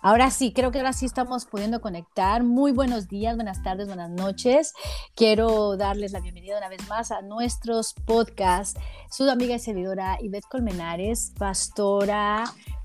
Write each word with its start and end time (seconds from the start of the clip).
Ahora 0.00 0.30
sí, 0.30 0.52
creo 0.52 0.70
que 0.70 0.78
ahora 0.78 0.92
sí 0.92 1.06
estamos 1.06 1.44
pudiendo 1.44 1.80
conectar. 1.80 2.44
Muy 2.44 2.70
buenos 2.70 3.08
días, 3.08 3.34
buenas 3.34 3.62
tardes, 3.64 3.88
buenas 3.88 4.10
noches. 4.10 4.72
Quiero 5.16 5.76
darles 5.76 6.12
la 6.12 6.20
bienvenida 6.20 6.56
una 6.56 6.68
vez 6.68 6.88
más 6.88 7.10
a 7.10 7.20
nuestros 7.22 7.94
podcasts. 8.06 8.78
Su 9.10 9.28
amiga 9.28 9.56
y 9.56 9.58
servidora 9.58 10.16
Ivette 10.20 10.46
Colmenares, 10.48 11.32
pastora, 11.36 12.44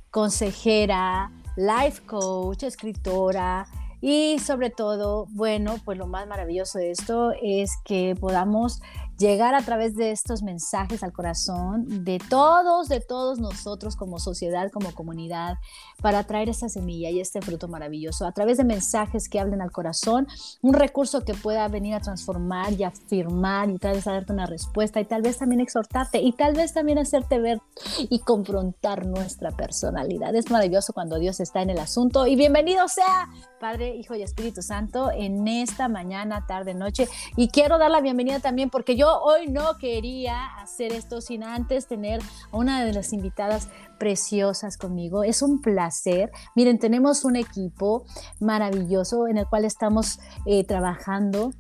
consejera, 0.10 1.32
life 1.56 2.02
coach, 2.08 2.64
escritora, 2.64 3.68
y 4.06 4.38
sobre 4.40 4.70
todo, 4.70 5.28
bueno, 5.30 5.78
pues 5.86 5.98
lo 5.98 6.08
más 6.08 6.28
maravilloso 6.28 6.78
de 6.78 6.92
esto 6.92 7.32
es 7.42 7.72
que 7.86 8.18
podamos 8.20 8.82
llegar 9.18 9.56
a 9.56 9.62
través 9.62 9.96
de 9.96 10.12
estos 10.12 10.44
mensajes 10.44 11.04
al 11.04 11.14
corazón 11.14 11.86
de 12.04 12.20
todos, 12.30 12.90
de 12.90 13.00
todos 13.00 13.40
nosotros 13.40 13.96
como 13.96 14.20
sociedad, 14.20 14.72
como 14.72 14.94
comunidad, 14.94 15.58
para 16.02 16.24
traer 16.24 16.50
esa 16.50 16.70
semilla 16.70 17.10
y 17.10 17.20
este 17.20 17.42
fruto 17.42 17.68
maravilloso, 17.68 18.26
a 18.26 18.32
través 18.32 18.58
de 18.58 18.64
mensajes 18.64 19.30
que 19.30 19.40
hablen 19.40 19.62
al 19.62 19.72
corazón, 19.72 20.28
un 20.62 20.74
recurso 20.74 21.22
que 21.22 21.34
pueda 21.34 21.68
venir 21.68 21.96
a 21.96 22.00
transformar 22.00 22.74
y 22.74 22.84
afirmar 22.84 23.70
y 23.70 23.78
tal 23.78 23.96
vez 23.96 24.08
a 24.08 24.14
darte 24.14 24.34
una 24.34 24.46
respuesta 24.46 25.00
y 25.00 25.06
tal 25.06 25.22
vez 25.22 25.38
también 25.38 25.62
exhortarte 25.62 26.20
y 26.20 26.32
tal 26.34 26.54
vez 26.54 26.74
también 26.74 26.98
hacerte 26.98 27.40
ver 27.40 27.62
y 27.98 28.20
confrontar 28.20 29.06
nuestra 29.06 29.52
personalidad. 29.52 30.36
Es 30.36 30.50
maravilloso 30.50 30.94
cuando 30.94 31.20
Dios 31.20 31.40
está 31.40 31.62
en 31.62 31.70
el 31.70 31.80
asunto 31.80 32.28
y 32.28 32.36
bienvenido 32.36 32.88
sea 32.88 33.30
Padre, 33.60 33.96
Hijo 33.96 34.14
y 34.16 34.22
Espíritu 34.22 34.62
Santo 34.62 35.10
en 35.12 35.48
esta 35.48 35.88
mañana, 35.88 36.46
tarde, 36.46 36.74
noche. 36.74 37.08
Y 37.38 37.48
quiero 37.48 37.78
dar 37.78 37.92
la 37.92 38.02
bienvenida 38.02 38.40
también 38.40 38.70
porque 38.70 38.98
yo 38.98 39.03
hoy 39.08 39.48
no 39.48 39.78
quería 39.78 40.46
hacer 40.58 40.94
esto 40.94 41.22
sin 41.22 41.44
antes 41.44 41.88
tener 41.88 42.22
a 42.52 42.58
una 42.58 42.84
de 42.84 42.94
las 42.94 43.14
invitadas 43.14 43.70
preciosas 44.00 44.78
conmigo. 44.78 45.24
Es 45.24 45.42
un 45.42 45.62
placer. 45.62 46.32
Miren, 46.56 46.80
tenemos 46.80 47.26
un 47.26 47.36
equipo 47.36 48.06
maravilloso 48.40 49.28
en 49.28 49.38
el 49.38 49.48
cual 49.48 49.66
estamos 49.66 50.20
eh, 50.46 50.64
trabajando 50.64 51.52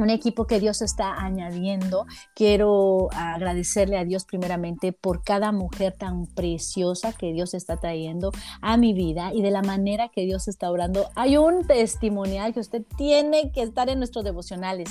un 0.00 0.10
equipo 0.10 0.46
que 0.46 0.60
Dios 0.60 0.82
está 0.82 1.14
añadiendo. 1.22 2.06
Quiero 2.34 3.08
agradecerle 3.12 3.98
a 3.98 4.04
Dios 4.04 4.24
primeramente 4.24 4.92
por 4.92 5.22
cada 5.22 5.52
mujer 5.52 5.94
tan 5.96 6.26
preciosa 6.26 7.12
que 7.12 7.32
Dios 7.32 7.54
está 7.54 7.76
trayendo 7.76 8.32
a 8.62 8.76
mi 8.76 8.94
vida 8.94 9.32
y 9.34 9.42
de 9.42 9.50
la 9.50 9.62
manera 9.62 10.08
que 10.08 10.22
Dios 10.22 10.48
está 10.48 10.70
orando. 10.70 11.08
Hay 11.16 11.36
un 11.36 11.66
testimonial 11.66 12.54
que 12.54 12.60
usted 12.60 12.82
tiene 12.96 13.52
que 13.52 13.62
estar 13.62 13.88
en 13.88 13.98
nuestros 13.98 14.24
devocionales. 14.24 14.90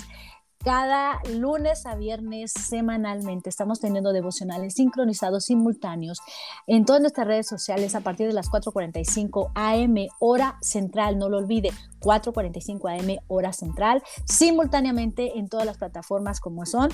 Cada 0.61 1.21
lunes 1.37 1.85
a 1.85 1.95
viernes 1.95 2.51
semanalmente 2.51 3.49
estamos 3.49 3.79
teniendo 3.79 4.11
devocionales 4.11 4.73
sincronizados 4.73 5.45
simultáneos 5.45 6.19
en 6.67 6.83
todas 6.83 6.99
nuestras 6.99 7.27
redes 7.27 7.47
sociales 7.47 7.95
a 7.95 8.01
partir 8.01 8.27
de 8.27 8.33
las 8.33 8.49
4.45 8.51 9.51
am 9.55 9.95
hora 10.19 10.57
central, 10.61 11.17
no 11.17 11.29
lo 11.29 11.37
olvide, 11.37 11.71
4.45 12.01 12.99
am 12.99 13.23
hora 13.29 13.53
central, 13.53 14.03
simultáneamente 14.25 15.39
en 15.39 15.47
todas 15.47 15.65
las 15.65 15.77
plataformas 15.77 16.41
como 16.41 16.65
son 16.65 16.89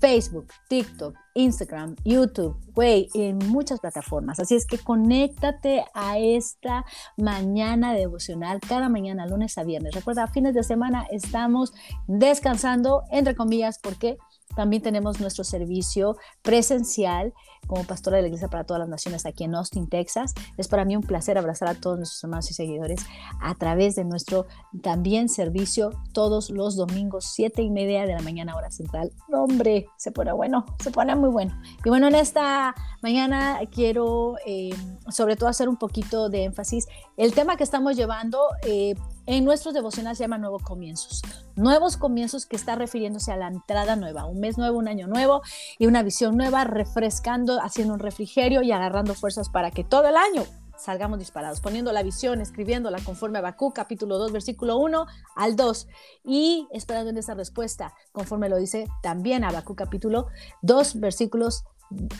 Facebook, 0.00 0.48
TikTok, 0.68 1.14
Instagram, 1.34 1.96
YouTube, 2.04 2.56
güey, 2.74 3.08
en 3.14 3.38
muchas 3.38 3.80
plataformas. 3.80 4.40
Así 4.40 4.54
es 4.54 4.66
que 4.66 4.78
conéctate 4.78 5.84
a 5.94 6.18
esta 6.18 6.84
mañana 7.16 7.94
devocional 7.94 8.60
cada 8.60 8.88
mañana, 8.88 9.26
lunes 9.26 9.58
a 9.58 9.64
viernes. 9.64 9.94
Recuerda, 9.94 10.26
fines 10.28 10.54
de 10.54 10.62
semana 10.62 11.06
estamos 11.10 11.72
descansando, 12.06 13.02
entre 13.10 13.34
comillas, 13.34 13.78
porque 13.82 14.18
también 14.56 14.82
tenemos 14.82 15.20
nuestro 15.20 15.44
servicio 15.44 16.16
presencial 16.42 17.32
como 17.66 17.84
pastora 17.84 18.16
de 18.16 18.22
la 18.22 18.28
Iglesia 18.28 18.48
para 18.48 18.64
todas 18.64 18.80
las 18.80 18.88
Naciones 18.88 19.26
aquí 19.26 19.44
en 19.44 19.54
Austin, 19.54 19.88
Texas. 19.88 20.34
Es 20.56 20.68
para 20.68 20.84
mí 20.84 20.96
un 20.96 21.02
placer 21.02 21.38
abrazar 21.38 21.68
a 21.68 21.74
todos 21.74 21.98
nuestros 21.98 22.22
hermanos 22.24 22.50
y 22.50 22.54
seguidores 22.54 23.04
a 23.40 23.54
través 23.54 23.94
de 23.94 24.04
nuestro 24.04 24.46
también 24.82 25.28
servicio 25.28 25.90
todos 26.12 26.50
los 26.50 26.76
domingos, 26.76 27.26
siete 27.32 27.62
y 27.62 27.70
media 27.70 28.06
de 28.06 28.14
la 28.14 28.22
mañana 28.22 28.56
hora 28.56 28.70
central. 28.70 29.12
hombre, 29.32 29.86
se 29.96 30.12
pone 30.12 30.32
bueno, 30.32 30.64
se 30.82 30.90
pone 30.90 31.14
muy 31.14 31.30
bueno. 31.30 31.60
Y 31.84 31.88
bueno, 31.88 32.08
en 32.08 32.14
esta 32.14 32.74
mañana 33.02 33.60
quiero 33.70 34.36
eh, 34.46 34.74
sobre 35.08 35.36
todo 35.36 35.48
hacer 35.48 35.68
un 35.68 35.76
poquito 35.76 36.28
de 36.28 36.44
énfasis. 36.44 36.86
El 37.16 37.34
tema 37.34 37.56
que 37.56 37.64
estamos 37.64 37.96
llevando... 37.96 38.40
Eh, 38.62 38.94
en 39.28 39.44
nuestros 39.44 39.74
devocionales 39.74 40.16
se 40.16 40.24
llama 40.24 40.38
Nuevos 40.38 40.62
Comienzos. 40.62 41.22
Nuevos 41.54 41.98
Comienzos 41.98 42.46
que 42.46 42.56
está 42.56 42.76
refiriéndose 42.76 43.30
a 43.30 43.36
la 43.36 43.48
entrada 43.48 43.94
nueva, 43.94 44.24
un 44.24 44.40
mes 44.40 44.56
nuevo, 44.56 44.78
un 44.78 44.88
año 44.88 45.06
nuevo 45.06 45.42
y 45.78 45.86
una 45.86 46.02
visión 46.02 46.34
nueva, 46.38 46.64
refrescando, 46.64 47.60
haciendo 47.62 47.92
un 47.92 48.00
refrigerio 48.00 48.62
y 48.62 48.72
agarrando 48.72 49.14
fuerzas 49.14 49.50
para 49.50 49.70
que 49.70 49.84
todo 49.84 50.08
el 50.08 50.16
año 50.16 50.46
salgamos 50.78 51.18
disparados, 51.18 51.60
poniendo 51.60 51.92
la 51.92 52.02
visión, 52.02 52.40
escribiéndola 52.40 53.00
conforme 53.04 53.38
a 53.38 53.42
Bakú, 53.42 53.74
capítulo 53.74 54.16
2, 54.16 54.32
versículo 54.32 54.78
1 54.78 55.06
al 55.36 55.56
2, 55.56 55.88
y 56.24 56.66
esperando 56.72 57.10
en 57.10 57.18
esa 57.18 57.34
respuesta, 57.34 57.92
conforme 58.12 58.48
lo 58.48 58.56
dice 58.56 58.86
también 59.02 59.42
Bakú, 59.42 59.74
capítulo 59.74 60.28
2, 60.62 61.00
versículos 61.00 61.64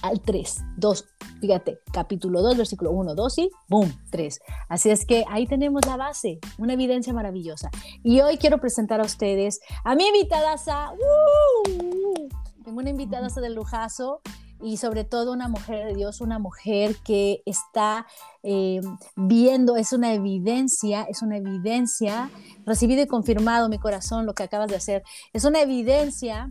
al 0.03 0.21
3, 0.21 0.63
2, 0.77 1.05
fíjate, 1.41 1.81
capítulo 1.93 2.43
2, 2.43 2.57
versículo 2.57 2.91
1, 2.93 3.15
2 3.15 3.39
y 3.39 3.51
boom, 3.69 3.93
3. 4.11 4.41
Así 4.69 4.91
es 4.91 5.05
que 5.07 5.25
ahí 5.29 5.47
tenemos 5.47 5.85
la 5.87 5.97
base, 5.97 6.39
una 6.59 6.73
evidencia 6.73 7.13
maravillosa. 7.13 7.71
Y 8.03 8.21
hoy 8.21 8.39
quiero 8.39 8.59
presentar 8.59 9.01
a 9.01 9.05
ustedes 9.05 9.61
a 9.85 9.95
mi 9.95 10.07
invitada, 10.07 10.55
¡uh! 10.55 12.29
tengo 12.65 12.81
una 12.81 12.91
invitada 12.91 13.29
del 13.41 13.55
lujazo 13.55 14.21
y 14.61 14.77
sobre 14.77 15.05
todo 15.05 15.33
una 15.33 15.49
mujer 15.49 15.87
de 15.87 15.95
Dios, 15.95 16.21
una 16.21 16.39
mujer 16.39 16.97
que 17.05 17.43
está 17.47 18.07
eh, 18.43 18.81
viendo, 19.17 19.77
es 19.77 19.93
una 19.93 20.13
evidencia, 20.13 21.05
es 21.05 21.23
una 21.23 21.37
evidencia, 21.37 22.31
recibido 22.67 23.03
y 23.03 23.07
confirmado 23.07 23.69
mi 23.69 23.79
corazón 23.79 24.27
lo 24.27 24.35
que 24.35 24.43
acabas 24.43 24.69
de 24.69 24.77
hacer, 24.77 25.03
es 25.33 25.45
una 25.45 25.61
evidencia 25.61 26.51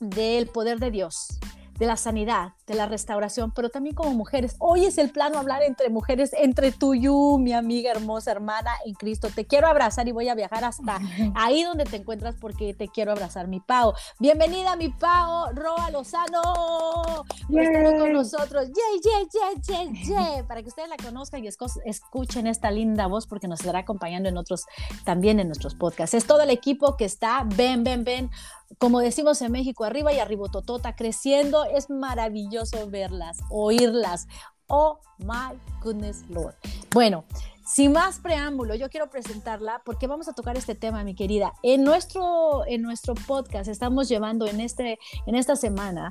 del 0.00 0.46
poder 0.48 0.78
de 0.78 0.90
Dios 0.90 1.40
de 1.80 1.86
la 1.86 1.96
sanidad, 1.96 2.52
de 2.66 2.74
la 2.74 2.84
restauración, 2.84 3.52
pero 3.52 3.70
también 3.70 3.96
como 3.96 4.12
mujeres. 4.12 4.54
Hoy 4.58 4.84
es 4.84 4.98
el 4.98 5.08
plano 5.08 5.38
hablar 5.38 5.62
entre 5.62 5.88
mujeres, 5.88 6.30
entre 6.34 6.72
tú 6.72 6.92
y 6.92 7.00
yo, 7.00 7.38
mi 7.38 7.54
amiga 7.54 7.90
hermosa, 7.90 8.32
hermana 8.32 8.70
en 8.84 8.92
Cristo. 8.92 9.28
Te 9.34 9.46
quiero 9.46 9.66
abrazar 9.66 10.06
y 10.06 10.12
voy 10.12 10.28
a 10.28 10.34
viajar 10.34 10.62
hasta 10.62 11.00
ahí 11.34 11.62
donde 11.62 11.86
te 11.86 11.96
encuentras 11.96 12.36
porque 12.38 12.74
te 12.74 12.88
quiero 12.88 13.12
abrazar, 13.12 13.48
mi 13.48 13.60
Pau. 13.60 13.94
Bienvenida, 14.18 14.76
mi 14.76 14.90
Pau, 14.90 15.54
Roa 15.54 15.90
Lozano. 15.90 17.24
Estuvo 17.48 17.98
con 17.98 18.12
nosotros. 18.12 18.66
Yay, 18.66 19.64
yay, 19.66 19.94
yay. 20.04 20.42
Para 20.42 20.60
que 20.60 20.68
ustedes 20.68 20.90
la 20.90 20.98
conozcan 20.98 21.42
y 21.42 21.48
escuchen 21.48 22.46
esta 22.46 22.70
linda 22.70 23.06
voz 23.06 23.26
porque 23.26 23.48
nos 23.48 23.60
estará 23.60 23.78
acompañando 23.78 24.28
en 24.28 24.36
otros, 24.36 24.66
también 25.04 25.40
en 25.40 25.46
nuestros 25.46 25.74
podcasts. 25.74 26.12
Es 26.12 26.26
todo 26.26 26.42
el 26.42 26.50
equipo 26.50 26.98
que 26.98 27.06
está, 27.06 27.42
ven, 27.56 27.84
ven, 27.84 28.04
ven 28.04 28.30
como 28.78 29.00
decimos 29.00 29.42
en 29.42 29.52
México, 29.52 29.84
arriba 29.84 30.12
y 30.12 30.18
arriba, 30.18 30.48
totota, 30.50 30.94
creciendo. 30.96 31.64
Es 31.64 31.90
maravilloso 31.90 32.88
verlas, 32.88 33.38
oírlas. 33.50 34.28
Oh 34.66 35.00
my 35.18 35.58
goodness, 35.82 36.24
Lord. 36.28 36.54
Bueno, 36.92 37.24
sin 37.66 37.92
más 37.92 38.20
preámbulo, 38.20 38.74
yo 38.74 38.88
quiero 38.88 39.10
presentarla 39.10 39.82
porque 39.84 40.06
vamos 40.06 40.28
a 40.28 40.32
tocar 40.32 40.56
este 40.56 40.74
tema, 40.74 41.04
mi 41.04 41.14
querida. 41.14 41.52
En 41.62 41.84
nuestro, 41.84 42.64
en 42.66 42.82
nuestro 42.82 43.14
podcast 43.14 43.68
estamos 43.68 44.08
llevando 44.08 44.46
en, 44.46 44.60
este, 44.60 44.98
en 45.26 45.34
esta 45.34 45.56
semana 45.56 46.10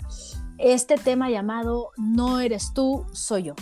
este 0.60 0.96
tema 0.96 1.30
llamado 1.30 1.92
No 1.98 2.40
eres 2.40 2.74
tú, 2.74 3.06
soy 3.14 3.44
yo. 3.44 3.56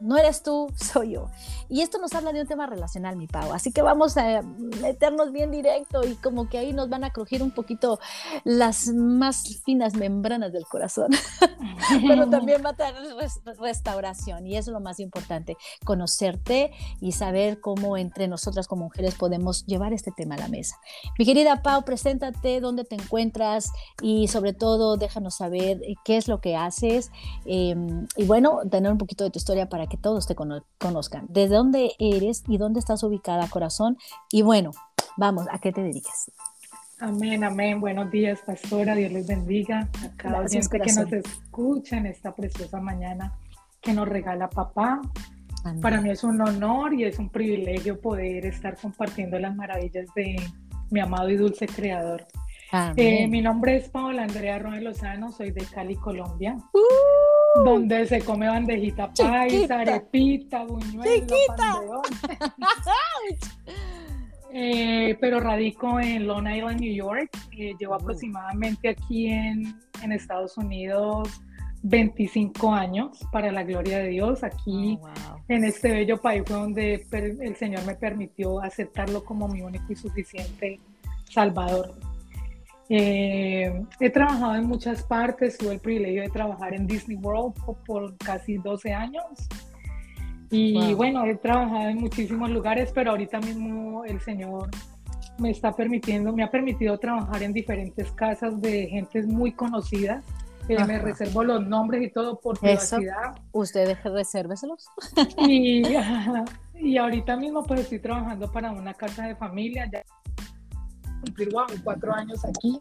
No 0.00 0.16
eres 0.16 0.42
tú, 0.42 0.68
soy 0.76 1.12
yo. 1.12 1.30
Y 1.68 1.80
esto 1.80 1.98
nos 1.98 2.12
habla 2.14 2.32
de 2.32 2.42
un 2.42 2.46
tema 2.46 2.66
relacional, 2.66 3.16
mi 3.16 3.26
Pau. 3.26 3.52
Así 3.52 3.72
que 3.72 3.80
vamos 3.80 4.16
a 4.16 4.42
meternos 4.82 5.32
bien 5.32 5.50
directo 5.50 6.06
y 6.06 6.14
como 6.16 6.48
que 6.48 6.58
ahí 6.58 6.72
nos 6.72 6.90
van 6.90 7.04
a 7.04 7.10
crujir 7.10 7.42
un 7.42 7.50
poquito 7.50 7.98
las 8.44 8.88
más 8.88 9.60
finas 9.64 9.94
membranas 9.94 10.52
del 10.52 10.66
corazón. 10.66 11.10
Pero 12.06 12.28
también 12.28 12.62
va 12.64 12.70
a 12.70 12.74
tener 12.74 13.02
restauración 13.58 14.46
y 14.46 14.56
eso 14.56 14.70
es 14.70 14.74
lo 14.74 14.80
más 14.80 15.00
importante, 15.00 15.56
conocerte 15.84 16.72
y 17.00 17.12
saber 17.12 17.60
cómo 17.60 17.96
entre 17.96 18.28
nosotras 18.28 18.66
como 18.66 18.84
mujeres 18.84 19.14
podemos 19.14 19.64
llevar 19.64 19.92
este 19.92 20.12
tema 20.12 20.34
a 20.34 20.38
la 20.38 20.48
mesa. 20.48 20.76
Mi 21.18 21.24
querida 21.24 21.62
Pau, 21.62 21.84
preséntate, 21.84 22.60
dónde 22.60 22.84
te 22.84 22.96
encuentras 22.96 23.72
y 24.02 24.28
sobre 24.28 24.52
todo 24.52 24.96
déjanos 24.98 25.36
saber 25.36 25.80
qué 26.04 26.18
es 26.18 26.28
lo 26.28 26.41
que 26.42 26.56
haces 26.56 27.10
em, 27.46 28.06
y 28.16 28.24
bueno, 28.26 28.60
tener 28.70 28.92
un 28.92 28.98
poquito 28.98 29.24
de 29.24 29.30
tu 29.30 29.38
historia 29.38 29.70
para 29.70 29.86
que 29.86 29.96
todos 29.96 30.26
te 30.26 30.34
conozcan. 30.34 31.26
¿Desde 31.30 31.54
dónde 31.54 31.92
eres 31.98 32.44
y 32.46 32.58
dónde 32.58 32.80
estás 32.80 33.02
ubicada, 33.02 33.48
corazón? 33.48 33.96
Y 34.30 34.42
bueno, 34.42 34.72
vamos, 35.16 35.46
¿a 35.50 35.58
qué 35.58 35.72
te 35.72 35.82
dedicas? 35.82 36.30
Amén, 37.00 37.42
amén. 37.42 37.80
Buenos 37.80 38.10
días, 38.10 38.40
pastora. 38.44 38.94
Dios 38.94 39.10
les 39.10 39.26
bendiga. 39.26 39.88
A 40.04 40.16
cada 40.16 40.40
Gracias, 40.40 40.68
que 40.68 40.78
nos 40.78 41.12
escucha 41.12 41.96
en 41.96 42.06
esta 42.06 42.34
preciosa 42.34 42.80
mañana 42.80 43.32
que 43.80 43.92
nos 43.92 44.08
regala 44.08 44.48
papá. 44.48 45.00
Para 45.80 46.00
mí 46.00 46.10
es 46.10 46.24
un 46.24 46.40
honor 46.40 46.92
y 46.94 47.04
es 47.04 47.18
un 47.18 47.28
privilegio 47.28 48.00
poder 48.00 48.46
estar 48.46 48.76
compartiendo 48.76 49.38
las 49.38 49.54
maravillas 49.54 50.06
de 50.14 50.36
mi 50.90 51.00
amado 51.00 51.28
y 51.30 51.36
dulce 51.36 51.66
creador. 51.66 52.24
Eh, 52.96 53.28
mi 53.28 53.42
nombre 53.42 53.76
es 53.76 53.90
Paola 53.90 54.22
Andrea 54.22 54.58
Roy 54.58 54.80
Lozano, 54.80 55.30
soy 55.30 55.50
de 55.50 55.62
Cali, 55.66 55.94
Colombia. 55.96 56.56
Uh, 56.72 57.64
donde 57.64 58.06
se 58.06 58.22
come 58.22 58.48
bandejita 58.48 59.12
paisa, 59.12 59.80
arepita, 59.80 60.64
buñuelo, 60.64 61.26
eh, 64.52 65.18
pero 65.20 65.38
radico 65.38 66.00
en 66.00 66.26
Long 66.26 66.48
Island, 66.48 66.80
New 66.80 66.94
York. 66.94 67.28
Eh, 67.58 67.74
llevo 67.78 67.94
aproximadamente 67.94 68.88
aquí 68.88 69.26
en, 69.26 69.78
en, 70.02 70.12
Estados 70.12 70.56
Unidos 70.56 71.28
25 71.82 72.72
años, 72.72 73.18
para 73.30 73.52
la 73.52 73.64
gloria 73.64 73.98
de 73.98 74.08
Dios. 74.08 74.42
Aquí 74.42 74.98
oh, 75.02 75.36
en 75.48 75.64
este 75.64 75.92
bello 75.92 76.18
país 76.22 76.42
fue 76.46 76.56
donde 76.56 77.06
el 77.10 77.56
Señor 77.56 77.84
me 77.84 77.96
permitió 77.96 78.62
aceptarlo 78.62 79.22
como 79.22 79.46
mi 79.46 79.60
único 79.60 79.92
y 79.92 79.96
suficiente 79.96 80.80
Salvador. 81.28 82.11
Eh, 82.94 83.72
he 84.00 84.10
trabajado 84.10 84.54
en 84.54 84.66
muchas 84.66 85.02
partes, 85.02 85.56
tuve 85.56 85.72
el 85.72 85.80
privilegio 85.80 86.20
de 86.20 86.28
trabajar 86.28 86.74
en 86.74 86.86
Disney 86.86 87.16
World 87.16 87.54
por, 87.86 88.18
casi 88.18 88.58
12 88.58 88.92
años. 88.92 89.24
Y 90.50 90.92
bueno, 90.92 91.24
he 91.24 91.34
trabajado 91.36 91.88
en 91.88 91.96
muchísimos 91.96 92.50
lugares, 92.50 92.92
pero 92.94 93.12
ahorita 93.12 93.40
mismo 93.40 94.04
el 94.04 94.20
Señor 94.20 94.68
me 95.38 95.50
está 95.50 95.72
permitiendo, 95.72 96.34
me 96.34 96.42
ha 96.42 96.50
permitido 96.50 96.98
trabajar 96.98 97.42
en 97.42 97.54
diferentes 97.54 98.12
casas 98.12 98.60
de 98.60 98.86
gentes 98.88 99.26
muy 99.26 99.52
conocidas. 99.52 100.22
Eh, 100.68 100.76
me 100.84 100.98
reservo 100.98 101.44
los 101.44 101.66
nombres 101.66 102.02
y 102.02 102.10
todo 102.10 102.38
por 102.38 102.60
privacidad. 102.60 103.40
Usted 103.52 103.96
resérveselos. 104.04 104.86
Y, 105.38 105.82
y 106.74 106.98
ahorita 106.98 107.36
mismo 107.36 107.64
pues 107.64 107.80
estoy 107.80 108.00
trabajando 108.00 108.52
para 108.52 108.70
una 108.70 108.92
casa 108.92 109.26
de 109.26 109.34
familia. 109.34 109.88
Ya 109.90 110.02
cumplir 111.22 111.48
cuatro 111.82 112.14
años 112.14 112.44
aquí. 112.44 112.80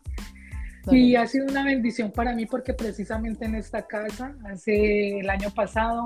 Y 0.89 1.15
ha 1.15 1.27
sido 1.27 1.45
una 1.45 1.63
bendición 1.63 2.11
para 2.11 2.33
mí 2.33 2.45
porque 2.45 2.73
precisamente 2.73 3.45
en 3.45 3.55
esta 3.55 3.85
casa, 3.85 4.35
hace 4.51 5.19
el 5.19 5.29
año 5.29 5.51
pasado, 5.51 6.03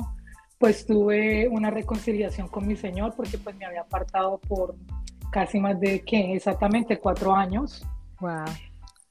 pues 0.57 0.85
tuve 0.85 1.47
una 1.47 1.69
reconciliación 1.69 2.47
con 2.49 2.67
mi 2.67 2.75
Señor 2.75 3.13
porque 3.15 3.37
pues 3.37 3.55
me 3.55 3.65
había 3.65 3.81
apartado 3.81 4.39
por 4.39 4.75
casi 5.31 5.59
más 5.59 5.79
de, 5.79 6.01
¿qué? 6.01 6.33
Exactamente 6.33 6.99
cuatro 6.99 7.33
años. 7.33 7.85
Wow. 8.19 8.45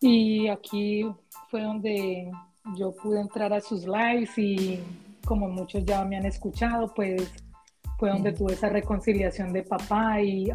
Y 0.01 0.49
aquí 0.49 1.07
fue 1.51 1.63
donde 1.63 2.31
yo 2.77 2.95
pude 2.95 3.21
entrar 3.21 3.53
a 3.53 3.61
sus 3.61 3.87
lives 3.87 4.37
y 4.37 4.81
como 5.25 5.49
muchos 5.49 5.85
ya 5.85 6.05
me 6.05 6.17
han 6.17 6.27
escuchado, 6.27 6.93
pues 6.95 7.33
fue 7.99 8.11
donde 8.11 8.33
tuve 8.33 8.53
esa 8.53 8.69
reconciliación 8.69 9.53
de 9.53 9.63
papá 9.63 10.21
y... 10.21 10.51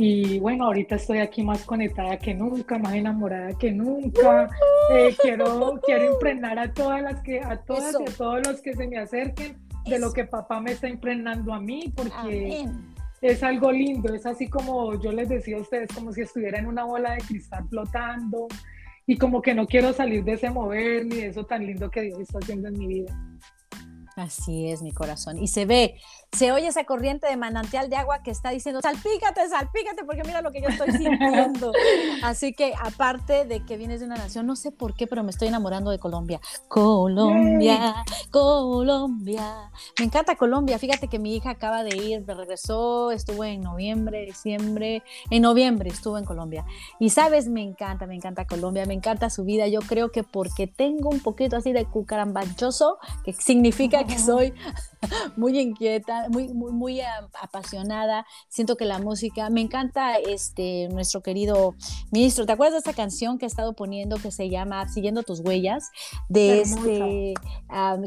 Y 0.00 0.38
bueno, 0.38 0.66
ahorita 0.66 0.94
estoy 0.94 1.18
aquí 1.18 1.42
más 1.42 1.64
conectada 1.64 2.16
que 2.18 2.32
nunca, 2.32 2.78
más 2.78 2.94
enamorada 2.94 3.52
que 3.58 3.72
nunca. 3.72 4.48
Eh, 4.94 5.14
quiero, 5.20 5.80
quiero 5.84 6.12
impregnar 6.12 6.56
a 6.56 6.72
todas 6.72 7.02
las 7.02 7.20
que, 7.22 7.40
a 7.40 7.56
todas 7.56 7.96
y 8.00 8.08
a 8.08 8.16
todos 8.16 8.46
los 8.46 8.62
que 8.62 8.74
se 8.74 8.86
me 8.86 8.96
acerquen 8.96 9.58
de 9.84 9.98
lo 9.98 10.12
que 10.12 10.24
papá 10.24 10.60
me 10.60 10.72
está 10.72 10.88
impregnando 10.88 11.52
a 11.52 11.60
mí, 11.60 11.92
porque 11.96 12.68
es 13.20 13.42
algo 13.42 13.72
lindo, 13.72 14.14
es 14.14 14.24
así 14.24 14.48
como 14.48 15.00
yo 15.00 15.10
les 15.10 15.28
decía 15.28 15.56
a 15.56 15.60
ustedes, 15.60 15.90
como 15.92 16.12
si 16.12 16.20
estuviera 16.20 16.60
en 16.60 16.66
una 16.66 16.84
bola 16.84 17.14
de 17.14 17.18
cristal 17.18 17.66
flotando 17.68 18.46
y 19.04 19.16
como 19.16 19.42
que 19.42 19.54
no 19.54 19.66
quiero 19.66 19.92
salir 19.92 20.22
de 20.22 20.34
ese 20.34 20.50
mover 20.50 21.06
ni 21.06 21.16
de 21.16 21.26
eso 21.28 21.44
tan 21.44 21.66
lindo 21.66 21.90
que 21.90 22.02
Dios 22.02 22.20
está 22.20 22.38
haciendo 22.38 22.68
en 22.68 22.78
mi 22.78 22.86
vida. 22.86 23.18
Así 24.18 24.68
es, 24.68 24.82
mi 24.82 24.92
corazón. 24.92 25.38
Y 25.38 25.46
se 25.46 25.64
ve, 25.64 25.94
se 26.32 26.52
oye 26.52 26.66
esa 26.66 26.84
corriente 26.84 27.26
de 27.26 27.36
manantial 27.36 27.88
de 27.88 27.96
agua 27.96 28.22
que 28.22 28.30
está 28.30 28.50
diciendo, 28.50 28.80
salpícate, 28.82 29.48
salpícate, 29.48 30.04
porque 30.04 30.22
mira 30.24 30.42
lo 30.42 30.52
que 30.52 30.60
yo 30.60 30.68
estoy 30.68 30.92
sintiendo. 30.92 31.72
Así 32.22 32.52
que 32.52 32.74
aparte 32.80 33.44
de 33.46 33.64
que 33.64 33.76
vienes 33.76 34.00
de 34.00 34.06
una 34.06 34.16
nación, 34.16 34.46
no 34.46 34.54
sé 34.54 34.70
por 34.70 34.94
qué, 34.94 35.06
pero 35.06 35.22
me 35.22 35.30
estoy 35.30 35.48
enamorando 35.48 35.90
de 35.90 35.98
Colombia. 35.98 36.40
Colombia, 36.68 38.04
Colombia. 38.30 39.70
Me 39.98 40.04
encanta 40.04 40.36
Colombia. 40.36 40.78
Fíjate 40.78 41.08
que 41.08 41.18
mi 41.18 41.34
hija 41.34 41.50
acaba 41.50 41.82
de 41.82 41.96
ir, 41.96 42.24
me 42.26 42.34
regresó, 42.34 43.10
estuvo 43.10 43.44
en 43.44 43.62
noviembre, 43.62 44.26
diciembre, 44.26 45.02
en 45.30 45.42
noviembre 45.42 45.88
estuvo 45.88 46.18
en 46.18 46.24
Colombia. 46.24 46.64
Y 46.98 47.10
sabes, 47.10 47.48
me 47.48 47.62
encanta, 47.62 48.06
me 48.06 48.14
encanta 48.14 48.46
Colombia, 48.46 48.84
me 48.84 48.94
encanta 48.94 49.30
su 49.30 49.44
vida. 49.44 49.66
Yo 49.68 49.80
creo 49.80 50.10
que 50.10 50.24
porque 50.24 50.66
tengo 50.66 51.08
un 51.08 51.20
poquito 51.20 51.56
así 51.56 51.72
de 51.72 51.86
cucarambanchoso, 51.86 52.98
que 53.24 53.32
significa 53.32 54.04
que 54.04 54.18
soy 54.18 54.52
muy 55.36 55.58
inquieta, 55.58 56.17
muy, 56.28 56.48
muy, 56.48 56.72
muy 56.72 57.00
apasionada. 57.40 58.26
Siento 58.48 58.76
que 58.76 58.84
la 58.84 58.98
música, 58.98 59.50
me 59.50 59.60
encanta 59.60 60.16
este, 60.16 60.88
nuestro 60.88 61.22
querido 61.22 61.74
ministro. 62.10 62.46
¿Te 62.46 62.52
acuerdas 62.52 62.74
de 62.74 62.78
esta 62.78 62.92
canción 62.92 63.38
que 63.38 63.46
he 63.46 63.48
estado 63.48 63.74
poniendo 63.74 64.16
que 64.16 64.30
se 64.30 64.48
llama 64.48 64.88
Siguiendo 64.88 65.22
tus 65.22 65.40
huellas? 65.40 65.90
De 66.28 66.60
este, 66.60 67.34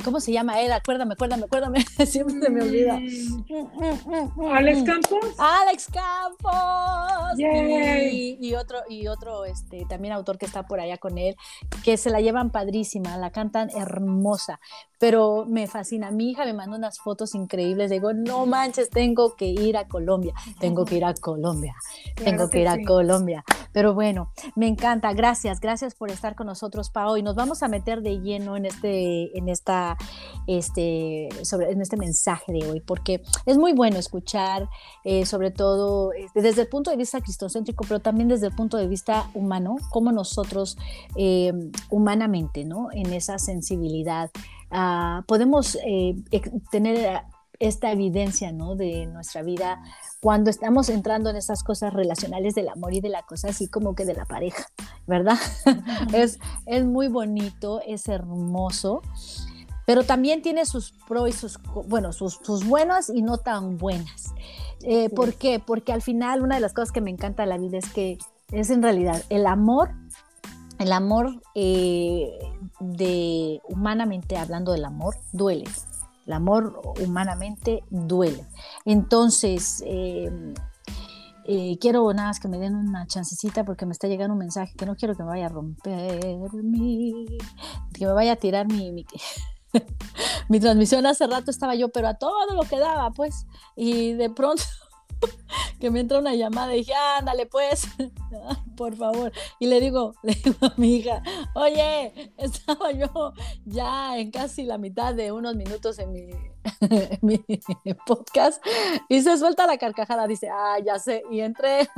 ¿cómo 0.03 0.19
se 0.19 0.31
llama 0.31 0.61
él? 0.61 0.71
Acuérdame, 0.71 1.13
acuérdame, 1.13 1.45
acuérdame, 1.45 1.85
siempre 2.05 2.39
se 2.39 2.49
me 2.49 2.61
olvida. 2.61 2.99
Mm. 2.99 4.41
Alex 4.51 4.83
Campos. 4.83 5.25
Alex 5.37 5.87
Campos. 5.87 7.37
Y, 7.37 8.37
y, 8.39 8.55
otro, 8.55 8.79
y 8.89 9.07
otro 9.07 9.45
este, 9.45 9.85
también 9.85 10.13
autor 10.13 10.37
que 10.37 10.45
está 10.45 10.63
por 10.63 10.79
allá 10.79 10.97
con 10.97 11.17
él, 11.17 11.35
que 11.83 11.97
se 11.97 12.09
la 12.09 12.21
llevan 12.21 12.51
padrísima, 12.51 13.17
la 13.17 13.31
cantan 13.31 13.69
hermosa, 13.75 14.59
pero 14.99 15.45
me 15.47 15.67
fascina. 15.67 16.11
Mi 16.11 16.31
hija 16.31 16.45
me 16.45 16.53
mandó 16.53 16.77
unas 16.77 16.99
fotos 16.99 17.35
increíbles. 17.35 17.89
Digo, 18.01 18.13
no 18.13 18.47
manches, 18.47 18.89
tengo 18.89 19.35
que 19.35 19.45
ir 19.45 19.77
a 19.77 19.87
Colombia, 19.87 20.33
tengo 20.59 20.85
que 20.85 20.97
ir 20.97 21.05
a 21.05 21.13
Colombia, 21.13 21.75
tengo 22.15 22.49
que, 22.49 22.61
ir 22.61 22.67
a 22.67 22.83
Colombia. 22.83 23.43
Pero 23.73 23.93
bueno, 23.93 24.31
me 24.55 24.67
encanta. 24.67 25.13
Gracias, 25.13 25.59
gracias 25.59 25.93
por 25.93 26.09
estar 26.09 26.33
con 26.33 26.47
nosotros, 26.47 26.89
Pao. 26.89 27.15
Y 27.17 27.21
nos 27.21 27.35
vamos 27.35 27.61
a 27.61 27.67
meter 27.67 28.01
de 28.01 28.19
lleno 28.19 28.57
en 28.57 28.65
este, 28.65 29.37
en 29.37 29.49
esta, 29.49 29.99
este, 30.47 31.29
sobre, 31.43 31.69
en 31.69 31.79
este 31.79 31.95
mensaje 31.95 32.51
de 32.51 32.67
hoy, 32.67 32.79
porque 32.79 33.21
es 33.45 33.59
muy 33.59 33.73
bueno 33.73 33.99
escuchar, 33.99 34.67
eh, 35.03 35.27
sobre 35.27 35.51
todo 35.51 36.11
este, 36.13 36.41
desde 36.41 36.63
el 36.63 36.69
punto 36.69 36.89
de 36.89 36.97
vista 36.97 37.21
cristocéntrico, 37.21 37.85
pero 37.87 37.99
también 37.99 38.29
desde 38.29 38.47
el 38.47 38.55
punto 38.55 38.77
de 38.77 38.87
vista 38.87 39.29
humano, 39.35 39.75
cómo 39.91 40.11
nosotros 40.11 40.75
eh, 41.15 41.53
humanamente, 41.91 42.65
¿no? 42.65 42.89
En 42.91 43.13
esa 43.13 43.37
sensibilidad 43.37 44.31
Ah, 44.73 45.23
podemos 45.27 45.77
eh, 45.85 46.15
tener 46.71 47.21
esta 47.61 47.91
evidencia 47.91 48.51
¿no? 48.51 48.75
de 48.75 49.05
nuestra 49.05 49.41
vida 49.43 49.81
cuando 50.19 50.49
estamos 50.49 50.89
entrando 50.89 51.29
en 51.29 51.35
estas 51.35 51.63
cosas 51.63 51.93
relacionales 51.93 52.55
del 52.55 52.69
amor 52.69 52.93
y 52.93 53.01
de 53.01 53.09
la 53.09 53.23
cosa 53.23 53.49
así 53.49 53.67
como 53.67 53.95
que 53.95 54.05
de 54.05 54.13
la 54.13 54.25
pareja, 54.25 54.65
¿verdad? 55.07 55.37
es, 56.13 56.39
es 56.65 56.85
muy 56.85 57.07
bonito, 57.07 57.81
es 57.87 58.07
hermoso, 58.07 59.01
pero 59.85 60.03
también 60.03 60.41
tiene 60.41 60.65
sus 60.65 60.91
pros 61.07 61.29
y 61.29 61.31
sus, 61.31 61.59
bueno, 61.87 62.11
sus, 62.13 62.39
sus 62.43 62.65
buenas 62.65 63.09
y 63.09 63.21
no 63.21 63.37
tan 63.37 63.77
buenas. 63.77 64.33
Eh, 64.83 65.09
¿Por 65.09 65.35
qué? 65.35 65.59
Porque 65.59 65.93
al 65.93 66.01
final 66.01 66.41
una 66.41 66.55
de 66.55 66.61
las 66.61 66.73
cosas 66.73 66.91
que 66.91 67.01
me 67.01 67.11
encanta 67.11 67.43
de 67.43 67.49
la 67.49 67.57
vida 67.57 67.77
es 67.77 67.89
que 67.89 68.17
es 68.51 68.69
en 68.69 68.81
realidad 68.81 69.23
el 69.29 69.45
amor 69.45 69.91
el 70.81 70.93
amor, 70.93 71.39
eh, 71.53 72.39
de 72.79 73.61
humanamente 73.69 74.35
hablando 74.37 74.71
del 74.71 74.83
amor, 74.83 75.15
duele. 75.31 75.65
El 76.25 76.33
amor 76.33 76.81
humanamente 77.03 77.83
duele. 77.89 78.45
Entonces, 78.85 79.83
em, 79.85 80.53
eh, 81.45 81.77
quiero 81.79 82.13
nada 82.13 82.29
más 82.29 82.39
que 82.39 82.47
me 82.47 82.59
den 82.59 82.75
una 82.75 83.07
chancecita 83.07 83.63
porque 83.65 83.85
me 83.85 83.93
está 83.93 84.07
llegando 84.07 84.33
un 84.33 84.39
mensaje 84.39 84.73
que 84.77 84.85
no 84.85 84.95
quiero 84.95 85.15
que 85.15 85.23
me 85.23 85.29
vaya 85.29 85.47
a 85.47 85.49
romper 85.49 86.19
mi, 86.63 87.25
que 87.93 88.05
me 88.05 88.13
vaya 88.13 88.33
a 88.33 88.35
tirar 88.35 88.67
mi, 88.67 88.91
mi 88.91 89.05
transmisión. 90.59 91.05
Hace 91.05 91.27
rato 91.27 91.49
estaba 91.49 91.75
yo, 91.75 91.89
pero 91.89 92.07
a 92.07 92.13
todo 92.13 92.53
lo 92.53 92.61
que 92.63 92.79
daba, 92.79 93.09
pues, 93.11 93.45
y 93.75 94.13
de 94.13 94.29
pronto 94.29 94.63
que 95.79 95.89
me 95.89 95.99
entra 95.99 96.19
una 96.19 96.35
llamada 96.35 96.73
y 96.73 96.79
dije, 96.79 96.93
ándale 97.17 97.45
pues, 97.45 97.87
por 98.77 98.95
favor. 98.95 99.31
Y 99.59 99.67
le 99.67 99.79
digo, 99.79 100.13
le 100.23 100.33
digo 100.33 100.57
a 100.61 100.73
mi 100.77 100.95
hija, 100.95 101.21
oye, 101.55 102.33
estaba 102.37 102.91
yo 102.91 103.33
ya 103.65 104.17
en 104.17 104.31
casi 104.31 104.63
la 104.63 104.77
mitad 104.77 105.13
de 105.13 105.31
unos 105.31 105.55
minutos 105.55 105.99
en 105.99 106.11
mi, 106.11 106.29
mi 107.21 107.93
podcast 108.05 108.63
y 109.09 109.21
se 109.21 109.37
suelta 109.37 109.65
la 109.67 109.77
carcajada, 109.77 110.27
dice, 110.27 110.49
ah, 110.49 110.77
ya 110.83 110.99
sé, 110.99 111.23
y 111.31 111.39
entré, 111.39 111.89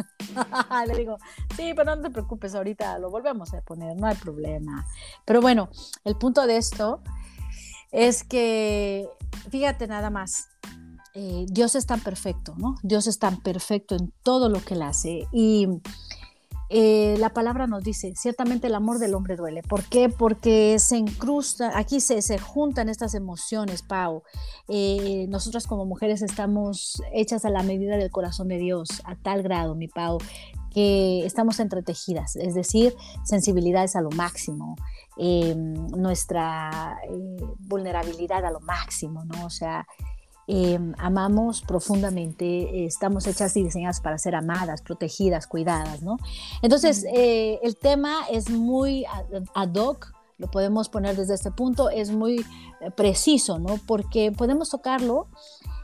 le 0.88 0.96
digo, 0.96 1.18
sí, 1.56 1.74
pero 1.76 1.96
no 1.96 2.02
te 2.02 2.10
preocupes, 2.10 2.56
ahorita 2.56 3.00
lo 3.00 3.10
volvemos 3.10 3.54
a 3.54 3.62
poner, 3.62 3.96
no 3.98 4.08
hay 4.08 4.16
problema. 4.16 4.86
Pero 5.26 5.42
bueno, 5.42 5.70
el 6.06 6.16
punto 6.16 6.46
de 6.48 6.58
esto 6.58 7.02
es 7.92 8.24
que, 8.24 9.08
fíjate 9.50 9.88
nada 9.88 10.10
más, 10.10 10.50
eh, 11.16 11.46
Dios 11.48 11.76
es 11.76 11.86
tan 11.86 12.00
perfecto, 12.00 12.56
¿no? 12.58 12.76
Dios 12.82 13.06
es 13.06 13.20
tan 13.20 13.40
perfecto 13.42 13.96
en 13.96 14.12
todo 14.24 14.50
lo 14.50 14.64
que 14.64 14.74
él 14.74 14.82
hace. 14.82 15.28
Y 15.32 15.68
eh, 16.70 17.16
la 17.20 17.30
palabra 17.30 17.68
nos 17.68 17.84
dice, 17.84 18.14
ciertamente 18.16 18.66
el 18.66 18.74
amor 18.74 18.98
del 18.98 19.14
hombre 19.14 19.36
duele. 19.36 19.62
¿Por 19.62 19.84
qué? 19.84 20.10
Porque 20.10 20.80
se 20.80 20.98
incrusta, 20.98 21.78
aquí 21.78 22.00
se, 22.00 22.24
se 22.24 22.40
juntan 22.40 22.90
estas 22.90 23.14
emociones, 23.14 23.84
Pau. 23.84 24.24
Eh, 24.68 25.28
nosotras 25.30 25.68
como 25.68 25.86
mujeres 25.86 26.24
estamos 26.24 27.00
hechas 27.14 27.46
a 27.46 27.52
la 27.52 27.62
medida 27.62 27.96
del 27.98 28.10
corazón 28.10 28.48
de 28.48 28.58
Dios, 28.58 28.90
a 29.06 29.16
tal 29.16 29.44
grado, 29.44 29.76
mi 29.76 29.88
Pau, 29.88 30.18
que 30.72 31.24
estamos 31.28 31.60
entretejidas, 31.60 32.36
es 32.36 32.56
decir, 32.56 32.96
sensibilidades 33.24 33.96
a 33.96 34.02
lo 34.02 34.10
máximo, 34.10 34.76
nuestra 35.96 36.98
vulnerabilidad 37.60 38.44
a 38.44 38.50
lo 38.50 38.60
máximo, 38.62 39.24
¿no? 39.26 39.46
O 39.46 39.52
sea, 39.52 39.86
em, 40.48 40.94
amamos 40.98 41.62
profundamente, 41.62 42.86
estamos 42.86 43.28
hechas 43.28 43.56
y 43.58 43.64
diseñadas 43.64 44.02
para 44.02 44.18
ser 44.18 44.36
amadas, 44.36 44.82
protegidas, 44.82 45.48
cuidadas, 45.48 46.02
¿no? 46.02 46.18
Entonces, 46.62 47.06
eh, 47.14 47.60
el 47.64 47.78
tema 47.78 48.28
es 48.32 48.50
muy 48.50 49.06
ad 49.54 49.76
hoc, 49.76 50.14
lo 50.38 50.50
podemos 50.50 50.90
poner 50.90 51.16
desde 51.16 51.36
este 51.36 51.52
punto, 51.52 51.90
es 51.90 52.12
muy 52.12 52.40
eh, 52.82 52.92
preciso, 52.96 53.60
¿no? 53.60 53.80
Porque 53.86 54.32
podemos 54.32 54.70
tocarlo 54.70 55.28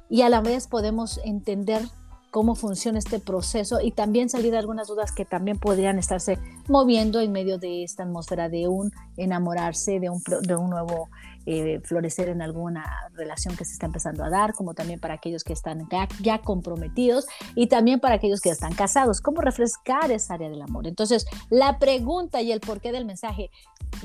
y 0.09 0.23
a 0.23 0.29
la 0.29 0.41
vez 0.41 0.67
podemos 0.67 1.19
entender 1.23 1.83
cómo 2.31 2.55
funciona 2.55 2.99
este 2.99 3.19
proceso 3.19 3.79
y 3.81 3.91
también 3.91 4.29
salir 4.29 4.51
de 4.51 4.57
algunas 4.57 4.87
dudas 4.87 5.11
que 5.11 5.25
también 5.25 5.57
podrían 5.57 5.97
estarse 5.97 6.37
moviendo 6.67 7.19
en 7.19 7.31
medio 7.31 7.57
de 7.57 7.83
esta 7.83 8.03
atmósfera 8.03 8.49
de 8.49 8.67
un 8.67 8.91
enamorarse, 9.17 9.99
de 9.99 10.09
un, 10.09 10.21
de 10.41 10.55
un 10.55 10.69
nuevo 10.69 11.09
eh, 11.45 11.79
florecer 11.83 12.29
en 12.29 12.41
alguna 12.41 12.85
relación 13.13 13.55
que 13.55 13.65
se 13.65 13.73
está 13.73 13.85
empezando 13.85 14.23
a 14.23 14.29
dar, 14.29 14.53
como 14.53 14.73
también 14.73 14.99
para 14.99 15.15
aquellos 15.15 15.43
que 15.43 15.53
están 15.53 15.87
ya, 16.21 16.39
comprometidos 16.39 17.25
y 17.55 17.67
también 17.67 17.99
para 17.99 18.15
aquellos 18.15 18.41
que 18.41 18.49
están 18.49 18.73
casados, 18.73 19.21
cómo 19.21 19.41
refrescar 19.41 20.11
esa 20.11 20.35
área 20.35 20.49
del 20.49 20.61
amor. 20.61 20.87
Entonces, 20.87 21.25
la 21.49 21.79
pregunta 21.79 22.41
y 22.41 22.51
el 22.51 22.59
porqué 22.59 22.91
del 22.91 23.05
mensaje, 23.05 23.49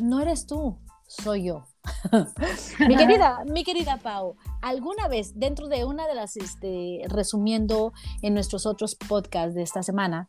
no 0.00 0.20
eres 0.20 0.46
tú, 0.46 0.78
soy 1.06 1.44
yo. 1.44 1.64
mi 2.88 2.96
querida, 2.96 3.44
mi 3.50 3.64
querida 3.64 3.98
Pau, 3.98 4.36
alguna 4.62 5.08
vez 5.08 5.38
dentro 5.38 5.68
de 5.68 5.84
una 5.84 6.06
de 6.06 6.14
las, 6.14 6.36
este, 6.36 7.02
resumiendo 7.08 7.92
en 8.22 8.34
nuestros 8.34 8.64
otros 8.66 8.94
podcasts 8.94 9.54
de 9.54 9.62
esta 9.62 9.82
semana, 9.82 10.28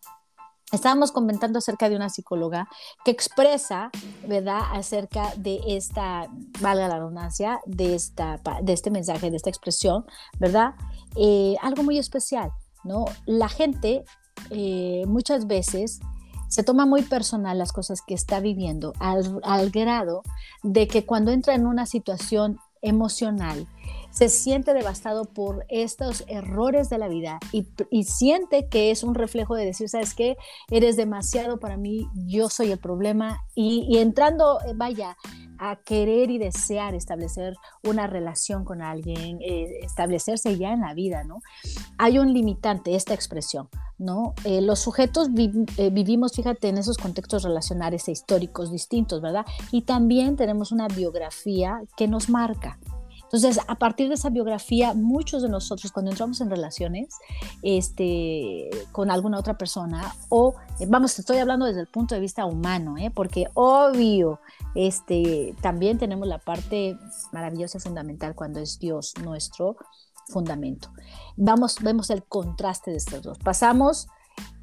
estábamos 0.75 1.11
comentando 1.11 1.59
acerca 1.59 1.89
de 1.89 1.95
una 1.95 2.09
psicóloga 2.09 2.67
que 3.03 3.11
expresa, 3.11 3.89
¿verdad?, 4.27 4.59
acerca 4.73 5.33
de 5.37 5.59
esta, 5.67 6.27
valga 6.61 6.87
la 6.87 6.97
redundancia, 6.97 7.59
de, 7.65 7.95
esta, 7.95 8.39
de 8.61 8.73
este 8.73 8.91
mensaje, 8.91 9.29
de 9.31 9.37
esta 9.37 9.49
expresión, 9.49 10.05
¿verdad? 10.39 10.75
Eh, 11.15 11.55
algo 11.61 11.83
muy 11.83 11.97
especial, 11.97 12.51
¿no? 12.83 13.05
La 13.25 13.49
gente 13.49 14.03
eh, 14.49 15.03
muchas 15.07 15.47
veces 15.47 15.99
se 16.47 16.63
toma 16.63 16.85
muy 16.85 17.01
personal 17.01 17.57
las 17.57 17.71
cosas 17.71 18.01
que 18.01 18.13
está 18.13 18.39
viviendo 18.39 18.93
al, 18.99 19.69
grado 19.71 20.21
de 20.63 20.87
que 20.87 21.05
cuando 21.05 21.31
entra 21.31 21.55
en 21.55 21.65
una 21.65 21.85
situación 21.85 22.59
emocional, 22.81 23.67
se 24.15 24.29
siente 24.29 24.73
devastado 24.73 25.25
por 25.25 25.65
estos 25.67 26.23
errores 26.27 26.89
de 26.89 26.97
la 26.97 27.09
vida 27.09 27.37
y, 27.51 27.65
siente 28.05 28.67
que 28.69 28.91
es 28.91 29.03
un 29.03 29.13
reflejo 29.13 29.55
de 29.55 29.65
decir, 29.65 29.89
¿sabes 29.89 30.13
qué? 30.13 30.37
Eres 30.71 30.95
demasiado 30.95 31.59
para 31.59 31.75
mí, 31.75 32.07
yo 32.15 32.49
soy 32.49 32.71
el 32.71 32.77
problema 32.77 33.41
y, 33.55 33.97
entrando, 33.97 34.59
eh, 34.61 34.71
vaya, 34.73 35.17
a 35.57 35.77
querer 35.77 36.31
y 36.31 36.37
desear 36.37 36.95
establecer 36.95 37.55
una 37.83 38.07
relación 38.07 38.63
con 38.63 38.81
alguien, 38.81 39.39
eh, 39.41 39.79
establecerse 39.81 40.57
ya 40.57 40.71
en 40.71 40.81
la 40.81 40.93
vida, 40.93 41.23
¿no? 41.23 41.39
Hay 41.97 42.17
un 42.17 42.33
limitante, 42.33 42.95
esta 42.95 43.13
expresión, 43.13 43.67
¿no? 43.97 44.33
Eh, 44.45 44.61
los 44.61 44.79
sujetos 44.79 45.29
vivimos, 45.33 46.33
fíjate, 46.33 46.69
en 46.69 46.77
esos 46.77 46.97
contextos 46.97 47.43
relacionales 47.43 48.07
e 48.07 48.11
históricos 48.11 48.71
distintos, 48.71 49.21
¿verdad? 49.21 49.45
Y 49.71 49.81
también 49.81 50.37
tenemos 50.37 50.71
una 50.71 50.87
biografía 50.87 51.81
que 51.97 52.07
nos 52.07 52.29
marca, 52.29 52.79
entonces, 53.35 53.63
a 53.67 53.75
partir 53.75 54.07
de 54.07 54.15
esa 54.15 54.29
biografía, 54.29 54.93
muchos 54.93 55.41
de 55.41 55.49
nosotros 55.49 55.91
cuando 55.91 56.11
entramos 56.11 56.41
en 56.41 56.49
relaciones 56.49 57.09
este, 57.61 58.69
con 58.91 59.11
alguna 59.11 59.39
otra 59.39 59.57
persona, 59.57 60.13
o 60.29 60.55
vamos, 60.87 61.17
estoy 61.19 61.37
hablando 61.37 61.65
desde 61.65 61.81
el 61.81 61.87
punto 61.87 62.15
de 62.15 62.21
vista 62.21 62.45
humano, 62.45 62.97
¿eh? 62.97 63.11
porque 63.13 63.47
obvio, 63.53 64.39
este, 64.73 65.55
también 65.61 65.97
tenemos 65.97 66.27
la 66.27 66.39
parte 66.39 66.97
maravillosa 67.31 67.77
y 67.77 67.81
fundamental 67.81 68.35
cuando 68.35 68.59
es 68.59 68.79
Dios 68.79 69.13
nuestro 69.23 69.77
fundamento. 70.27 70.89
Vamos, 71.37 71.77
vemos 71.81 72.09
el 72.09 72.23
contraste 72.23 72.91
de 72.91 72.97
estos 72.97 73.21
dos. 73.21 73.37
Pasamos 73.39 74.07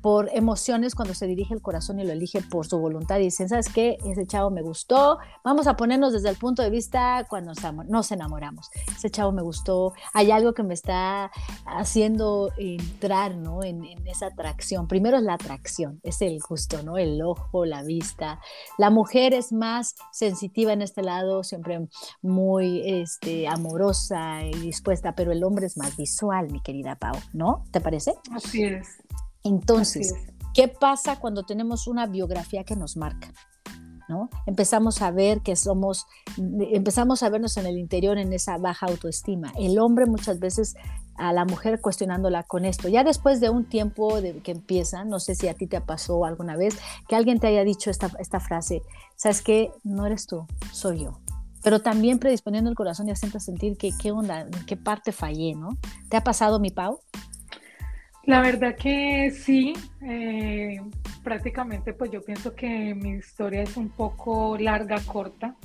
por 0.02 0.28
emociones 0.34 0.94
cuando 0.94 1.14
se 1.14 1.26
dirige 1.26 1.54
el 1.54 1.62
corazón 1.62 2.00
y 2.00 2.04
lo 2.04 2.12
elige 2.12 2.42
por 2.42 2.66
su 2.66 2.78
voluntad 2.78 3.20
y 3.20 3.24
dicen, 3.24 3.48
¿sabes 3.48 3.68
qué? 3.72 3.96
Ese 4.04 4.26
chavo 4.26 4.50
me 4.50 4.60
gustó. 4.60 5.18
Vamos 5.44 5.68
a 5.68 5.76
ponernos 5.76 6.12
desde 6.12 6.28
el 6.28 6.36
punto 6.36 6.62
de 6.62 6.70
vista 6.70 7.24
cuando 7.30 7.52
nos 7.88 8.10
enamoramos. 8.10 8.68
Ese 8.96 9.10
chavo 9.10 9.30
me 9.30 9.42
gustó. 9.42 9.92
Hay 10.12 10.32
algo 10.32 10.54
que 10.54 10.64
me 10.64 10.74
está 10.74 11.30
haciendo 11.64 12.50
entrar, 12.58 13.36
¿no? 13.36 13.62
En, 13.62 13.82
esa 14.06 14.26
atracción. 14.26 14.88
Primero 14.88 15.16
es 15.16 15.22
la 15.22 15.34
atracción, 15.34 16.00
es 16.02 16.20
el 16.20 16.40
gusto, 16.40 16.82
¿no? 16.82 16.98
El 16.98 17.22
ojo, 17.22 17.64
la 17.64 17.82
vista. 17.82 18.40
La 18.78 18.90
mujer 18.90 19.32
es 19.32 19.52
más 19.52 19.94
sensitiva 20.10 20.72
en 20.72 20.82
este 20.82 21.02
lado, 21.02 21.44
siempre 21.44 21.88
muy 22.20 22.82
este, 22.84 23.46
amorosa 23.46 24.44
y 24.44 24.52
dispuesta, 24.54 25.14
pero 25.14 25.30
el 25.30 25.44
hombre 25.44 25.66
es 25.66 25.76
más 25.76 25.96
visual, 25.96 26.50
mi 26.50 26.60
querida 26.60 26.96
Pau, 26.96 27.14
¿no? 27.32 27.64
¿Te 27.70 27.80
parece? 27.80 28.14
Así 28.32 28.64
es. 28.64 28.88
Entonces, 29.44 30.14
¿qué 30.54 30.68
pasa 30.68 31.18
cuando 31.18 31.44
tenemos 31.44 31.86
una 31.86 32.06
biografía 32.06 32.64
que 32.64 32.76
nos 32.76 32.96
marca? 32.96 33.32
¿no? 34.08 34.28
Empezamos 34.46 35.00
a 35.00 35.10
ver 35.10 35.40
que 35.40 35.56
somos, 35.56 36.06
empezamos 36.36 37.22
a 37.22 37.30
vernos 37.30 37.56
en 37.56 37.66
el 37.66 37.78
interior 37.78 38.18
en 38.18 38.32
esa 38.32 38.58
baja 38.58 38.86
autoestima. 38.86 39.52
El 39.58 39.78
hombre 39.78 40.06
muchas 40.06 40.38
veces 40.38 40.74
a 41.16 41.32
la 41.32 41.44
mujer 41.44 41.80
cuestionándola 41.80 42.42
con 42.44 42.64
esto. 42.64 42.88
Ya 42.88 43.04
después 43.04 43.40
de 43.40 43.50
un 43.50 43.64
tiempo 43.64 44.20
de 44.20 44.38
que 44.38 44.52
empieza, 44.52 45.04
no 45.04 45.20
sé 45.20 45.34
si 45.34 45.48
a 45.48 45.54
ti 45.54 45.66
te 45.66 45.80
pasó 45.80 46.24
alguna 46.24 46.56
vez, 46.56 46.78
que 47.08 47.16
alguien 47.16 47.38
te 47.38 47.46
haya 47.46 47.64
dicho 47.64 47.90
esta, 47.90 48.10
esta 48.18 48.40
frase, 48.40 48.82
¿sabes 49.16 49.42
qué? 49.42 49.70
No 49.84 50.06
eres 50.06 50.26
tú, 50.26 50.46
soy 50.72 51.04
yo. 51.04 51.20
Pero 51.62 51.80
también 51.80 52.18
predisponiendo 52.18 52.70
el 52.70 52.76
corazón 52.76 53.08
y 53.08 53.12
haciendo 53.12 53.38
sentir 53.38 53.76
que 53.76 53.92
qué 53.96 54.10
onda, 54.10 54.40
en 54.40 54.66
qué 54.66 54.76
parte 54.76 55.12
fallé, 55.12 55.54
¿no? 55.54 55.78
¿Te 56.08 56.16
ha 56.16 56.24
pasado, 56.24 56.58
mi 56.58 56.70
Pau? 56.70 56.98
La 58.24 58.40
verdad 58.40 58.76
que 58.76 59.30
sí, 59.32 59.72
eh, 60.00 60.80
prácticamente 61.24 61.92
pues 61.92 62.10
yo 62.10 62.22
pienso 62.22 62.54
que 62.54 62.94
mi 62.94 63.10
historia 63.10 63.62
es 63.62 63.76
un 63.76 63.88
poco 63.88 64.56
larga, 64.56 65.00
corta, 65.04 65.56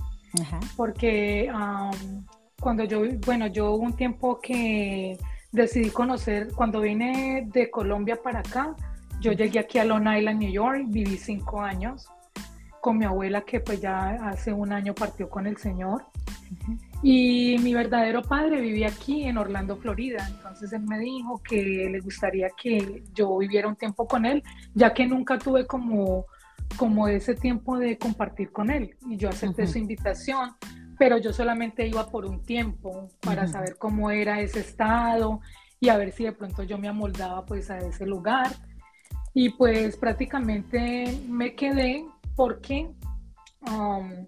porque 0.75 1.51
cuando 2.59 2.83
yo, 2.83 3.01
bueno, 3.25 3.47
yo 3.47 3.73
hubo 3.73 3.83
un 3.83 3.95
tiempo 3.95 4.39
que 4.41 5.17
decidí 5.51 5.91
conocer, 5.91 6.49
cuando 6.55 6.81
vine 6.81 7.47
de 7.53 7.69
Colombia 7.69 8.19
para 8.21 8.39
acá, 8.39 8.75
yo 9.21 9.31
llegué 9.31 9.59
aquí 9.59 9.77
a 9.77 9.85
Long 9.85 10.07
Island, 10.07 10.39
New 10.39 10.51
York, 10.51 10.85
viví 10.87 11.17
cinco 11.17 11.61
años 11.61 12.07
con 12.81 12.97
mi 12.97 13.05
abuela 13.05 13.41
que 13.41 13.59
pues 13.59 13.81
ya 13.81 14.11
hace 14.29 14.53
un 14.53 14.71
año 14.71 14.95
partió 14.95 15.29
con 15.29 15.45
el 15.45 15.57
Señor. 15.57 16.05
Y 17.03 17.57
mi 17.59 17.73
verdadero 17.73 18.23
padre 18.23 18.59
vivía 18.59 18.87
aquí 18.87 19.23
en 19.23 19.37
Orlando, 19.37 19.77
Florida. 19.77 20.27
Entonces 20.29 20.73
él 20.73 20.81
me 20.81 20.99
dijo 20.99 21.41
que 21.43 21.89
le 21.91 21.99
gustaría 21.99 22.49
que 22.61 23.03
yo 23.13 23.37
viviera 23.37 23.67
un 23.67 23.75
tiempo 23.75 24.07
con 24.07 24.25
él, 24.25 24.43
ya 24.73 24.93
que 24.93 25.05
nunca 25.05 25.37
tuve 25.37 25.67
como, 25.67 26.25
como 26.75 27.07
ese 27.07 27.35
tiempo 27.35 27.77
de 27.77 27.97
compartir 27.97 28.51
con 28.51 28.71
él. 28.71 28.95
Y 29.07 29.17
yo 29.17 29.29
acepté 29.29 29.67
su 29.67 29.77
invitación, 29.77 30.55
pero 30.97 31.17
yo 31.17 31.31
solamente 31.31 31.87
iba 31.87 32.09
por 32.09 32.25
un 32.25 32.43
tiempo 32.43 33.09
para 33.21 33.47
saber 33.47 33.77
cómo 33.77 34.09
era 34.09 34.41
ese 34.41 34.61
estado 34.61 35.41
y 35.79 35.89
a 35.89 35.97
ver 35.97 36.11
si 36.11 36.23
de 36.23 36.31
pronto 36.31 36.63
yo 36.63 36.77
me 36.79 36.87
amoldaba 36.87 37.45
pues 37.45 37.69
a 37.69 37.77
ese 37.77 38.07
lugar. 38.07 38.47
Y 39.35 39.49
pues 39.49 39.97
prácticamente 39.97 41.21
me 41.29 41.53
quedé 41.53 42.03
porque 42.35 42.89
um, 43.69 44.25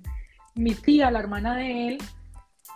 mi 0.53 0.75
tía, 0.75 1.09
la 1.09 1.19
hermana 1.19 1.55
de 1.55 1.87
él, 1.87 1.97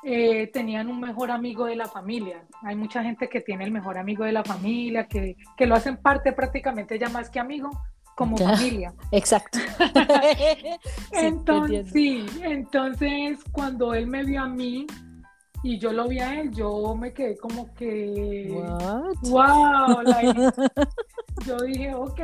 eh, 0.06 0.50
tenían 0.52 0.90
un 0.90 1.00
mejor 1.00 1.32
amigo 1.32 1.66
de 1.66 1.76
la 1.76 1.88
familia. 1.88 2.44
Hay 2.62 2.76
mucha 2.76 3.04
gente 3.04 3.30
que 3.30 3.42
tiene 3.42 3.64
el 3.64 3.72
mejor 3.72 3.98
amigo 3.98 4.26
de 4.26 4.34
la 4.34 4.44
familia, 4.44 5.08
que, 5.08 5.38
que 5.56 5.66
lo 5.66 5.76
hacen 5.76 5.98
parte 5.98 6.34
prácticamente 6.34 7.00
ya 7.00 7.10
más 7.10 7.30
que 7.30 7.40
amigo, 7.40 7.70
como 8.16 8.38
familia. 8.38 8.94
Exacto. 9.12 9.60
entonces, 11.12 11.90
sí, 11.92 12.26
entonces 12.42 13.40
cuando 13.52 13.94
él 13.94 14.08
me 14.08 14.24
vio 14.24 14.42
a 14.42 14.48
mí 14.48 14.86
y 15.64 15.80
yo 15.80 15.94
lo 15.94 16.10
vi 16.10 16.20
a 16.20 16.42
él, 16.42 16.52
yo 16.52 16.96
me 16.96 17.14
quedé 17.14 17.38
como 17.38 17.74
que, 17.74 18.62
wow, 19.24 20.04
yo 21.46 21.58
dije, 21.60 21.96
ok. 21.96 22.22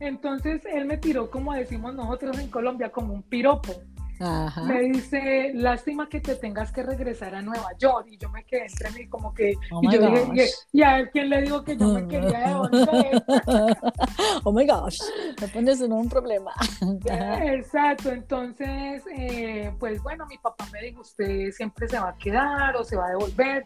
Entonces 0.00 0.62
él 0.66 0.86
me 0.86 0.96
tiró, 0.96 1.30
como 1.30 1.52
decimos 1.52 1.94
nosotros 1.94 2.38
en 2.38 2.50
Colombia, 2.50 2.90
como 2.90 3.12
un 3.12 3.22
piropo 3.22 3.72
me 4.18 4.80
dice, 4.82 5.52
lástima 5.54 6.08
que 6.08 6.20
te 6.20 6.34
tengas 6.36 6.72
que 6.72 6.82
regresar 6.82 7.34
a 7.34 7.42
Nueva 7.42 7.70
York. 7.78 8.06
Y 8.10 8.18
yo 8.18 8.28
me 8.30 8.44
quedé 8.44 8.66
entre 8.66 8.90
mí 8.92 9.08
como 9.08 9.34
que, 9.34 9.54
oh 9.72 9.80
y, 9.82 9.92
yo 9.92 10.00
dije, 10.00 10.50
y, 10.72 10.82
a 10.82 10.98
él 10.98 11.10
quien 11.10 11.30
le 11.30 11.42
digo 11.42 11.64
que 11.64 11.76
yo 11.76 11.88
me 11.88 12.06
quería 12.08 12.48
devolver. 12.48 13.24
oh 14.44 14.52
my 14.52 14.66
gosh, 14.66 14.98
me 15.40 15.48
pones 15.48 15.80
en 15.80 15.92
un 15.92 16.08
problema. 16.08 16.52
Exacto, 17.42 18.10
entonces, 18.10 19.02
eh, 19.16 19.72
pues 19.78 20.02
bueno, 20.02 20.26
mi 20.26 20.38
papá 20.38 20.66
me 20.72 20.82
dijo, 20.82 21.00
usted 21.00 21.50
siempre 21.50 21.88
se 21.88 21.98
va 21.98 22.10
a 22.10 22.16
quedar 22.16 22.76
o 22.76 22.84
se 22.84 22.96
va 22.96 23.06
a 23.06 23.10
devolver. 23.10 23.64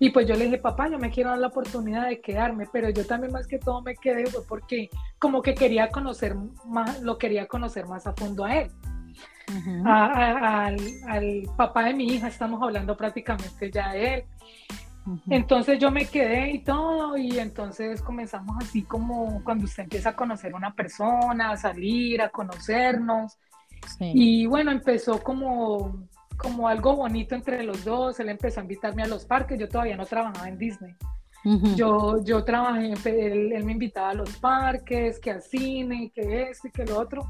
Y 0.00 0.10
pues 0.10 0.28
yo 0.28 0.36
le 0.36 0.44
dije, 0.44 0.58
papá, 0.58 0.88
yo 0.88 0.98
me 0.98 1.10
quiero 1.10 1.30
dar 1.30 1.40
la 1.40 1.48
oportunidad 1.48 2.08
de 2.08 2.20
quedarme, 2.20 2.68
pero 2.72 2.88
yo 2.90 3.04
también 3.04 3.32
más 3.32 3.48
que 3.48 3.58
todo 3.58 3.82
me 3.82 3.96
quedé 3.96 4.26
fue 4.26 4.44
porque 4.46 4.88
como 5.18 5.42
que 5.42 5.54
quería 5.54 5.88
conocer 5.90 6.36
más, 6.66 7.02
lo 7.02 7.18
quería 7.18 7.48
conocer 7.48 7.86
más 7.86 8.06
a 8.06 8.12
fondo 8.12 8.44
a 8.44 8.58
él. 8.58 8.70
Al, 9.84 10.76
al, 11.06 11.42
papá 11.56 11.84
de 11.84 11.94
mi 11.94 12.04
hija, 12.06 12.28
estamos 12.28 12.62
hablando 12.62 12.96
prácticamente 12.96 13.70
ya 13.70 13.92
de 13.92 14.14
él. 14.14 14.24
Entonces 15.30 15.78
yo 15.78 15.90
me 15.90 16.04
quedé 16.06 16.50
y 16.50 16.58
todo, 16.58 17.16
y 17.16 17.38
entonces 17.38 18.02
comenzamos 18.02 18.56
así 18.60 18.82
como 18.82 19.42
cuando 19.42 19.64
usted 19.64 19.84
empieza 19.84 20.10
a 20.10 20.16
conocer 20.16 20.52
a 20.52 20.56
una 20.56 20.74
persona, 20.74 21.50
a 21.50 21.56
salir, 21.56 22.20
a 22.20 22.28
conocernos. 22.28 23.38
Y 24.00 24.46
bueno, 24.46 24.70
empezó 24.70 25.22
como, 25.22 26.08
como 26.36 26.68
algo 26.68 26.96
bonito 26.96 27.34
entre 27.34 27.62
los 27.62 27.84
dos, 27.84 28.20
él 28.20 28.28
empezó 28.28 28.60
a 28.60 28.64
invitarme 28.64 29.02
a 29.02 29.06
los 29.06 29.24
parques, 29.24 29.58
yo 29.58 29.68
todavía 29.68 29.96
no 29.96 30.04
trabajaba 30.04 30.48
en 30.48 30.58
Disney. 30.58 30.94
Yo, 31.76 32.22
yo 32.24 32.44
trabajé, 32.44 32.92
él, 33.06 33.52
él, 33.52 33.64
me 33.64 33.72
invitaba 33.72 34.10
a 34.10 34.14
los 34.14 34.36
parques, 34.36 35.18
que 35.18 35.30
al 35.30 35.40
cine, 35.40 36.12
que 36.14 36.50
esto 36.50 36.68
y 36.68 36.70
que 36.70 36.84
lo 36.84 36.98
otro 36.98 37.26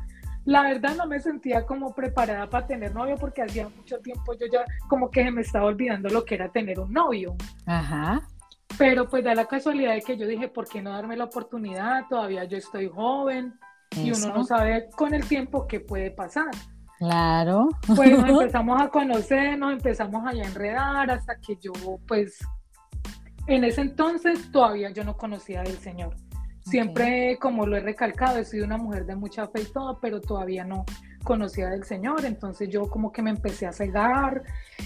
la 0.49 0.63
verdad 0.63 0.97
no 0.97 1.07
me 1.07 1.21
sentía 1.21 1.67
como 1.67 1.95
preparada 1.95 2.49
para 2.49 2.67
tener 2.67 2.95
novio 2.95 3.17
porque 3.17 3.43
hacía 3.43 3.69
mucho 3.69 3.99
tiempo 3.99 4.33
yo 4.33 4.47
ya 4.51 4.65
como 4.89 5.11
que 5.11 5.31
me 5.31 5.43
estaba 5.43 5.67
olvidando 5.67 6.09
lo 6.09 6.25
que 6.25 6.37
era 6.37 6.49
tener 6.49 6.81
un 6.81 6.91
novio. 6.91 7.37
Ajá. 7.67 8.27
Pero 8.79 9.07
pues 9.07 9.23
da 9.23 9.35
la 9.35 9.45
casualidad 9.45 9.93
de 9.93 10.01
que 10.01 10.17
yo 10.17 10.27
dije, 10.27 10.49
¿por 10.49 10.67
qué 10.67 10.81
no 10.81 10.93
darme 10.93 11.19
la 11.19 11.25
oportunidad? 11.25 12.07
Todavía 12.09 12.45
yo 12.45 12.57
estoy 12.57 12.89
joven 12.89 13.61
y 13.95 14.11
uno 14.11 14.37
no 14.37 14.45
sabe 14.45 14.89
con 14.97 15.13
el 15.13 15.29
tiempo 15.29 15.67
qué 15.67 15.81
puede 15.81 16.11
pasar. 16.13 16.49
Claro. 16.97 17.69
Pues 17.95 18.19
nos 18.19 18.29
empezamos 18.31 18.81
a 18.81 18.89
conocer, 18.89 19.59
nos 19.59 19.73
empezamos 19.73 20.27
a 20.27 20.31
enredar 20.31 21.11
hasta 21.11 21.37
que 21.37 21.57
yo 21.57 21.73
pues 22.07 22.39
en 23.47 23.65
ese 23.65 23.83
entonces 23.83 24.51
todavía 24.51 24.89
yo 24.93 25.05
no 25.05 25.15
conocía 25.15 25.63
del 25.63 25.77
Señor. 25.77 26.17
Siempre, 26.71 27.39
como 27.41 27.67
lo 27.67 27.77
he 27.77 27.81
recalcado, 27.81 28.39
he 28.39 28.45
sido 28.45 28.67
una 28.67 28.77
mujer 28.77 29.07
de 29.07 29.17
mucha 29.17 29.47
fe 29.49 29.63
y 29.63 29.73
todo, 29.73 29.99
pero 30.01 30.21
todavía 30.21 30.65
no 30.65 30.85
conocía 31.25 31.69
del 31.69 31.85
Señor. 31.85 32.25
Entonces 32.25 32.69
yo 32.69 32.89
como 32.89 33.13
que 33.13 33.23
me 33.23 33.31
empecé 33.31 33.67
a 33.67 33.73
cegar 33.73 34.43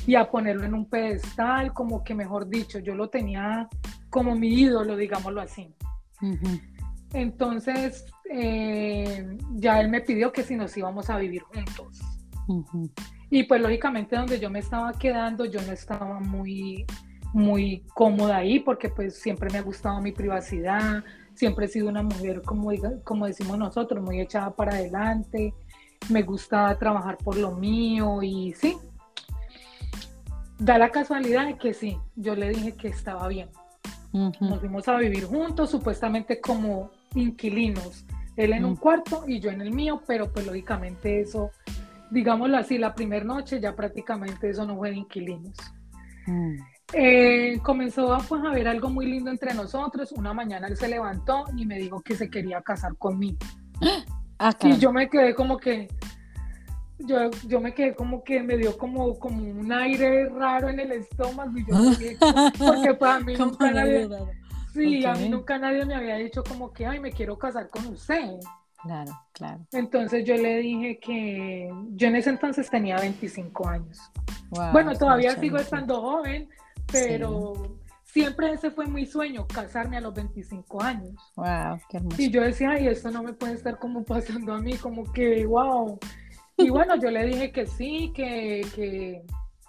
y 0.07 0.15
a 0.15 0.31
ponerlo 0.31 0.65
en 0.65 0.75
un 0.75 0.89
pedestal, 0.89 1.73
como 1.73 2.05
que 2.05 2.15
mejor 2.15 2.49
dicho, 2.49 2.79
yo 2.79 2.95
lo 2.95 3.09
tenía 3.09 3.69
como 4.11 4.35
mi 4.35 4.49
ídolo, 4.49 4.97
digámoslo 4.97 5.41
así. 5.41 5.75
Entonces 7.13 8.07
eh, 8.31 9.37
ya 9.55 9.81
él 9.81 9.89
me 9.89 10.01
pidió 10.01 10.33
que 10.33 10.43
si 10.43 10.57
nos 10.57 10.77
íbamos 10.77 11.11
a 11.11 11.19
vivir 11.19 11.43
juntos. 11.43 12.01
Y 13.31 13.45
pues 13.45 13.61
lógicamente 13.61 14.17
donde 14.17 14.39
yo 14.39 14.51
me 14.51 14.59
estaba 14.59 14.93
quedando, 14.93 15.45
yo 15.47 15.61
no 15.63 15.73
estaba 15.73 16.21
muy 16.21 16.87
muy 17.33 17.85
cómoda 17.95 18.37
ahí 18.37 18.61
porque 18.61 18.89
pues 18.91 19.19
siempre 19.19 19.51
me 19.51 19.59
ha 19.59 19.63
gustado 19.63 20.01
mi 20.01 20.13
privacidad, 20.13 21.03
Siempre 21.35 21.67
he 21.67 21.69
sido 21.69 21.89
una 21.89 22.03
mujer, 22.03 22.43
como, 22.43 22.71
como 23.05 23.27
decimos 23.27 23.59
nosotros, 23.59 24.03
muy 24.03 24.21
echada 24.21 24.51
para 24.51 24.75
adelante. 24.75 25.55
Me 26.11 26.23
gusta 26.23 26.77
trabajar 26.79 27.17
por 27.19 27.37
lo 27.37 27.53
mío 27.53 28.23
y 28.23 28.53
sí. 28.55 28.77
Da 30.59 30.79
la 30.79 30.91
casualidad 30.91 31.47
de 31.47 31.57
que 31.57 31.75
sí, 31.75 31.99
yo 32.15 32.35
le 32.35 32.51
dije 32.51 32.73
que 32.77 32.89
estaba 32.89 33.27
bien. 33.29 33.49
Nos 34.13 34.61
fuimos 34.61 34.87
a 34.89 34.97
vivir 34.97 35.25
juntos, 35.25 35.71
supuestamente 35.71 36.41
como 36.41 36.91
inquilinos. 37.15 38.05
Él 38.37 38.53
en 38.53 38.65
un 38.65 38.77
cuarto 38.77 39.25
y 39.27 39.41
yo 39.41 39.51
en 39.51 39.61
el 39.61 39.73
mío, 39.73 40.03
pero 40.07 40.31
pues 40.31 40.47
lógicamente 40.47 41.21
eso, 41.21 41.51
digámoslo 42.11 42.57
así, 42.59 42.79
la 42.79 42.95
primera 42.95 43.25
noche 43.25 43.61
ya 43.61 43.75
prácticamente 43.75 44.51
eso 44.51 44.67
no 44.67 44.77
fue 44.77 44.91
de 44.91 44.97
inquilinos. 44.97 45.57
Mm. 46.27 46.57
Eh, 46.95 47.59
comenzó 47.63 48.13
a, 48.13 48.19
pues, 48.19 48.43
a 48.45 48.51
ver 48.51 48.69
algo 48.69 48.91
muy 48.91 49.07
lindo 49.07 49.31
entre 49.31 49.55
nosotros. 49.55 50.13
Una 50.13 50.33
mañana 50.35 50.69
él 50.69 50.77
se 50.77 50.89
levantó 50.89 51.45
y 51.57 51.67
me 51.67 51.79
dijo 51.79 52.01
que 52.01 52.15
se 52.15 52.31
quería 52.31 52.61
casar 52.63 52.97
conmigo. 52.97 53.39
Ah, 54.39 54.55
y 54.63 54.77
yo 54.77 54.93
me 54.93 55.09
quedé 55.09 55.35
como 55.35 55.57
que, 55.57 55.89
yo, 56.99 57.31
yo 57.47 57.61
me 57.61 57.73
quedé 57.75 57.95
como 57.95 58.25
que 58.25 58.43
me 58.43 58.57
dio 58.57 58.77
como, 58.77 59.19
como 59.19 59.43
un 59.43 59.73
aire 59.73 60.29
raro 60.29 60.69
en 60.69 60.81
el 60.81 60.93
estómago 60.93 61.57
y 61.57 61.65
yo 61.65 61.75
porque 62.59 62.95
para 62.95 63.21
mí 63.21 63.35
nunca 63.39 63.71
nadie, 63.71 64.09
sí, 64.73 65.05
a 65.05 65.15
mí 65.15 65.29
nunca 65.29 65.59
nadie 65.59 65.85
me 65.85 65.95
había 65.95 66.17
dicho 66.17 66.43
como 66.43 66.73
que, 66.73 66.87
ay, 66.87 66.99
me 66.99 67.13
quiero 67.13 67.39
casar 67.39 67.69
con 67.69 67.87
usted. 67.87 68.41
Claro, 68.83 69.13
claro. 69.33 69.65
Entonces 69.71 70.25
yo 70.25 70.35
le 70.35 70.59
dije 70.59 70.99
que 70.99 71.73
yo 71.91 72.09
en 72.09 72.17
ese 72.17 72.31
entonces 72.31 72.69
tenía 72.69 72.99
25 72.99 73.69
años. 73.69 74.01
bueno, 74.73 74.93
todavía 74.97 75.37
sigo 75.37 75.57
estando 75.57 76.01
joven, 76.01 76.49
pero 76.93 77.79
siempre 78.05 78.53
ese 78.53 78.71
fue 78.71 78.87
mi 78.87 79.07
sueño, 79.07 79.47
casarme 79.47 79.97
a 79.97 80.01
los 80.01 80.15
25 80.15 80.83
años. 80.83 81.15
Wow, 81.37 81.81
qué 81.89 81.97
hermoso. 81.97 82.23
Y 82.23 82.31
yo 82.31 82.43
decía, 82.43 82.71
ay, 82.71 82.89
esto 82.89 83.11
no 83.11 83.23
me 83.23 83.33
puede 83.33 83.55
estar 83.55 83.79
como 83.79 84.05
pasando 84.05 84.53
a 84.53 84.61
mí, 84.61 84.75
como 84.75 85.11
que, 85.13 85.47
wow. 85.47 85.99
Y 86.59 86.71
bueno, 86.71 86.97
yo 86.97 87.11
le 87.11 87.25
dije 87.27 87.51
que 87.51 87.67
sí, 87.67 88.13
que, 88.15 88.67
que, 88.75 89.25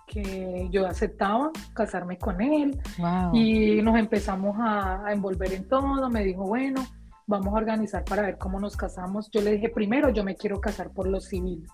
que 0.07 0.67
yo 0.71 0.85
aceptaba 0.85 1.51
casarme 1.73 2.17
con 2.17 2.41
él. 2.41 2.77
Wow. 2.97 3.33
Y 3.33 3.81
nos 3.81 3.97
empezamos 3.97 4.57
a, 4.59 5.05
a 5.05 5.13
envolver 5.13 5.53
en 5.53 5.67
todo. 5.67 6.09
Me 6.09 6.23
dijo, 6.23 6.43
bueno, 6.45 6.85
vamos 7.25 7.53
a 7.53 7.57
organizar 7.57 8.03
para 8.03 8.23
ver 8.23 8.37
cómo 8.37 8.59
nos 8.59 8.75
casamos. 8.75 9.29
Yo 9.31 9.41
le 9.41 9.51
dije, 9.51 9.69
primero, 9.69 10.09
yo 10.09 10.23
me 10.23 10.35
quiero 10.35 10.59
casar 10.59 10.91
por 10.91 11.07
lo 11.07 11.19
civil. 11.19 11.65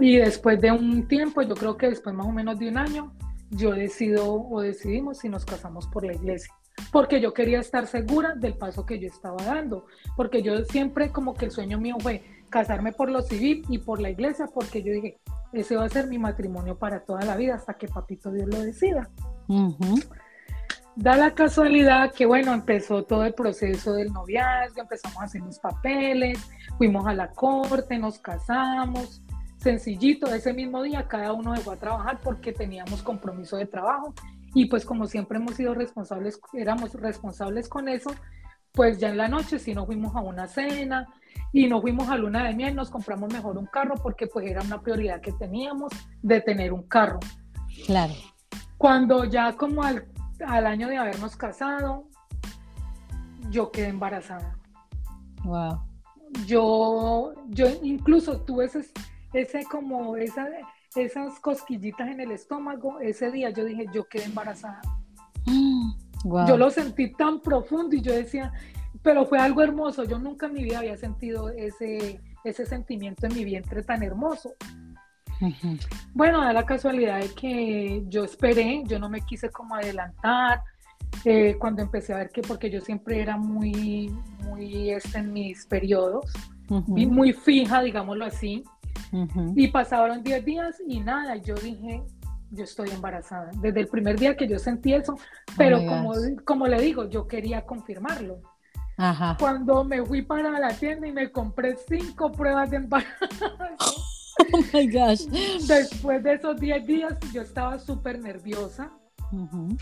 Y 0.00 0.16
después 0.16 0.60
de 0.60 0.72
un 0.72 1.06
tiempo, 1.08 1.42
yo 1.42 1.54
creo 1.54 1.76
que 1.76 1.88
después 1.88 2.14
más 2.14 2.26
o 2.26 2.32
menos 2.32 2.58
de 2.58 2.68
un 2.68 2.78
año, 2.78 3.12
yo 3.50 3.72
decido 3.72 4.32
o 4.32 4.60
decidimos 4.60 5.18
si 5.18 5.28
nos 5.28 5.44
casamos 5.44 5.86
por 5.88 6.04
la 6.04 6.14
iglesia, 6.14 6.54
porque 6.92 7.20
yo 7.20 7.34
quería 7.34 7.60
estar 7.60 7.86
segura 7.86 8.34
del 8.34 8.54
paso 8.54 8.86
que 8.86 8.98
yo 8.98 9.08
estaba 9.08 9.42
dando, 9.44 9.86
porque 10.16 10.42
yo 10.42 10.64
siempre 10.64 11.10
como 11.10 11.34
que 11.34 11.46
el 11.46 11.50
sueño 11.50 11.78
mío 11.78 11.96
fue 12.00 12.22
casarme 12.48 12.92
por 12.92 13.10
lo 13.10 13.22
civil 13.22 13.64
y 13.68 13.78
por 13.78 14.00
la 14.00 14.10
iglesia, 14.10 14.48
porque 14.52 14.82
yo 14.82 14.92
dije, 14.92 15.18
ese 15.52 15.76
va 15.76 15.84
a 15.84 15.88
ser 15.88 16.06
mi 16.06 16.18
matrimonio 16.18 16.78
para 16.78 17.04
toda 17.04 17.22
la 17.24 17.36
vida 17.36 17.54
hasta 17.54 17.74
que 17.74 17.88
papito 17.88 18.30
Dios 18.30 18.48
lo 18.48 18.60
decida. 18.60 19.10
Da 20.96 21.16
la 21.16 21.34
casualidad 21.34 22.12
que, 22.12 22.26
bueno, 22.26 22.52
empezó 22.52 23.04
todo 23.04 23.24
el 23.24 23.32
proceso 23.32 23.94
del 23.94 24.12
noviazgo, 24.12 24.82
empezamos 24.82 25.18
a 25.18 25.24
hacer 25.24 25.40
los 25.40 25.58
papeles, 25.58 26.38
fuimos 26.76 27.06
a 27.06 27.14
la 27.14 27.30
corte, 27.30 27.98
nos 27.98 28.18
casamos, 28.18 29.22
sencillito, 29.60 30.26
ese 30.32 30.52
mismo 30.52 30.82
día 30.82 31.06
cada 31.06 31.32
uno 31.32 31.52
dejó 31.52 31.72
a 31.72 31.76
trabajar 31.76 32.20
porque 32.22 32.52
teníamos 32.52 33.02
compromiso 33.02 33.56
de 33.56 33.66
trabajo 33.66 34.14
y 34.54 34.66
pues 34.66 34.84
como 34.84 35.06
siempre 35.06 35.38
hemos 35.38 35.54
sido 35.54 35.74
responsables, 35.74 36.40
éramos 36.54 36.94
responsables 36.94 37.68
con 37.68 37.88
eso, 37.88 38.10
pues 38.72 38.98
ya 38.98 39.10
en 39.10 39.18
la 39.18 39.28
noche 39.28 39.58
si 39.58 39.74
no 39.74 39.86
fuimos 39.86 40.16
a 40.16 40.20
una 40.20 40.46
cena 40.46 41.06
y 41.52 41.68
no 41.68 41.80
fuimos 41.80 42.08
a 42.08 42.16
luna 42.16 42.44
de 42.44 42.54
miel, 42.54 42.74
nos 42.74 42.90
compramos 42.90 43.32
mejor 43.32 43.58
un 43.58 43.66
carro 43.66 43.94
porque 44.02 44.26
pues 44.26 44.46
era 44.46 44.62
una 44.62 44.80
prioridad 44.80 45.20
que 45.20 45.32
teníamos 45.32 45.92
de 46.22 46.40
tener 46.40 46.72
un 46.72 46.84
carro. 46.84 47.20
Claro. 47.86 48.14
Cuando 48.78 49.24
ya 49.24 49.56
como 49.56 49.82
al, 49.82 50.06
al 50.46 50.66
año 50.66 50.88
de 50.88 50.96
habernos 50.96 51.36
casado, 51.36 52.04
yo 53.50 53.70
quedé 53.70 53.88
embarazada. 53.88 54.56
Wow. 55.44 55.82
Yo, 56.46 57.34
yo 57.48 57.66
incluso 57.82 58.40
tuve 58.42 58.66
ese, 58.66 58.84
ese 59.32 59.64
como 59.64 60.16
esa, 60.16 60.48
esas 60.96 61.38
cosquillitas 61.40 62.08
en 62.08 62.20
el 62.20 62.30
estómago, 62.32 63.00
ese 63.00 63.30
día 63.30 63.50
yo 63.50 63.64
dije, 63.64 63.86
yo 63.92 64.08
quedé 64.08 64.24
embarazada. 64.24 64.80
Yo 66.46 66.58
lo 66.58 66.68
sentí 66.70 67.14
tan 67.14 67.40
profundo 67.40 67.96
y 67.96 68.02
yo 68.02 68.12
decía, 68.12 68.52
pero 69.02 69.24
fue 69.24 69.38
algo 69.38 69.62
hermoso, 69.62 70.04
yo 70.04 70.18
nunca 70.18 70.46
en 70.46 70.52
mi 70.52 70.64
vida 70.64 70.80
había 70.80 70.98
sentido 70.98 71.48
ese, 71.48 72.20
ese 72.44 72.66
sentimiento 72.66 73.26
en 73.26 73.34
mi 73.34 73.42
vientre 73.42 73.82
tan 73.82 74.02
hermoso. 74.02 74.52
Bueno, 76.12 76.42
da 76.42 76.52
la 76.52 76.66
casualidad 76.66 77.20
de 77.20 77.30
que 77.34 78.04
yo 78.08 78.24
esperé, 78.24 78.82
yo 78.86 78.98
no 78.98 79.08
me 79.08 79.22
quise 79.22 79.48
como 79.48 79.74
adelantar, 79.74 80.62
eh, 81.24 81.56
cuando 81.58 81.82
empecé 81.82 82.12
a 82.12 82.18
ver 82.18 82.30
que, 82.30 82.42
porque 82.42 82.70
yo 82.70 82.80
siempre 82.80 83.20
era 83.20 83.36
muy, 83.36 84.14
muy 84.44 84.90
este, 84.90 85.18
en 85.18 85.32
mis 85.32 85.66
periodos, 85.66 86.26
muy 86.68 87.32
fija, 87.32 87.82
digámoslo 87.82 88.24
así, 88.24 88.62
y 89.54 89.68
pasaron 89.68 90.22
10 90.22 90.44
días 90.44 90.76
y 90.86 91.00
nada, 91.00 91.36
yo 91.36 91.54
dije, 91.54 92.02
yo 92.50 92.64
estoy 92.64 92.90
embarazada. 92.90 93.50
Desde 93.60 93.80
el 93.80 93.88
primer 93.88 94.18
día 94.18 94.36
que 94.36 94.48
yo 94.48 94.58
sentí 94.58 94.94
eso, 94.94 95.16
pero 95.56 95.80
oh 95.80 95.86
como, 95.86 96.12
como 96.44 96.66
le 96.66 96.80
digo, 96.80 97.08
yo 97.08 97.26
quería 97.26 97.64
confirmarlo. 97.64 98.40
Cuando 99.38 99.82
me 99.82 100.04
fui 100.04 100.22
para 100.22 100.50
la 100.58 100.74
tienda 100.74 101.06
y 101.06 101.12
me 101.12 101.30
compré 101.30 101.76
cinco 101.88 102.30
pruebas 102.30 102.70
de 102.70 102.76
embarazo. 102.78 103.16
Oh 104.54 104.62
my 104.72 104.90
gosh. 104.90 105.26
Después 105.66 106.22
de 106.22 106.34
esos 106.34 106.58
10 106.58 106.86
días, 106.86 107.14
yo 107.32 107.42
estaba 107.42 107.78
súper 107.78 108.18
nerviosa 108.18 108.90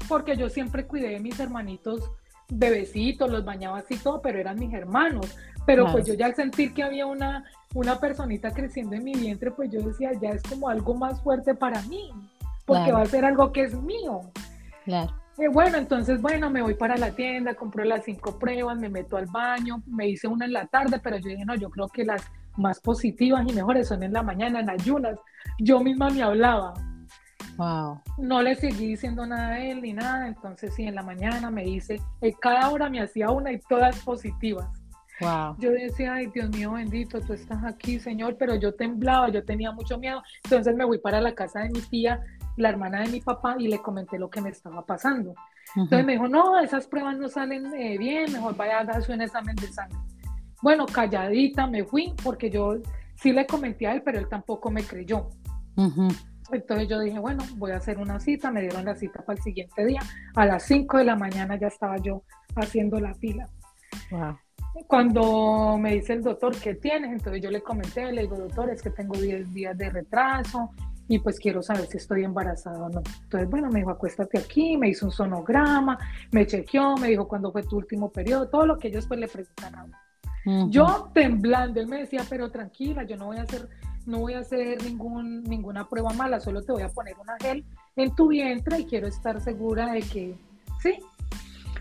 porque 0.08 0.36
yo 0.36 0.48
siempre 0.48 0.86
cuidé 0.86 1.10
de 1.10 1.20
mis 1.20 1.38
hermanitos 1.38 2.10
bebecitos, 2.50 3.30
los 3.30 3.44
bañaba 3.44 3.78
así 3.78 3.96
todo, 3.96 4.20
pero 4.22 4.38
eran 4.38 4.58
mis 4.58 4.72
hermanos. 4.72 5.36
Pero 5.66 5.90
pues 5.92 6.06
yo 6.06 6.14
ya 6.14 6.26
al 6.26 6.34
sentir 6.34 6.72
que 6.72 6.82
había 6.82 7.04
una 7.04 7.44
una 7.74 7.98
personita 8.00 8.50
creciendo 8.50 8.96
en 8.96 9.04
mi 9.04 9.14
vientre, 9.14 9.50
pues 9.50 9.70
yo 9.70 9.80
decía, 9.82 10.12
ya 10.20 10.30
es 10.30 10.42
como 10.42 10.68
algo 10.68 10.94
más 10.94 11.20
fuerte 11.22 11.54
para 11.54 11.82
mí, 11.82 12.10
porque 12.64 12.92
va 12.92 13.02
a 13.02 13.06
ser 13.06 13.24
algo 13.24 13.52
que 13.52 13.64
es 13.64 13.74
mío. 13.74 14.22
Claro. 14.84 15.12
Eh, 15.38 15.48
bueno, 15.48 15.78
entonces, 15.78 16.20
bueno, 16.20 16.50
me 16.50 16.62
voy 16.62 16.74
para 16.74 16.96
la 16.96 17.12
tienda, 17.12 17.54
compro 17.54 17.84
las 17.84 18.04
cinco 18.04 18.38
pruebas, 18.38 18.78
me 18.78 18.88
meto 18.88 19.16
al 19.16 19.26
baño, 19.26 19.82
me 19.86 20.08
hice 20.08 20.26
una 20.26 20.46
en 20.46 20.52
la 20.52 20.66
tarde, 20.66 20.98
pero 21.02 21.18
yo 21.18 21.28
dije, 21.28 21.44
no, 21.44 21.54
yo 21.54 21.70
creo 21.70 21.88
que 21.88 22.04
las 22.04 22.22
más 22.56 22.80
positivas 22.80 23.46
y 23.46 23.52
mejores 23.52 23.86
son 23.86 24.02
en 24.02 24.12
la 24.12 24.22
mañana, 24.22 24.60
en 24.60 24.70
ayunas. 24.70 25.16
Yo 25.60 25.80
misma 25.80 26.10
me 26.10 26.22
hablaba. 26.22 26.74
Wow. 27.58 28.00
No 28.18 28.40
le 28.40 28.54
seguí 28.54 28.86
diciendo 28.86 29.26
nada 29.26 29.48
a 29.48 29.58
él 29.58 29.82
ni 29.82 29.92
nada, 29.92 30.28
entonces 30.28 30.72
sí, 30.74 30.84
en 30.84 30.94
la 30.94 31.02
mañana 31.02 31.50
me 31.50 31.64
hice, 31.68 32.00
eh, 32.20 32.32
cada 32.40 32.70
hora 32.70 32.88
me 32.88 33.00
hacía 33.00 33.30
una 33.30 33.52
y 33.52 33.58
todas 33.58 33.98
positivas. 34.00 34.68
Wow. 35.20 35.56
Yo 35.58 35.72
decía, 35.72 36.14
ay 36.14 36.28
Dios 36.28 36.48
mío 36.50 36.72
bendito, 36.72 37.20
tú 37.20 37.32
estás 37.32 37.64
aquí, 37.64 37.98
Señor, 37.98 38.36
pero 38.38 38.54
yo 38.54 38.72
temblaba, 38.74 39.28
yo 39.28 39.44
tenía 39.44 39.72
mucho 39.72 39.98
miedo. 39.98 40.22
Entonces 40.44 40.76
me 40.76 40.84
voy 40.84 40.98
para 40.98 41.20
la 41.20 41.34
casa 41.34 41.60
de 41.60 41.70
mi 41.70 41.80
tía 41.80 42.22
la 42.58 42.68
hermana 42.68 43.00
de 43.00 43.08
mi 43.08 43.20
papá 43.20 43.56
y 43.58 43.68
le 43.68 43.78
comenté 43.78 44.18
lo 44.18 44.28
que 44.28 44.40
me 44.40 44.50
estaba 44.50 44.84
pasando. 44.84 45.34
Entonces 45.76 46.04
me 46.04 46.12
dijo, 46.12 46.28
no, 46.28 46.58
esas 46.60 46.86
pruebas 46.86 47.16
no 47.18 47.28
salen 47.28 47.72
eh, 47.74 47.98
bien, 47.98 48.32
mejor 48.32 48.56
vaya 48.56 48.78
a 48.78 48.82
hacer 48.82 49.14
un 49.14 49.22
examen 49.22 49.54
de 49.56 49.68
sangre. 49.68 49.98
Bueno, 50.60 50.86
calladita 50.86 51.66
me 51.66 51.84
fui 51.84 52.14
porque 52.22 52.50
yo 52.50 52.76
sí 53.14 53.32
le 53.32 53.46
comenté 53.46 53.86
a 53.86 53.92
él, 53.92 54.02
pero 54.02 54.18
él 54.18 54.28
tampoco 54.28 54.70
me 54.70 54.82
creyó. 54.82 55.28
Entonces 56.50 56.88
yo 56.88 57.00
dije, 57.00 57.18
bueno, 57.18 57.44
voy 57.56 57.72
a 57.72 57.76
hacer 57.76 57.98
una 57.98 58.18
cita, 58.20 58.50
me 58.50 58.62
dieron 58.62 58.84
la 58.84 58.94
cita 58.94 59.22
para 59.24 59.36
el 59.36 59.42
siguiente 59.42 59.84
día. 59.84 60.00
A 60.34 60.46
las 60.46 60.62
5 60.64 60.98
de 60.98 61.04
la 61.04 61.16
mañana 61.16 61.58
ya 61.58 61.68
estaba 61.68 61.96
yo 61.98 62.22
haciendo 62.56 62.98
la 63.00 63.14
fila. 63.14 63.48
Cuando 64.86 65.76
me 65.78 65.94
dice 65.94 66.14
el 66.14 66.22
doctor, 66.22 66.56
¿qué 66.56 66.74
tienes? 66.74 67.12
Entonces 67.12 67.42
yo 67.42 67.50
le 67.50 67.62
comenté, 67.62 68.12
le 68.12 68.22
digo, 68.22 68.36
doctor, 68.36 68.70
es 68.70 68.82
que 68.82 68.90
tengo 68.90 69.16
10 69.16 69.52
días 69.52 69.76
de 69.76 69.90
retraso, 69.90 70.70
y 71.08 71.18
pues 71.18 71.40
quiero 71.40 71.62
saber 71.62 71.86
si 71.86 71.96
estoy 71.96 72.22
embarazada 72.22 72.84
o 72.84 72.90
no. 72.90 73.02
Entonces, 73.22 73.48
bueno, 73.48 73.70
me 73.70 73.80
dijo, 73.80 73.90
acuéstate 73.90 74.38
aquí, 74.38 74.76
me 74.76 74.90
hizo 74.90 75.06
un 75.06 75.12
sonograma, 75.12 75.98
me 76.30 76.46
chequeó, 76.46 76.96
me 76.96 77.08
dijo 77.08 77.26
cuándo 77.26 77.50
fue 77.50 77.62
tu 77.62 77.78
último 77.78 78.10
periodo, 78.12 78.48
todo 78.48 78.66
lo 78.66 78.78
que 78.78 78.88
ellos 78.88 79.06
pues 79.06 79.18
le 79.18 79.26
preguntan 79.26 79.74
a 79.74 79.84
uno. 79.84 79.96
Yo 80.70 81.10
temblando, 81.12 81.80
él 81.80 81.88
me 81.88 81.98
decía, 81.98 82.22
pero 82.28 82.50
tranquila, 82.50 83.02
yo 83.02 83.16
no 83.16 83.26
voy 83.26 83.38
a 83.38 83.42
hacer, 83.42 83.68
no 84.08 84.20
voy 84.20 84.32
a 84.32 84.38
hacer 84.40 84.82
ningún, 84.82 85.44
ninguna 85.44 85.86
prueba 85.86 86.12
mala, 86.14 86.40
solo 86.40 86.62
te 86.62 86.72
voy 86.72 86.82
a 86.82 86.88
poner 86.88 87.14
una 87.20 87.36
gel 87.38 87.64
en 87.94 88.14
tu 88.14 88.28
vientre 88.28 88.80
y 88.80 88.86
quiero 88.86 89.06
estar 89.06 89.38
segura 89.40 89.92
de 89.92 90.00
que 90.00 90.34
sí. 90.82 90.98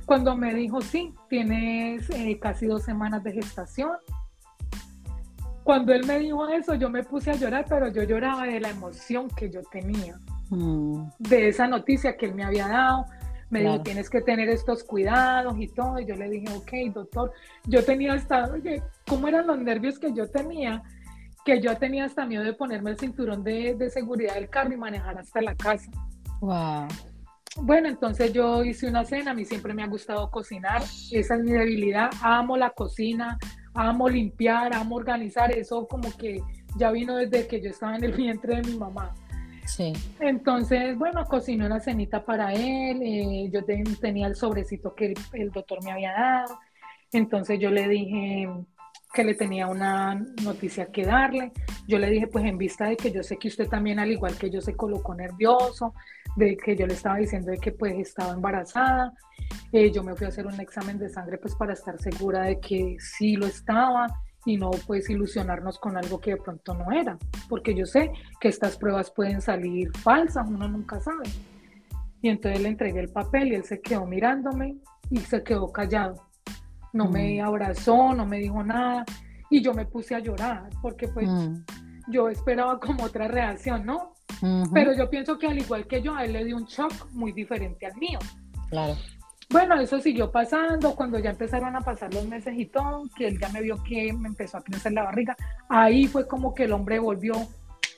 Cuando 0.05 0.35
me 0.35 0.53
dijo, 0.53 0.81
sí, 0.81 1.13
tienes 1.29 2.09
eh, 2.09 2.37
casi 2.39 2.65
dos 2.65 2.83
semanas 2.83 3.23
de 3.23 3.31
gestación, 3.31 3.91
cuando 5.63 5.93
él 5.93 6.05
me 6.05 6.19
dijo 6.19 6.47
eso, 6.49 6.75
yo 6.75 6.89
me 6.89 7.03
puse 7.03 7.31
a 7.31 7.35
llorar, 7.35 7.65
pero 7.67 7.87
yo 7.89 8.03
lloraba 8.03 8.43
de 8.43 8.59
la 8.59 8.69
emoción 8.69 9.29
que 9.29 9.49
yo 9.49 9.61
tenía, 9.63 10.17
mm. 10.49 11.09
de 11.19 11.47
esa 11.47 11.67
noticia 11.67 12.17
que 12.17 12.25
él 12.25 12.35
me 12.35 12.43
había 12.43 12.67
dado. 12.67 13.05
Me 13.49 13.61
dijo, 13.61 13.81
tienes 13.81 14.09
que 14.09 14.19
tener 14.19 14.49
estos 14.49 14.83
cuidados 14.83 15.55
y 15.57 15.69
todo. 15.69 15.99
Y 15.99 16.05
yo 16.05 16.15
le 16.15 16.29
dije, 16.29 16.53
ok, 16.53 16.93
doctor, 16.93 17.31
yo 17.65 17.83
tenía 17.83 18.13
hasta, 18.13 18.49
¿cómo 19.07 19.29
eran 19.29 19.47
los 19.47 19.57
nervios 19.59 19.99
que 19.99 20.13
yo 20.13 20.29
tenía? 20.29 20.83
Que 21.47 21.61
yo 21.61 21.77
tenía 21.77 22.03
hasta 22.03 22.25
miedo 22.25 22.43
de 22.43 22.51
ponerme 22.51 22.91
el 22.91 22.99
cinturón 22.99 23.41
de, 23.41 23.73
de 23.75 23.89
seguridad 23.89 24.35
del 24.35 24.49
carro 24.49 24.73
y 24.73 24.75
manejar 24.77 25.17
hasta 25.17 25.41
la 25.41 25.55
casa. 25.55 25.89
Wow. 26.41 26.87
Bueno, 27.61 27.87
entonces 27.87 28.33
yo 28.33 28.65
hice 28.65 28.87
una 28.87 29.05
cena, 29.05 29.31
a 29.31 29.33
mí 29.33 29.45
siempre 29.45 29.73
me 29.73 29.81
ha 29.81 29.87
gustado 29.87 30.29
cocinar, 30.29 30.81
esa 31.11 31.35
es 31.35 31.41
mi 31.41 31.51
debilidad, 31.51 32.11
amo 32.21 32.57
la 32.57 32.71
cocina, 32.71 33.37
amo 33.73 34.09
limpiar, 34.09 34.75
amo 34.75 34.97
organizar, 34.97 35.51
eso 35.51 35.87
como 35.87 36.11
que 36.17 36.41
ya 36.75 36.91
vino 36.91 37.15
desde 37.15 37.47
que 37.47 37.61
yo 37.61 37.69
estaba 37.69 37.95
en 37.95 38.03
el 38.03 38.11
vientre 38.17 38.57
de 38.57 38.61
mi 38.63 38.77
mamá. 38.77 39.13
Sí. 39.65 39.93
Entonces, 40.19 40.97
bueno, 40.97 41.25
cociné 41.25 41.65
una 41.65 41.79
cenita 41.79 42.23
para 42.23 42.53
él, 42.53 43.01
eh, 43.01 43.49
yo 43.51 43.63
tenía 43.99 44.27
el 44.27 44.35
sobrecito 44.35 44.93
que 44.93 45.13
el, 45.33 45.49
doctor 45.51 45.83
me 45.83 45.91
había 45.91 46.11
dado, 46.11 46.59
entonces 47.11 47.57
yo 47.57 47.71
le 47.71 47.87
dije 47.87 48.49
que 49.13 49.23
le 49.23 49.33
tenía 49.33 49.67
una 49.67 50.15
noticia 50.43 50.87
que 50.87 51.05
darle, 51.05 51.51
yo 51.87 51.97
le 51.97 52.09
dije, 52.09 52.27
pues 52.27 52.45
en 52.45 52.57
vista 52.57 52.85
de 52.85 52.97
que 52.97 53.11
yo 53.11 53.23
sé 53.23 53.37
que 53.37 53.47
usted 53.47 53.67
también, 53.67 53.99
al 53.99 54.11
igual 54.11 54.37
que 54.37 54.49
yo, 54.49 54.61
se 54.61 54.75
colocó 54.75 55.15
nervioso, 55.15 55.93
de 56.35 56.55
que 56.57 56.75
yo 56.75 56.85
le 56.85 56.93
estaba 56.93 57.17
diciendo 57.17 57.51
de 57.51 57.57
que 57.57 57.71
pues 57.71 57.95
estaba 57.97 58.33
embarazada, 58.33 59.13
eh, 59.71 59.91
yo 59.91 60.03
me 60.03 60.15
fui 60.15 60.25
a 60.25 60.29
hacer 60.29 60.45
un 60.45 60.59
examen 60.59 60.99
de 60.99 61.09
sangre 61.09 61.37
pues 61.37 61.55
para 61.55 61.73
estar 61.73 61.97
segura 61.99 62.43
de 62.43 62.59
que 62.59 62.97
sí 62.99 63.35
lo 63.35 63.47
estaba 63.47 64.07
y 64.45 64.57
no 64.57 64.71
pues 64.85 65.09
ilusionarnos 65.09 65.79
con 65.79 65.97
algo 65.97 66.19
que 66.19 66.31
de 66.31 66.37
pronto 66.37 66.73
no 66.73 66.91
era, 66.91 67.17
porque 67.49 67.73
yo 67.73 67.85
sé 67.85 68.11
que 68.39 68.49
estas 68.49 68.77
pruebas 68.77 69.11
pueden 69.11 69.41
salir 69.41 69.89
falsas, 69.97 70.47
uno 70.47 70.67
nunca 70.67 70.99
sabe. 70.99 71.29
Y 72.21 72.29
entonces 72.29 72.61
le 72.61 72.69
entregué 72.69 72.99
el 72.99 73.09
papel 73.09 73.49
y 73.49 73.55
él 73.55 73.63
se 73.63 73.81
quedó 73.81 74.05
mirándome 74.05 74.77
y 75.09 75.17
se 75.17 75.43
quedó 75.43 75.71
callado. 75.71 76.26
No 76.97 77.09
me 77.09 77.41
abrazó, 77.41 78.13
no 78.13 78.25
me 78.25 78.39
dijo 78.39 78.63
nada 78.63 79.05
y 79.49 79.61
yo 79.61 79.73
me 79.73 79.85
puse 79.85 80.15
a 80.15 80.19
llorar 80.19 80.69
porque 80.81 81.07
pues 81.07 81.29
mm. 81.29 81.63
yo 82.09 82.29
esperaba 82.29 82.79
como 82.79 83.05
otra 83.05 83.27
reacción, 83.27 83.85
¿no? 83.85 84.13
Pero 84.73 84.93
yo 84.93 85.09
pienso 85.09 85.37
que 85.39 85.47
al 85.47 85.57
igual 85.57 85.87
que 85.87 86.01
yo, 86.01 86.13
a 86.13 86.23
él 86.25 86.33
le 86.33 86.45
dio 86.45 86.57
un 86.57 86.65
shock 86.65 87.11
muy 87.11 87.31
diferente 87.31 87.87
al 87.87 87.95
mío. 87.97 88.19
Claro. 88.69 88.95
Bueno, 89.49 89.79
eso 89.79 89.99
siguió 89.99 90.29
pasando, 90.29 90.93
cuando 90.93 91.17
ya 91.19 91.29
empezaron 91.29 91.75
a 91.75 91.81
pasar 91.81 92.13
los 92.13 92.27
meses 92.27 92.53
y 92.57 92.65
todo, 92.65 93.03
que 93.15 93.27
él 93.27 93.39
ya 93.39 93.47
me 93.49 93.61
vio 93.61 93.81
que 93.83 94.11
me 94.11 94.27
empezó 94.27 94.57
a 94.57 94.63
crecer 94.63 94.91
la 94.91 95.03
barriga, 95.03 95.35
ahí 95.69 96.05
fue 96.05 96.27
como 96.27 96.53
que 96.53 96.65
el 96.65 96.73
hombre 96.73 96.99
volvió, 96.99 97.33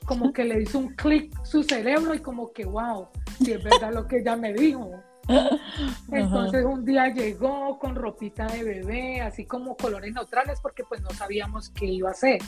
como 0.05 0.31
que 0.33 0.45
le 0.45 0.61
hizo 0.61 0.77
un 0.77 0.89
clic 0.95 1.33
su 1.43 1.63
cerebro 1.63 2.13
y 2.13 2.19
como 2.19 2.53
que, 2.53 2.65
wow, 2.65 3.07
si 3.39 3.51
es 3.51 3.63
verdad 3.63 3.93
lo 3.93 4.07
que 4.07 4.19
ella 4.19 4.35
me 4.35 4.53
dijo. 4.53 4.91
Entonces 6.11 6.65
un 6.65 6.83
día 6.85 7.13
llegó 7.13 7.77
con 7.79 7.95
ropita 7.95 8.47
de 8.47 8.63
bebé, 8.63 9.21
así 9.21 9.45
como 9.45 9.77
colores 9.77 10.13
neutrales, 10.13 10.59
porque 10.61 10.83
pues 10.83 11.01
no 11.01 11.09
sabíamos 11.11 11.69
qué 11.69 11.85
iba 11.85 12.09
a 12.09 12.13
hacer. 12.13 12.41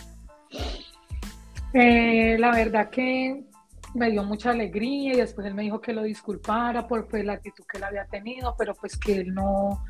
Eh, 1.74 2.38
la 2.39 2.52
verdad 2.52 2.89
que 2.89 3.46
me 3.94 4.10
dio 4.10 4.24
mucha 4.24 4.52
alegría 4.52 5.13
y 5.13 5.17
después 5.17 5.46
él 5.48 5.54
me 5.54 5.63
dijo 5.63 5.82
que 5.82 5.94
lo 5.94 6.04
disculpara 6.04 6.88
por 6.88 7.08
pues, 7.08 7.26
la 7.26 7.34
actitud 7.34 7.63
que 7.70 7.78
él 7.78 7.84
había 7.84 8.06
tenido, 8.06 8.56
pero 8.58 8.74
pues 8.74 8.98
que 8.98 9.17
él 9.17 9.34
no, 9.34 9.84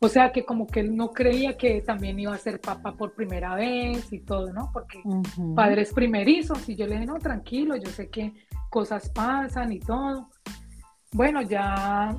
o 0.00 0.08
sea, 0.08 0.30
que 0.30 0.44
como 0.44 0.66
que 0.66 0.80
él 0.80 0.96
no 0.96 1.10
creía 1.10 1.56
que 1.56 1.82
también 1.82 2.18
iba 2.18 2.34
a 2.34 2.38
ser 2.38 2.60
papá 2.60 2.92
por 2.96 3.14
primera 3.14 3.54
vez 3.56 4.12
y 4.12 4.20
todo, 4.20 4.52
¿no? 4.52 4.70
Porque 4.72 5.02
padres 5.56 5.92
primerizos 5.92 6.68
y 6.68 6.76
yo 6.76 6.86
le 6.86 6.94
dije, 6.94 7.06
no, 7.06 7.18
tranquilo, 7.18 7.76
yo 7.76 7.90
sé 7.90 8.08
que 8.08 8.32
cosas 8.70 9.10
pasan 9.10 9.72
y 9.72 9.80
todo. 9.80 10.28
Bueno, 11.12 11.42
ya 11.42 12.14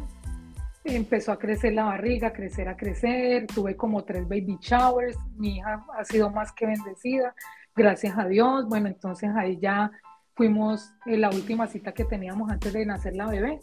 empezó 0.83 1.31
a 1.31 1.39
crecer 1.39 1.73
la 1.73 1.85
barriga, 1.85 2.29
a 2.29 2.33
crecer, 2.33 2.67
a 2.67 2.77
crecer, 2.77 3.47
tuve 3.47 3.75
como 3.75 4.03
tres 4.03 4.27
baby 4.27 4.57
showers, 4.61 5.17
mi 5.35 5.57
hija 5.57 5.85
ha 5.97 6.05
sido 6.05 6.29
más 6.29 6.51
que 6.51 6.65
bendecida, 6.65 7.33
gracias 7.75 8.17
a 8.17 8.25
Dios, 8.25 8.67
bueno, 8.67 8.87
entonces 8.87 9.29
ahí 9.35 9.57
ya 9.61 9.91
fuimos 10.35 10.93
en 11.05 11.21
la 11.21 11.29
última 11.29 11.67
cita 11.67 11.91
que 11.91 12.05
teníamos 12.05 12.49
antes 12.49 12.71
de 12.71 12.85
nacer 12.85 13.13
la 13.13 13.27
bebé. 13.27 13.59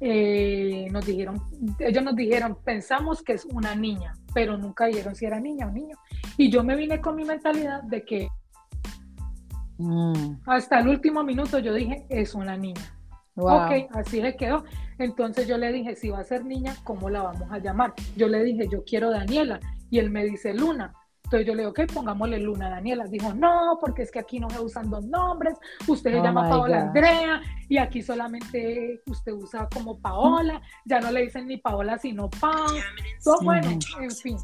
Eh, 0.00 0.88
nos 0.90 1.06
dijeron, 1.06 1.40
ellos 1.78 2.02
nos 2.02 2.16
dijeron, 2.16 2.58
pensamos 2.64 3.22
que 3.22 3.34
es 3.34 3.44
una 3.44 3.74
niña, 3.74 4.14
pero 4.34 4.56
nunca 4.56 4.86
dijeron 4.86 5.14
si 5.14 5.26
era 5.26 5.38
niña 5.38 5.66
o 5.66 5.70
niño. 5.70 5.96
Y 6.36 6.50
yo 6.50 6.64
me 6.64 6.74
vine 6.74 7.00
con 7.00 7.14
mi 7.14 7.24
mentalidad 7.24 7.82
de 7.82 8.04
que 8.04 8.28
mm. 9.78 10.40
hasta 10.46 10.80
el 10.80 10.88
último 10.88 11.22
minuto 11.22 11.60
yo 11.60 11.72
dije, 11.72 12.04
es 12.08 12.34
una 12.34 12.56
niña. 12.56 12.97
Ok, 13.44 13.90
así 13.94 14.20
se 14.20 14.36
quedó. 14.36 14.64
Entonces 14.98 15.46
yo 15.46 15.58
le 15.58 15.72
dije, 15.72 15.94
si 15.94 16.10
va 16.10 16.20
a 16.20 16.24
ser 16.24 16.44
niña, 16.44 16.74
¿cómo 16.84 17.08
la 17.08 17.22
vamos 17.22 17.50
a 17.50 17.58
llamar? 17.58 17.94
Yo 18.16 18.28
le 18.28 18.42
dije, 18.42 18.68
yo 18.70 18.84
quiero 18.84 19.10
Daniela. 19.10 19.60
Y 19.90 19.98
él 19.98 20.10
me 20.10 20.24
dice, 20.24 20.54
Luna. 20.54 20.92
Entonces 21.24 21.46
yo 21.46 21.54
le 21.54 21.62
digo, 21.62 21.72
ok, 21.72 21.92
pongámosle 21.92 22.38
Luna 22.38 22.70
Daniela. 22.70 23.04
Dijo, 23.04 23.34
no, 23.34 23.78
porque 23.80 24.02
es 24.02 24.10
que 24.10 24.18
aquí 24.18 24.40
no 24.40 24.48
se 24.48 24.60
usan 24.60 24.88
dos 24.88 25.04
nombres, 25.04 25.58
usted 25.86 26.12
se 26.12 26.20
oh 26.20 26.24
llama 26.24 26.48
Paola 26.48 26.80
Andrea 26.80 27.42
y 27.68 27.76
aquí 27.76 28.00
solamente 28.00 29.02
usted 29.06 29.32
usa 29.32 29.68
como 29.72 30.00
Paola, 30.00 30.62
ya 30.86 31.00
no 31.00 31.10
le 31.10 31.22
dicen 31.22 31.46
ni 31.46 31.58
Paola 31.58 31.98
sino 31.98 32.30
Pau. 32.30 32.66
Todo 33.22 33.42
bueno, 33.42 33.68
en 34.00 34.10
fin. 34.10 34.38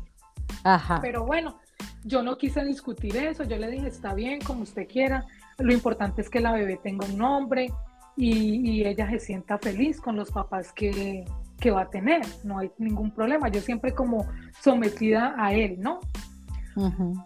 Ajá. 0.63 0.99
Pero 1.01 1.25
bueno, 1.25 1.59
yo 2.05 2.23
no 2.23 2.37
quise 2.37 2.63
discutir 2.65 3.17
eso, 3.17 3.45
yo 3.45 3.57
le 3.57 3.71
dije, 3.71 3.89
está 3.89 4.13
bien, 4.13 4.41
como 4.43 4.63
usted 4.63 4.87
quiera, 4.87 5.25
lo 5.57 5.73
importante 5.73 6.21
es 6.21 6.29
que 6.29 6.41
la 6.41 6.53
bebé 6.53 6.79
tenga 6.83 7.07
un 7.07 7.17
nombre 7.17 7.73
y, 8.17 8.71
y 8.71 8.87
ella 8.87 9.09
se 9.11 9.19
sienta 9.19 9.59
feliz 9.59 10.01
con 10.01 10.17
los 10.17 10.31
papás 10.31 10.73
que, 10.73 11.25
que 11.59 11.71
va 11.71 11.83
a 11.83 11.91
tener, 11.91 12.23
no 12.45 12.59
hay 12.59 12.71
ningún 12.79 13.11
problema, 13.11 13.49
yo 13.49 13.61
siempre 13.61 13.93
como 13.93 14.27
sometida 14.61 15.35
a 15.39 15.53
él, 15.53 15.77
¿no? 15.81 16.01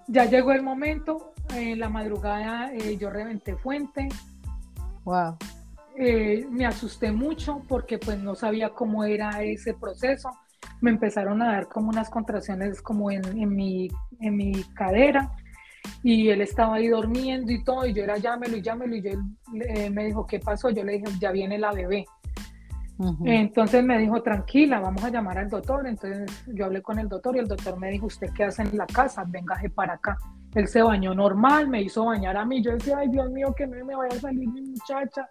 Ya 0.06 0.26
llegó 0.26 0.52
el 0.52 0.62
momento, 0.62 1.32
en 1.54 1.78
la 1.78 1.88
madrugada 1.88 2.70
eh, 2.74 2.98
yo 2.98 3.08
reventé 3.10 3.56
fuente. 3.56 4.08
Wow. 5.04 5.38
Eh, 5.96 6.46
me 6.50 6.66
asusté 6.66 7.10
mucho 7.10 7.62
porque 7.66 7.98
pues 7.98 8.18
no 8.18 8.34
sabía 8.34 8.70
cómo 8.70 9.04
era 9.04 9.42
ese 9.42 9.74
proceso. 9.74 10.30
Me 10.80 10.90
empezaron 10.90 11.40
a 11.42 11.46
dar 11.46 11.68
como 11.68 11.88
unas 11.88 12.10
contracciones 12.10 12.82
como 12.82 13.10
en, 13.10 13.22
mi, 13.56 13.88
en 14.20 14.36
mi 14.36 14.62
cadera 14.74 15.32
y 16.02 16.28
él 16.28 16.40
estaba 16.40 16.76
ahí 16.76 16.88
durmiendo 16.88 17.50
y 17.52 17.62
todo 17.64 17.86
y 17.86 17.92
yo 17.92 18.04
era 18.04 18.16
llámelo 18.16 18.56
y 18.56 18.62
llámelo 18.62 18.96
y 18.96 19.02
yo, 19.02 19.10
eh, 19.54 19.90
me 19.90 20.06
dijo, 20.06 20.26
¿qué 20.26 20.38
pasó? 20.38 20.70
Yo 20.70 20.84
le 20.84 20.94
dije, 20.94 21.06
ya 21.20 21.32
viene 21.32 21.58
la 21.58 21.72
bebé. 21.72 22.06
Entonces 23.24 23.84
me 23.84 23.96
dijo, 23.96 24.20
tranquila, 24.22 24.80
vamos 24.80 25.04
a 25.04 25.10
llamar 25.10 25.38
al 25.38 25.48
doctor. 25.48 25.86
Entonces 25.86 26.44
yo 26.48 26.64
hablé 26.64 26.82
con 26.82 26.98
el 26.98 27.08
doctor 27.08 27.36
y 27.36 27.38
el 27.38 27.46
doctor 27.46 27.78
me 27.78 27.90
dijo, 27.90 28.06
¿usted 28.06 28.28
qué 28.34 28.44
hace 28.44 28.62
en 28.62 28.76
la 28.76 28.86
casa? 28.86 29.24
Véngase 29.26 29.70
para 29.70 29.94
acá. 29.94 30.18
Él 30.54 30.66
se 30.66 30.82
bañó 30.82 31.14
normal, 31.14 31.68
me 31.68 31.80
hizo 31.80 32.06
bañar 32.06 32.36
a 32.36 32.44
mí. 32.44 32.60
Yo 32.60 32.72
decía, 32.72 32.98
ay 32.98 33.08
Dios 33.08 33.30
mío, 33.30 33.54
que 33.56 33.66
no 33.66 33.84
me 33.84 33.94
vaya 33.94 34.16
a 34.16 34.20
salir 34.20 34.48
mi 34.48 34.62
muchacha. 34.62 35.28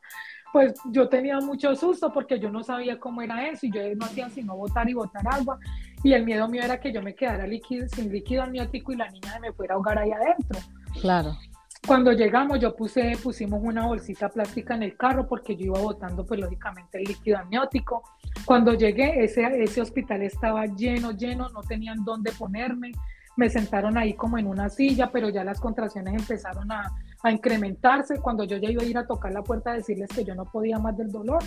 Pues 0.54 0.76
yo 0.92 1.10
tenía 1.10 1.40
mucho 1.42 1.76
susto 1.76 2.12
porque 2.14 2.40
yo 2.40 2.50
no 2.50 2.64
sabía 2.64 2.98
cómo 2.98 3.22
era 3.22 3.50
eso 3.50 3.66
y 3.66 3.72
yo 3.72 3.82
no 3.96 4.06
hacía 4.06 4.30
sino 4.30 4.56
botar 4.56 4.90
y 4.90 4.94
botar 4.94 5.24
agua. 5.30 5.60
Y 6.04 6.14
el 6.14 6.26
miedo 6.26 6.48
mío 6.48 6.62
era 6.64 6.80
que 6.80 6.92
yo 6.92 7.02
me 7.02 7.16
quedara 7.16 7.48
líquido, 7.48 7.88
sin 7.90 8.12
líquido 8.12 8.44
amniótico 8.44 8.92
y 8.92 8.98
la 8.98 9.10
niña 9.10 9.40
me 9.42 9.52
fuera 9.52 9.74
a 9.74 9.78
ahogar 9.78 9.98
ahí 9.98 10.12
adentro. 10.12 10.60
Claro. 11.02 11.38
Cuando 11.86 12.12
llegamos, 12.12 12.60
yo 12.60 12.76
puse, 12.76 13.18
pusimos 13.24 13.62
una 13.64 13.86
bolsita 13.86 14.28
plástica 14.28 14.76
en 14.76 14.84
el 14.84 14.98
carro 14.98 15.26
porque 15.28 15.56
yo 15.56 15.68
iba 15.68 15.80
botando, 15.80 16.26
pues 16.26 16.40
lógicamente, 16.40 16.98
el 16.98 17.06
líquido 17.06 17.38
amniótico. 17.38 18.04
Cuando 18.46 18.74
llegué, 18.74 19.24
ese, 19.24 19.64
ese 19.64 19.82
hospital 19.82 20.22
estaba 20.22 20.66
lleno, 20.66 21.12
lleno, 21.12 21.48
no 21.50 21.62
tenían 21.62 22.04
dónde 22.04 22.32
ponerme. 22.38 22.92
Me 23.38 23.50
sentaron 23.50 23.98
ahí 23.98 24.16
como 24.16 24.38
en 24.38 24.48
una 24.48 24.70
silla, 24.70 25.12
pero 25.12 25.30
ya 25.30 25.44
las 25.44 25.62
contracciones 25.62 26.14
empezaron 26.16 26.70
a, 26.72 26.92
a 27.24 27.32
incrementarse. 27.32 28.20
Cuando 28.20 28.44
yo 28.44 28.58
ya 28.58 28.70
iba 28.70 28.84
a 28.84 28.86
ir 28.86 28.98
a 28.98 29.08
tocar 29.08 29.32
la 29.32 29.44
puerta 29.44 29.72
a 29.72 29.76
decirles 29.76 30.10
que 30.10 30.26
yo 30.26 30.36
no 30.36 30.44
podía 30.46 30.80
más 30.80 30.98
del 30.98 31.12
dolor, 31.12 31.42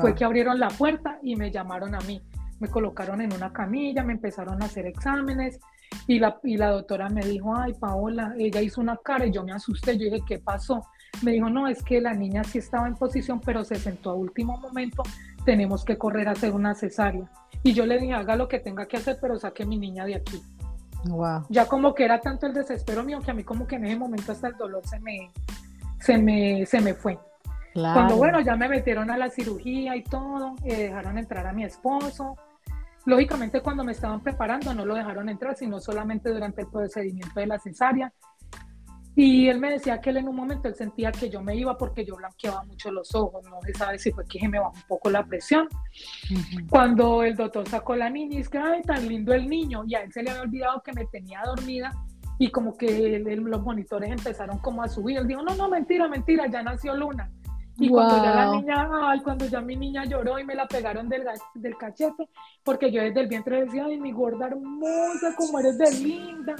fue 0.00 0.14
que 0.14 0.24
abrieron 0.24 0.58
la 0.58 0.68
puerta 0.68 1.18
y 1.22 1.36
me 1.36 1.52
llamaron 1.52 1.94
a 1.94 1.98
mí. 2.00 2.20
Me 2.60 2.68
colocaron 2.68 3.20
en 3.20 3.32
una 3.32 3.52
camilla, 3.52 4.02
me 4.02 4.14
empezaron 4.14 4.62
a 4.62 4.66
hacer 4.66 4.86
exámenes 4.86 5.58
y 6.06 6.18
la, 6.18 6.38
y 6.42 6.56
la 6.56 6.70
doctora 6.70 7.08
me 7.08 7.24
dijo, 7.24 7.56
ay, 7.56 7.74
Paola, 7.74 8.34
ella 8.38 8.60
hizo 8.60 8.80
una 8.80 8.96
cara 8.96 9.26
y 9.26 9.32
yo 9.32 9.44
me 9.44 9.52
asusté. 9.52 9.96
Yo 9.96 10.04
dije, 10.04 10.22
¿qué 10.26 10.38
pasó? 10.38 10.86
Me 11.22 11.32
dijo, 11.32 11.48
no, 11.48 11.68
es 11.68 11.82
que 11.82 12.00
la 12.00 12.14
niña 12.14 12.44
sí 12.44 12.58
estaba 12.58 12.86
en 12.86 12.94
posición, 12.94 13.40
pero 13.40 13.64
se 13.64 13.76
sentó 13.76 14.10
a 14.10 14.14
último 14.14 14.56
momento, 14.58 15.02
tenemos 15.44 15.84
que 15.84 15.96
correr 15.96 16.28
a 16.28 16.32
hacer 16.32 16.52
una 16.52 16.74
cesárea. 16.74 17.30
Y 17.62 17.72
yo 17.72 17.86
le 17.86 17.98
dije, 17.98 18.12
haga 18.12 18.36
lo 18.36 18.48
que 18.48 18.58
tenga 18.58 18.86
que 18.86 18.96
hacer, 18.96 19.18
pero 19.20 19.38
saque 19.38 19.64
mi 19.64 19.78
niña 19.78 20.04
de 20.04 20.16
aquí. 20.16 20.42
Wow. 21.04 21.46
Ya 21.48 21.66
como 21.66 21.94
que 21.94 22.04
era 22.04 22.20
tanto 22.20 22.46
el 22.46 22.54
desespero 22.54 23.04
mío 23.04 23.20
que 23.20 23.30
a 23.30 23.34
mí 23.34 23.44
como 23.44 23.66
que 23.66 23.76
en 23.76 23.86
ese 23.86 23.96
momento 23.96 24.32
hasta 24.32 24.48
el 24.48 24.56
dolor 24.56 24.86
se 24.86 24.98
me, 25.00 25.30
se 26.00 26.18
me, 26.18 26.66
se 26.66 26.80
me 26.80 26.94
fue. 26.94 27.18
Cuando 27.74 28.16
bueno, 28.16 28.40
ya 28.40 28.56
me 28.56 28.68
metieron 28.68 29.10
a 29.10 29.18
la 29.18 29.28
cirugía 29.28 29.96
y 29.96 30.02
todo, 30.02 30.54
eh, 30.64 30.84
dejaron 30.84 31.18
entrar 31.18 31.46
a 31.46 31.52
mi 31.52 31.62
esposo, 31.62 32.36
Lógicamente 33.06 33.60
cuando 33.60 33.84
me 33.84 33.92
estaban 33.92 34.20
preparando 34.20 34.74
no 34.74 34.84
lo 34.84 34.94
dejaron 34.94 35.28
entrar, 35.28 35.56
sino 35.56 35.80
solamente 35.80 36.28
durante 36.28 36.62
el 36.62 36.68
procedimiento 36.68 37.38
de 37.38 37.46
la 37.46 37.58
cesárea. 37.58 38.12
Y 39.18 39.48
él 39.48 39.58
me 39.58 39.70
decía 39.70 39.98
que 39.98 40.10
él 40.10 40.18
en 40.18 40.28
un 40.28 40.36
momento 40.36 40.68
él 40.68 40.74
sentía 40.74 41.10
que 41.10 41.30
yo 41.30 41.40
me 41.40 41.56
iba 41.56 41.78
porque 41.78 42.04
yo 42.04 42.16
blanqueaba 42.16 42.64
mucho 42.64 42.90
los 42.90 43.14
ojos, 43.14 43.42
no 43.48 43.60
se 43.62 43.72
sabe 43.72 43.98
si 43.98 44.12
fue 44.12 44.26
que 44.26 44.38
se 44.38 44.48
me 44.48 44.58
bajó 44.58 44.74
un 44.74 44.82
poco 44.88 45.08
la 45.08 45.24
presión. 45.24 45.68
Cuando 46.68 47.22
el 47.22 47.34
doctor 47.34 47.66
sacó 47.66 47.96
la 47.96 48.10
niña 48.10 48.40
es 48.40 48.50
que, 48.50 48.58
ay, 48.58 48.82
tan 48.82 49.08
lindo 49.08 49.32
el 49.32 49.48
niño, 49.48 49.84
y 49.86 49.94
a 49.94 50.02
él 50.02 50.12
se 50.12 50.22
le 50.22 50.30
había 50.30 50.42
olvidado 50.42 50.82
que 50.82 50.92
me 50.92 51.06
tenía 51.06 51.40
dormida 51.46 51.92
y 52.38 52.50
como 52.50 52.76
que 52.76 53.18
los 53.18 53.62
monitores 53.62 54.10
empezaron 54.10 54.58
como 54.58 54.82
a 54.82 54.88
subir, 54.88 55.16
él 55.16 55.26
dijo, 55.26 55.42
no, 55.42 55.54
no, 55.54 55.70
mentira, 55.70 56.08
mentira, 56.08 56.46
ya 56.48 56.62
nació 56.62 56.94
Luna. 56.94 57.30
Y 57.78 57.88
cuando 57.88 58.16
ya 58.16 58.34
la 58.34 58.50
niña, 58.52 58.88
ay, 59.02 59.20
cuando 59.20 59.46
ya 59.46 59.60
mi 59.60 59.76
niña 59.76 60.04
lloró 60.04 60.38
y 60.38 60.44
me 60.44 60.54
la 60.54 60.66
pegaron 60.66 61.08
del, 61.08 61.24
del 61.54 61.76
cachete, 61.76 62.28
porque 62.64 62.90
yo 62.90 63.02
desde 63.02 63.20
el 63.20 63.28
vientre 63.28 63.64
decía, 63.64 63.84
ay, 63.86 64.00
mi 64.00 64.12
gorda 64.12 64.46
hermosa, 64.46 65.34
como 65.36 65.58
eres 65.58 65.76
de 65.76 65.90
linda. 65.90 66.54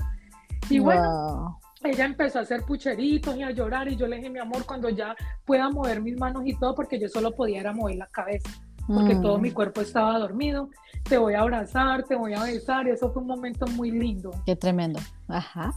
Y 0.68 0.78
bueno, 0.78 1.58
ella 1.82 2.04
empezó 2.04 2.38
a 2.38 2.42
hacer 2.42 2.62
pucheritos 2.62 3.36
y 3.36 3.42
a 3.42 3.50
llorar 3.50 3.88
y 3.88 3.96
yo 3.96 4.06
le 4.06 4.16
dije, 4.16 4.28
mi 4.28 4.38
amor, 4.38 4.66
cuando 4.66 4.88
ya 4.90 5.14
pueda 5.44 5.70
mover 5.70 6.02
mis 6.02 6.18
manos 6.18 6.42
y 6.44 6.58
todo, 6.58 6.74
porque 6.74 6.98
yo 6.98 7.08
solo 7.08 7.32
podía 7.32 7.60
era 7.60 7.72
mover 7.72 7.96
la 7.96 8.06
cabeza, 8.08 8.50
porque 8.86 9.14
todo 9.16 9.38
mi 9.38 9.50
mm. 9.50 9.54
cuerpo 9.54 9.80
estaba 9.80 10.18
dormido, 10.18 10.68
te 11.08 11.16
voy 11.16 11.34
a 11.34 11.40
abrazar, 11.40 12.02
te 12.02 12.14
voy 12.14 12.34
a 12.34 12.42
besar, 12.42 12.86
y 12.86 12.90
eso 12.90 13.10
fue 13.12 13.22
un 13.22 13.28
momento 13.28 13.66
muy 13.68 13.90
lindo. 13.90 14.32
Qué 14.44 14.56
tremendo. 14.56 15.00
Ajá. 15.28 15.72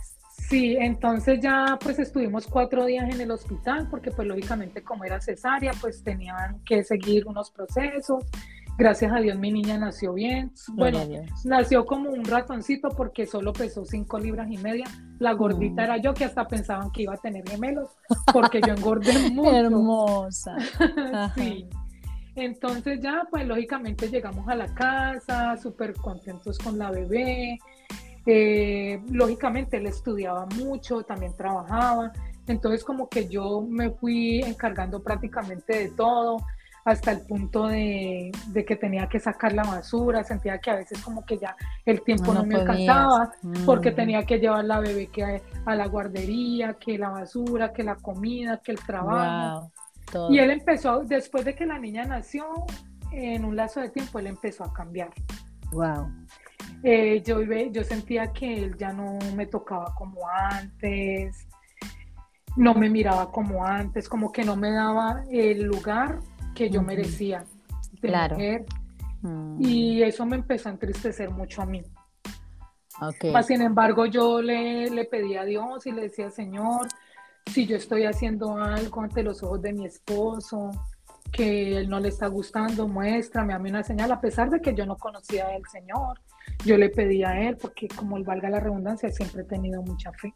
Sí, 0.50 0.76
entonces 0.80 1.40
ya 1.42 1.78
pues 1.80 2.00
estuvimos 2.00 2.48
cuatro 2.48 2.86
días 2.86 3.08
en 3.14 3.22
el 3.22 3.30
hospital 3.30 3.88
porque 3.88 4.10
pues 4.10 4.28
lógicamente 4.28 4.82
como 4.82 5.06
era 5.06 5.22
cesárea 5.22 5.74
pues 5.80 6.04
tenían 6.04 6.60
que 6.66 6.84
seguir 6.84 7.28
unos 7.28 7.52
procesos. 7.52 8.26
Gracias 8.76 9.12
a 9.12 9.20
Dios 9.20 9.38
mi 9.38 9.52
niña 9.52 9.78
nació 9.78 10.14
bien. 10.14 10.52
Bueno, 10.70 11.00
nació 11.44 11.86
como 11.86 12.10
un 12.10 12.26
ratoncito 12.26 12.90
porque 12.90 13.28
solo 13.28 13.54
pesó 13.54 13.86
cinco 13.86 14.18
libras 14.18 14.50
y 14.50 14.58
media. 14.58 14.86
La 15.20 15.34
gordita 15.34 15.84
mm. 15.84 15.86
era 15.86 15.98
yo 15.98 16.16
que 16.16 16.26
hasta 16.26 16.48
pensaban 16.48 16.92
que 16.92 17.04
iba 17.04 17.14
a 17.14 17.18
tener 17.18 17.48
gemelos 17.48 17.92
porque 18.34 18.60
yo 18.66 18.74
engordé 18.74 19.30
mucho. 19.30 19.54
Hermosa. 19.54 20.56
sí. 21.36 21.68
Entonces 22.34 23.00
ya 23.02 23.28
pues 23.30 23.46
lógicamente 23.46 24.08
llegamos 24.08 24.48
a 24.48 24.56
la 24.56 24.74
casa 24.74 25.58
súper 25.58 25.94
contentos 25.94 26.58
con 26.58 26.80
la 26.80 26.90
bebé. 26.90 27.60
Eh, 28.32 29.02
lógicamente 29.10 29.78
él 29.78 29.88
estudiaba 29.88 30.46
mucho, 30.56 31.02
también 31.02 31.34
trabajaba, 31.34 32.12
entonces 32.46 32.84
como 32.84 33.10
que 33.10 33.28
yo 33.28 33.66
me 33.68 33.90
fui 33.90 34.42
encargando 34.42 35.02
prácticamente 35.02 35.80
de 35.80 35.90
todo 35.90 36.38
hasta 36.86 37.12
el 37.12 37.22
punto 37.22 37.66
de, 37.66 38.32
que 38.68 38.76
tenía 38.76 39.10
que 39.10 39.20
sacar 39.20 39.54
la 39.54 39.64
basura, 39.64 40.24
sentía 40.24 40.60
que 40.60 40.70
a 40.70 40.76
veces 40.76 41.02
como 41.02 41.26
que 41.26 41.40
ya 41.40 41.56
el 41.84 42.04
tiempo 42.04 42.32
no, 42.32 42.46
me 42.46 42.54
alcanzaba 42.54 43.32
porque 43.66 43.90
mm. 43.90 43.96
tenía 43.96 44.24
que 44.24 44.38
llevar 44.38 44.64
la 44.64 44.80
bebé 44.80 45.08
que 45.08 45.42
a, 45.66 45.76
la 45.76 45.88
guardería, 45.88 46.76
que 46.76 47.00
la 47.00 47.10
basura, 47.10 47.74
que 47.74 47.84
la 47.84 47.96
comida, 47.96 48.62
que 48.64 48.74
el 48.74 48.80
trabajo. 48.80 49.72
y 50.30 50.38
él 50.38 50.52
empezó, 50.52 51.04
después 51.04 51.46
de 51.46 51.56
que 51.56 51.66
la 51.66 51.80
niña 51.80 52.06
nació, 52.06 52.46
en 53.12 53.44
un 53.44 53.56
lazo 53.56 53.80
de 53.80 53.90
tiempo 53.90 54.20
él 54.20 54.28
empezó 54.28 54.66
a 54.66 54.72
cambiar. 54.72 55.10
Wow. 55.72 56.08
Eh, 56.84 57.22
yo, 57.26 57.42
yo 57.42 57.84
sentía 57.84 58.32
que 58.32 58.64
él 58.64 58.78
ya 58.78 58.94
no 58.94 59.18
me 59.36 59.46
tocaba 59.46 59.94
como 59.96 60.22
antes, 60.30 61.48
no 62.56 62.74
me 62.74 62.90
miraba 62.90 63.32
como 63.32 63.66
antes, 63.66 64.08
como 64.08 64.32
que 64.32 64.44
no 64.44 64.56
me 64.56 64.72
daba 64.72 65.24
el 65.30 65.64
lugar 65.64 66.20
que 66.56 66.70
yo 66.70 66.82
merecía 66.82 67.44
de 68.02 68.08
claro. 68.08 68.36
mujer. 68.36 68.66
Mm. 69.22 69.58
Y 69.60 70.04
eso 70.04 70.26
me 70.26 70.38
empezó 70.38 70.70
a 70.70 70.74
entristecer 70.74 71.30
mucho 71.30 71.62
a 71.62 71.66
mí. 71.66 71.84
Okay. 73.02 73.34
sin 73.44 73.62
embargo, 73.62 74.06
yo 74.06 74.42
le, 74.42 74.90
le 74.90 75.06
pedí 75.06 75.38
a 75.38 75.46
Dios 75.46 75.86
y 75.86 75.92
le 75.92 76.04
decía, 76.04 76.30
Señor, 76.30 76.88
si 77.46 77.66
yo 77.66 77.78
estoy 77.78 78.04
haciendo 78.06 78.58
algo 78.58 79.02
ante 79.02 79.24
los 79.24 79.42
ojos 79.42 79.62
de 79.62 79.72
mi 79.72 79.86
esposo, 79.86 80.72
que 81.32 81.78
él 81.78 81.90
no 81.90 82.00
le 82.00 82.10
está 82.10 82.28
gustando, 82.28 82.88
muéstrame 82.88 83.54
a 83.54 83.60
mí 83.60 83.70
una 83.70 83.84
señal, 83.84 84.12
a 84.12 84.20
pesar 84.20 84.50
de 84.50 84.62
que 84.62 84.74
yo 84.74 84.86
no 84.86 84.98
conocía 84.98 85.48
al 85.48 85.66
Señor, 85.72 86.20
yo 86.66 86.78
le 86.78 86.90
pedí 86.90 87.24
a 87.24 87.40
él, 87.48 87.58
porque 87.58 87.88
como 87.88 88.18
él 88.18 88.24
valga 88.24 88.50
la 88.50 88.60
redundancia, 88.60 89.10
siempre 89.12 89.44
he 89.44 89.46
tenido 89.46 89.82
mucha 89.82 90.12
fe. 90.14 90.34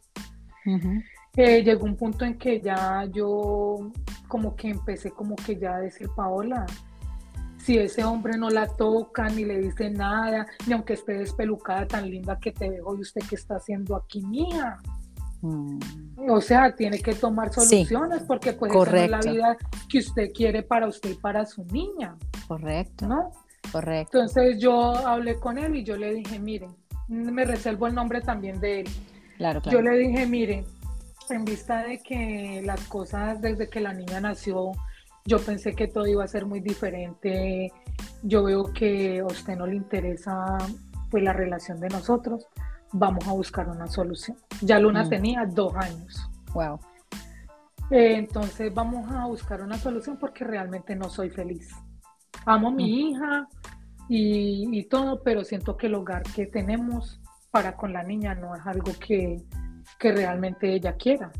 Eh, 1.36 1.62
llegó 1.62 1.84
un 1.84 1.96
punto 1.96 2.24
en 2.24 2.38
que 2.38 2.60
ya 2.60 3.04
yo 3.12 3.90
como 4.28 4.54
que 4.54 4.68
empecé 4.68 5.10
como 5.10 5.36
que 5.36 5.56
ya 5.56 5.76
a 5.76 5.80
decir, 5.80 6.08
Paola, 6.16 6.64
si 7.58 7.78
ese 7.78 8.04
hombre 8.04 8.36
no 8.38 8.50
la 8.50 8.66
toca, 8.66 9.28
ni 9.28 9.44
le 9.44 9.58
dice 9.58 9.90
nada, 9.90 10.46
ni 10.66 10.74
aunque 10.74 10.94
esté 10.94 11.14
despelucada 11.14 11.86
tan 11.86 12.10
linda 12.10 12.38
que 12.38 12.52
te 12.52 12.68
veo, 12.68 12.94
y 12.96 13.00
usted 13.00 13.22
qué 13.28 13.34
está 13.34 13.56
haciendo 13.56 13.96
aquí, 13.96 14.22
mía. 14.22 14.78
Mm. 15.40 15.78
O 16.28 16.40
sea, 16.40 16.74
tiene 16.74 17.00
que 17.00 17.14
tomar 17.14 17.52
soluciones 17.52 18.22
porque 18.22 18.52
pues 18.54 18.72
esa 18.72 19.04
es 19.04 19.10
la 19.10 19.20
vida 19.20 19.56
que 19.88 19.98
usted 19.98 20.30
quiere 20.32 20.62
para 20.62 20.86
usted 20.86 21.10
y 21.10 21.14
para 21.14 21.44
su 21.44 21.64
niña. 21.64 22.16
Correcto. 22.48 23.06
¿No? 23.06 23.32
Correcto. 23.74 24.18
Entonces 24.18 24.60
yo 24.60 24.94
hablé 25.04 25.40
con 25.40 25.58
él 25.58 25.74
y 25.74 25.82
yo 25.82 25.96
le 25.96 26.14
dije, 26.14 26.38
miren, 26.38 26.76
me 27.08 27.44
reservo 27.44 27.88
el 27.88 27.94
nombre 27.96 28.20
también 28.20 28.60
de 28.60 28.82
él. 28.82 28.88
Claro, 29.36 29.60
claro. 29.60 29.76
Yo 29.76 29.82
le 29.82 29.98
dije, 29.98 30.26
miren, 30.26 30.64
en 31.28 31.44
vista 31.44 31.82
de 31.82 31.98
que 31.98 32.62
las 32.64 32.86
cosas 32.86 33.40
desde 33.40 33.68
que 33.68 33.80
la 33.80 33.92
niña 33.92 34.20
nació, 34.20 34.70
yo 35.24 35.40
pensé 35.40 35.74
que 35.74 35.88
todo 35.88 36.06
iba 36.06 36.22
a 36.22 36.28
ser 36.28 36.46
muy 36.46 36.60
diferente. 36.60 37.72
Yo 38.22 38.44
veo 38.44 38.72
que 38.72 39.18
a 39.18 39.26
usted 39.26 39.56
no 39.56 39.66
le 39.66 39.74
interesa 39.74 40.56
pues 41.10 41.24
la 41.24 41.32
relación 41.32 41.80
de 41.80 41.88
nosotros 41.88 42.46
vamos 42.92 43.26
a 43.26 43.32
buscar 43.32 43.68
una 43.68 43.88
solución. 43.88 44.36
Ya 44.60 44.78
Luna 44.78 45.02
mm. 45.02 45.08
tenía 45.08 45.46
dos 45.46 45.74
años. 45.74 46.30
Wow. 46.52 46.78
Eh, 47.90 48.14
entonces 48.18 48.72
vamos 48.72 49.10
a 49.10 49.26
buscar 49.26 49.62
una 49.62 49.78
solución 49.78 50.16
porque 50.16 50.44
realmente 50.44 50.94
no 50.94 51.10
soy 51.10 51.28
feliz. 51.28 51.70
Amo 52.46 52.68
a 52.68 52.70
mi 52.70 52.84
mm. 52.84 53.08
hija 53.08 53.48
y, 54.08 54.84
todo, 54.84 55.22
pero 55.22 55.44
siento 55.44 55.76
que 55.76 55.86
el 55.86 55.94
hogar 55.94 56.22
que 56.22 56.46
tenemos 56.46 57.20
para 57.50 57.76
con 57.76 57.92
la 57.92 58.02
niña 58.02 58.34
no 58.34 58.54
es 58.54 58.66
algo 58.66 58.92
que, 58.98 59.42
realmente 59.98 60.74
ella 60.74 60.96
quiera. 60.96 61.32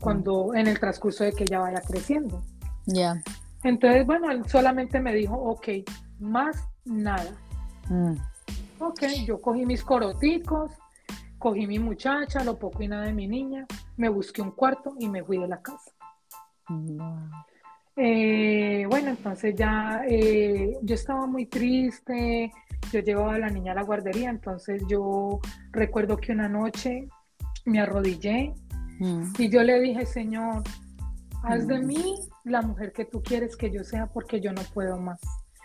Cuando 0.00 0.54
en 0.54 0.66
el 0.66 0.78
transcurso 0.78 1.24
de 1.24 1.32
que 1.32 1.44
ella 1.44 1.60
vaya 1.60 1.80
creciendo. 1.86 2.42
Ya. 2.86 3.22
Entonces, 3.62 4.06
bueno, 4.06 4.30
él 4.30 4.46
solamente 4.48 4.98
me 5.00 5.14
dijo, 5.14 5.34
ok, 5.34 5.68
más 6.20 6.68
nada. 6.84 7.32
Mm. 7.88 8.14
Ok, 8.78 9.02
yo 9.26 9.40
cogí 9.40 9.66
mis 9.66 9.84
coroticos, 9.84 10.72
cogí 11.38 11.66
mi 11.66 11.78
muchacha, 11.78 12.42
lo 12.44 12.58
poco 12.58 12.82
y 12.82 12.88
nada 12.88 13.04
de 13.04 13.12
mi 13.12 13.28
niña, 13.28 13.66
me 13.96 14.08
busqué 14.08 14.40
un 14.42 14.52
cuarto 14.52 14.94
y 14.98 15.08
me 15.08 15.22
fui 15.22 15.38
de 15.38 15.48
la 15.48 15.60
casa. 15.60 15.92
Eh, 17.96 18.86
bueno, 18.88 19.10
entonces 19.10 19.54
ya 19.54 20.02
eh, 20.08 20.78
yo 20.82 20.94
estaba 20.94 21.26
muy 21.26 21.46
triste, 21.46 22.50
yo 22.90 23.00
llevaba 23.00 23.34
a 23.34 23.38
la 23.38 23.50
niña 23.50 23.72
a 23.72 23.74
la 23.76 23.82
guardería, 23.82 24.30
entonces 24.30 24.82
yo 24.88 25.40
recuerdo 25.72 26.16
que 26.16 26.32
una 26.32 26.48
noche 26.48 27.08
me 27.66 27.80
arrodillé 27.80 28.54
mm. 28.98 29.34
y 29.38 29.48
yo 29.50 29.62
le 29.62 29.80
dije, 29.80 30.06
Señor, 30.06 30.62
haz 31.42 31.66
de 31.66 31.80
mm. 31.80 31.86
mí 31.86 32.14
la 32.44 32.62
mujer 32.62 32.92
que 32.92 33.04
tú 33.04 33.22
quieres 33.22 33.56
que 33.56 33.70
yo 33.70 33.84
sea 33.84 34.06
porque 34.06 34.40
yo 34.40 34.52
no 34.52 34.62
puedo 34.72 34.98
más. 34.98 35.20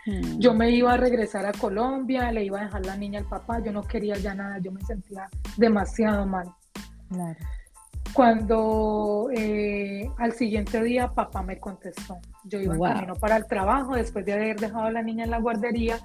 Mm. 0.06 0.38
Yo 0.38 0.52
me 0.52 0.70
iba 0.70 0.92
a 0.92 0.96
regresar 0.98 1.46
a 1.46 1.52
Colombia, 1.52 2.30
le 2.30 2.44
iba 2.44 2.60
a 2.60 2.64
dejar 2.64 2.84
la 2.84 2.96
niña 2.96 3.20
al 3.20 3.26
papá, 3.26 3.62
yo 3.62 3.72
no 3.72 3.82
quería 3.82 4.16
ya 4.16 4.34
nada, 4.34 4.58
yo 4.58 4.70
me 4.70 4.82
sentía 4.82 5.28
demasiado 5.56 6.26
mal. 6.26 6.46
Cuando 8.12 9.28
eh, 9.34 10.10
al 10.18 10.32
siguiente 10.32 10.82
día 10.82 11.08
papá 11.08 11.42
me 11.42 11.58
contestó, 11.58 12.18
yo 12.44 12.60
iba 12.60 12.74
en 12.74 12.80
camino 12.80 13.14
para 13.14 13.36
el 13.36 13.46
trabajo 13.46 13.94
después 13.94 14.24
de 14.24 14.32
haber 14.32 14.58
dejado 14.58 14.84
a 14.84 14.90
la 14.90 15.02
niña 15.02 15.24
en 15.24 15.30
la 15.30 15.38
guardería, 15.38 16.00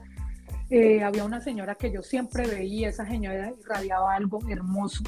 eh, 0.69 1.03
había 1.03 1.23
una 1.23 1.41
señora 1.41 1.75
que 1.75 1.91
yo 1.91 2.01
siempre 2.01 2.47
veía, 2.47 2.89
esa 2.89 3.05
señora 3.05 3.51
irradiaba 3.59 4.15
algo 4.15 4.39
hermoso. 4.49 5.03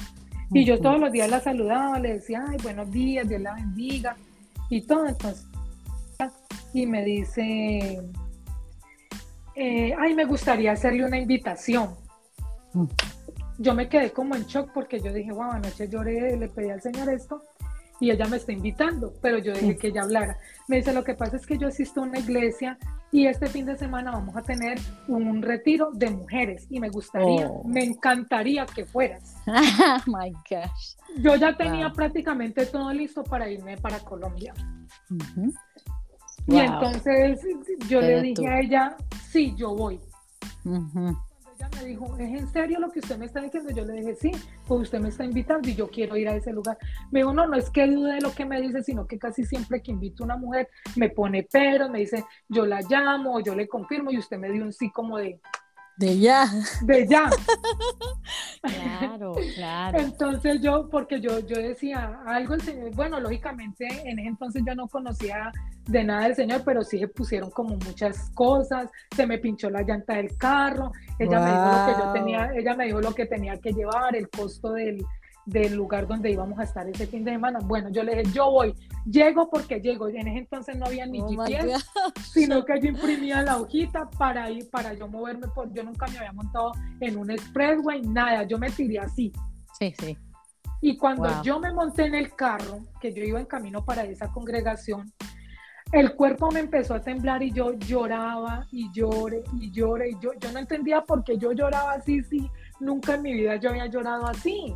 Y 0.52 0.64
yo 0.64 0.80
todos 0.80 1.00
los 1.00 1.10
días 1.10 1.28
la 1.28 1.40
saludaba, 1.40 1.98
le 1.98 2.14
decía, 2.14 2.44
ay, 2.48 2.58
buenos 2.62 2.90
días, 2.92 3.28
Dios 3.28 3.40
la 3.40 3.54
bendiga, 3.54 4.16
y 4.70 4.82
todo. 4.82 5.06
Entonces, 5.06 5.46
y 6.72 6.86
me 6.86 7.04
dice, 7.04 8.00
eh, 9.54 9.94
ay, 9.98 10.14
me 10.14 10.24
gustaría 10.24 10.72
hacerle 10.72 11.04
una 11.04 11.18
invitación. 11.18 11.94
Yo 13.58 13.74
me 13.74 13.88
quedé 13.88 14.12
como 14.12 14.34
en 14.34 14.44
shock 14.44 14.70
porque 14.72 15.00
yo 15.00 15.12
dije, 15.12 15.32
wow, 15.32 15.52
anoche 15.52 15.88
lloré, 15.88 16.36
le 16.36 16.48
pedí 16.48 16.70
al 16.70 16.82
Señor 16.82 17.08
esto 17.08 17.42
y 18.00 18.10
ella 18.10 18.26
me 18.26 18.36
está 18.36 18.52
invitando, 18.52 19.14
pero 19.22 19.38
yo 19.38 19.52
dije 19.52 19.76
que 19.76 19.88
ella 19.88 20.02
hablara. 20.02 20.36
Me 20.68 20.76
dice, 20.76 20.92
lo 20.92 21.02
que 21.02 21.14
pasa 21.14 21.36
es 21.36 21.46
que 21.46 21.56
yo 21.56 21.68
asisto 21.68 22.00
a 22.00 22.04
una 22.04 22.18
iglesia 22.18 22.78
y 23.10 23.26
este 23.26 23.46
fin 23.46 23.64
de 23.64 23.76
semana 23.76 24.10
vamos 24.10 24.36
a 24.36 24.42
tener 24.42 24.78
un 25.08 25.40
retiro 25.40 25.90
de 25.92 26.10
mujeres 26.10 26.66
y 26.68 26.80
me 26.80 26.90
gustaría, 26.90 27.48
oh. 27.48 27.64
me 27.64 27.84
encantaría 27.84 28.66
que 28.66 28.84
fueras. 28.84 29.36
oh 29.46 29.52
my 30.06 30.30
gosh. 30.50 30.96
Yo 31.18 31.36
ya 31.36 31.56
tenía 31.56 31.90
prácticamente 31.90 32.66
todo 32.66 32.92
listo 32.92 33.24
para 33.24 33.48
irme 33.48 33.78
para 33.78 34.00
Colombia. 34.00 34.52
Y 36.46 36.58
entonces 36.58 37.40
yo 37.88 38.00
le 38.00 38.20
dije 38.20 38.46
a 38.46 38.60
ella, 38.60 38.96
sí, 39.30 39.54
yo 39.56 39.74
voy 39.74 39.98
ella 41.56 41.70
me 41.74 41.84
dijo, 41.84 42.16
¿es 42.18 42.40
en 42.40 42.48
serio 42.48 42.78
lo 42.78 42.90
que 42.90 42.98
usted 42.98 43.16
me 43.16 43.26
está 43.26 43.40
diciendo? 43.40 43.70
Yo 43.74 43.84
le 43.84 43.94
dije, 43.94 44.14
sí, 44.14 44.30
pues 44.66 44.82
usted 44.82 45.00
me 45.00 45.08
está 45.08 45.24
invitando 45.24 45.68
y 45.68 45.74
yo 45.74 45.88
quiero 45.88 46.16
ir 46.16 46.28
a 46.28 46.36
ese 46.36 46.52
lugar. 46.52 46.76
Me 47.10 47.20
dijo, 47.20 47.32
no, 47.32 47.46
no 47.46 47.56
es 47.56 47.70
que 47.70 47.86
dude 47.86 48.14
de 48.14 48.20
lo 48.20 48.32
que 48.32 48.44
me 48.44 48.60
dice, 48.60 48.82
sino 48.82 49.06
que 49.06 49.18
casi 49.18 49.44
siempre 49.44 49.82
que 49.82 49.92
invito 49.92 50.22
a 50.22 50.26
una 50.26 50.36
mujer 50.36 50.68
me 50.96 51.08
pone 51.08 51.46
pero, 51.50 51.88
me 51.88 52.00
dice, 52.00 52.24
yo 52.48 52.66
la 52.66 52.82
llamo, 52.82 53.40
yo 53.40 53.54
le 53.54 53.68
confirmo 53.68 54.10
y 54.10 54.18
usted 54.18 54.38
me 54.38 54.50
dio 54.50 54.64
un 54.64 54.72
sí 54.72 54.90
como 54.90 55.18
de, 55.18 55.40
de 55.96 56.18
ya. 56.18 56.46
De 56.82 57.06
ya. 57.06 57.30
claro, 58.62 59.34
claro. 59.54 59.98
Entonces 59.98 60.60
yo, 60.60 60.88
porque 60.90 61.20
yo, 61.20 61.40
yo 61.40 61.56
decía 61.56 62.20
algo 62.26 62.54
el 62.54 62.62
Señor, 62.62 62.94
bueno, 62.94 63.20
lógicamente 63.20 63.86
en 63.86 64.18
ese 64.18 64.28
entonces 64.28 64.62
yo 64.66 64.74
no 64.74 64.88
conocía 64.88 65.52
de 65.86 66.04
nada 66.04 66.24
del 66.24 66.34
Señor, 66.34 66.62
pero 66.64 66.82
sí 66.82 66.98
se 66.98 67.08
pusieron 67.08 67.50
como 67.50 67.76
muchas 67.76 68.30
cosas, 68.30 68.90
se 69.14 69.26
me 69.26 69.38
pinchó 69.38 69.70
la 69.70 69.82
llanta 69.82 70.14
del 70.14 70.36
carro, 70.36 70.92
ella 71.18 71.40
me 71.40 71.50
dijo 71.50 71.64
lo 71.64 71.86
que 71.86 72.02
yo 72.02 72.12
tenía, 72.12 72.50
ella 72.54 72.74
me 72.74 72.86
dijo 72.86 73.00
lo 73.00 73.14
que 73.14 73.26
tenía 73.26 73.56
que 73.58 73.72
llevar, 73.72 74.16
el 74.16 74.28
costo 74.28 74.72
del, 74.72 75.04
del 75.46 75.74
lugar 75.74 76.06
donde 76.06 76.30
íbamos 76.30 76.58
a 76.58 76.64
estar 76.64 76.88
ese 76.88 77.06
fin 77.06 77.24
de 77.24 77.32
semana. 77.32 77.60
Bueno, 77.62 77.88
yo 77.88 78.02
le 78.02 78.16
dije, 78.16 78.32
yo 78.32 78.50
voy, 78.50 78.74
llego 79.06 79.48
porque 79.48 79.80
llego. 79.80 80.08
En 80.08 80.28
ese 80.28 80.38
entonces 80.38 80.76
no 80.76 80.86
había 80.86 81.06
ni 81.06 81.20
oh 81.20 81.28
GPS, 81.28 81.84
sino 82.32 82.64
que 82.66 82.80
yo 82.80 82.88
imprimía 82.88 83.42
la 83.42 83.58
hojita 83.58 84.10
para 84.10 84.50
ir, 84.50 84.68
para 84.70 84.92
yo 84.94 85.08
moverme, 85.08 85.46
por, 85.48 85.72
yo 85.72 85.84
nunca 85.84 86.06
me 86.08 86.18
había 86.18 86.32
montado 86.32 86.72
en 87.00 87.16
un 87.16 87.30
expressway, 87.30 88.02
nada, 88.02 88.42
yo 88.42 88.58
me 88.58 88.70
tiré 88.70 88.98
así. 88.98 89.32
Sí, 89.78 89.94
sí. 89.98 90.18
Y 90.80 90.96
cuando 90.96 91.42
yo 91.42 91.58
me 91.58 91.72
monté 91.72 92.06
en 92.06 92.14
el 92.14 92.34
carro, 92.34 92.80
que 93.00 93.12
yo 93.12 93.22
iba 93.22 93.40
en 93.40 93.46
camino 93.46 93.84
para 93.84 94.04
esa 94.04 94.28
congregación, 94.28 95.12
el 95.92 96.14
cuerpo 96.14 96.50
me 96.50 96.60
empezó 96.60 96.94
a 96.94 97.00
temblar 97.00 97.42
y 97.42 97.52
yo 97.52 97.72
lloraba 97.74 98.66
y 98.72 98.90
lloré 98.92 99.44
y 99.60 99.70
lloré 99.70 100.10
y 100.10 100.18
yo, 100.20 100.32
yo 100.38 100.50
no 100.52 100.58
entendía 100.58 101.02
por 101.02 101.22
qué 101.22 101.38
yo 101.38 101.52
lloraba 101.52 101.92
así, 101.92 102.22
sí, 102.24 102.50
nunca 102.80 103.14
en 103.14 103.22
mi 103.22 103.32
vida 103.32 103.56
yo 103.56 103.70
había 103.70 103.86
llorado 103.86 104.26
así. 104.26 104.74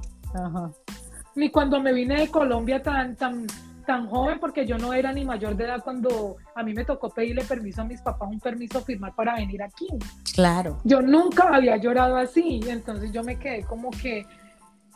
Ni 1.35 1.51
cuando 1.51 1.81
me 1.81 1.93
vine 1.93 2.21
de 2.21 2.29
Colombia 2.29 2.83
tan, 2.83 3.17
tan, 3.17 3.47
tan 3.87 4.09
joven, 4.09 4.39
porque 4.41 4.67
yo 4.67 4.79
no 4.79 4.93
era 4.93 5.13
ni 5.13 5.25
mayor 5.25 5.57
de 5.57 5.65
edad 5.65 5.83
cuando 5.83 6.37
a 6.55 6.63
mí 6.63 6.75
me 6.75 6.85
tocó 6.85 7.11
pedirle 7.11 7.45
permiso 7.45 7.83
a 7.83 7.85
mis 7.85 8.01
papás, 8.01 8.29
un 8.31 8.41
permiso 8.41 8.81
firmar 8.81 9.15
para 9.15 9.35
venir 9.35 9.63
aquí. 9.63 9.89
Claro. 10.35 10.79
Yo 10.85 11.01
nunca 11.01 11.55
había 11.55 11.77
llorado 11.77 12.17
así, 12.17 12.61
entonces 12.67 13.13
yo 13.13 13.23
me 13.23 13.39
quedé 13.39 13.65
como 13.65 13.91
que, 13.91 14.27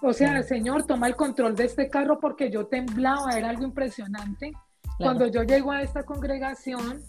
o 0.03 0.12
sea, 0.12 0.42
Señor, 0.42 0.87
toma 0.87 1.07
el 1.07 1.16
control 1.16 1.55
de 1.55 1.64
este 1.64 1.88
carro 1.88 2.18
porque 2.20 2.51
yo 2.51 2.66
temblaba, 2.66 3.37
era 3.37 3.51
algo 3.51 3.64
impresionante. 3.64 4.53
Cuando 4.99 5.27
yo 5.27 5.42
llego 5.42 5.73
a 5.73 5.83
esta 5.83 6.05
congregación, 6.05 7.03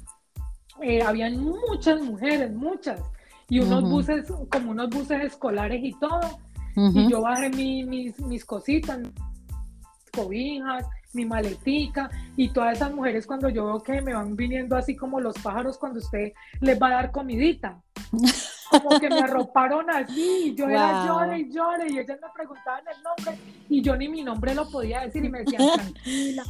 eh, 0.81 1.01
habían 1.01 1.37
muchas 1.37 2.01
mujeres, 2.01 2.51
muchas, 2.51 3.01
y 3.47 3.59
unos 3.59 3.83
buses, 3.83 4.31
como 4.51 4.71
unos 4.71 4.89
buses 4.89 5.23
escolares 5.23 5.83
y 5.83 5.93
todo. 5.99 6.39
Y 6.75 7.09
yo 7.09 7.21
bajé 7.21 7.49
mis, 7.49 8.19
mis 8.19 8.45
cositas, 8.45 8.99
mis 8.99 9.11
cobijas, 10.11 10.85
mi 11.15 11.25
maletica 11.25 12.09
y 12.35 12.49
todas 12.49 12.75
esas 12.75 12.93
mujeres 12.93 13.25
cuando 13.25 13.49
yo 13.49 13.65
veo 13.65 13.81
que 13.81 14.01
me 14.01 14.13
van 14.13 14.35
viniendo 14.35 14.75
así 14.75 14.95
como 14.95 15.19
los 15.19 15.35
pájaros 15.39 15.77
cuando 15.77 15.99
usted 15.99 16.33
les 16.59 16.79
va 16.79 16.87
a 16.87 16.91
dar 16.91 17.11
comidita. 17.11 17.81
Como 18.69 18.99
que 18.99 19.09
me 19.09 19.19
arroparon 19.19 19.89
así, 19.89 20.47
y 20.47 20.55
yo 20.55 20.67
era 20.67 21.05
llore 21.05 21.39
y 21.39 21.51
llore 21.51 21.89
y 21.89 21.99
ellas 21.99 22.19
me 22.21 22.27
preguntaban 22.33 22.83
el 22.95 23.03
nombre 23.03 23.39
y 23.69 23.81
yo 23.81 23.95
ni 23.95 24.09
mi 24.09 24.23
nombre 24.23 24.53
lo 24.53 24.69
podía 24.69 25.01
decir 25.01 25.23
y 25.23 25.29
me 25.29 25.39
decían 25.39 25.61
tranquila, 25.73 26.43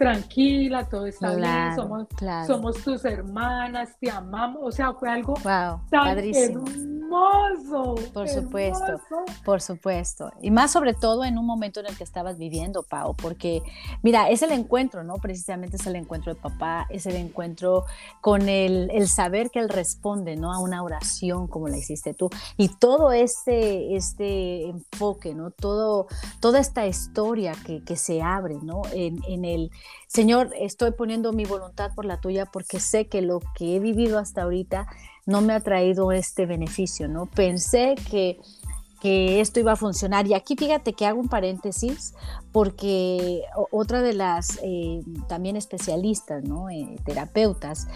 tranquila, 0.00 0.88
todo 0.88 1.04
está 1.04 1.34
bien, 1.34 1.76
somos, 1.76 2.06
somos 2.46 2.82
tus 2.82 3.04
hermanas, 3.04 3.90
te 4.00 4.10
amamos, 4.10 4.62
o 4.64 4.72
sea, 4.72 4.94
fue 4.94 5.10
algo 5.10 5.34
tan 5.34 5.78
padrísimo. 5.90 6.64
hermoso. 6.66 7.96
Por 8.14 8.26
supuesto, 8.26 9.00
por 9.44 9.60
supuesto. 9.60 10.32
Y 10.40 10.50
más 10.50 10.70
sobre 10.70 10.94
todo 10.94 11.22
en 11.24 11.36
un 11.36 11.44
momento 11.44 11.80
en 11.80 11.86
el 11.86 11.98
que 11.98 12.04
estabas 12.04 12.38
viviendo, 12.38 12.82
Pau, 12.82 13.14
porque 13.14 13.62
mira, 14.02 14.30
es 14.30 14.40
el 14.40 14.52
encuentro, 14.52 15.04
¿no? 15.04 15.16
Precisamente 15.16 15.76
es 15.76 15.86
el 15.86 15.96
encuentro 15.96 16.32
de 16.32 16.40
papá, 16.40 16.86
es 16.88 17.04
el 17.04 17.16
encuentro 17.16 17.84
con 18.22 18.48
el, 18.48 18.90
el 18.94 19.06
saber 19.06 19.50
que 19.50 19.58
él 19.58 19.68
responde, 19.68 20.36
¿no? 20.36 20.50
A 20.54 20.60
una 20.60 20.82
oración 20.82 21.46
como 21.46 21.68
la 21.68 21.76
hiciste 21.76 22.14
tú. 22.14 22.30
Y 22.56 22.68
todo 22.68 23.12
este, 23.12 23.96
este 23.96 24.66
enfoque, 24.66 25.34
¿no? 25.34 25.50
Todo, 25.50 26.06
toda 26.40 26.58
esta 26.58 26.86
historia 26.86 27.52
que, 27.66 27.84
que 27.84 27.96
se 27.96 28.22
abre, 28.22 28.56
¿no? 28.62 28.80
En, 28.94 29.20
en 29.28 29.44
el 29.44 29.70
Señor, 30.06 30.50
estoy 30.58 30.90
poniendo 30.90 31.32
mi 31.32 31.44
voluntad 31.44 31.92
por 31.94 32.04
la 32.04 32.20
tuya 32.20 32.46
porque 32.46 32.80
sé 32.80 33.06
que 33.06 33.22
lo 33.22 33.40
que 33.54 33.76
he 33.76 33.78
vivido 33.78 34.18
hasta 34.18 34.42
ahorita 34.42 34.88
no 35.24 35.40
me 35.40 35.52
ha 35.52 35.60
traído 35.60 36.10
este 36.10 36.46
beneficio, 36.46 37.06
¿no? 37.06 37.26
Pensé 37.26 37.94
que, 38.10 38.40
que 39.00 39.40
esto 39.40 39.60
iba 39.60 39.72
a 39.72 39.76
funcionar. 39.76 40.26
Y 40.26 40.34
aquí 40.34 40.56
fíjate 40.56 40.94
que 40.94 41.06
hago 41.06 41.20
un 41.20 41.28
paréntesis 41.28 42.14
porque 42.50 43.42
otra 43.70 44.02
de 44.02 44.14
las 44.14 44.58
eh, 44.64 45.02
también 45.28 45.56
especialistas, 45.56 46.42
¿no? 46.42 46.68
Eh, 46.70 46.96
terapeutas, 47.04 47.86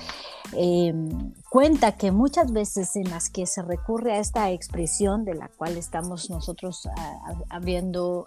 em, 0.52 1.33
cuenta 1.50 1.96
que 1.96 2.12
muchas 2.12 2.52
veces 2.52 2.94
en 2.94 3.11
las 3.11 3.28
que 3.28 3.46
se 3.46 3.62
recurre 3.62 4.12
a 4.12 4.20
esta 4.20 4.52
expresión 4.52 5.24
de 5.24 5.35
la 5.35 5.48
cual 5.48 5.76
estamos 5.76 6.30
nosotros 6.30 6.88
ah, 6.96 7.35
abriendo, 7.48 8.24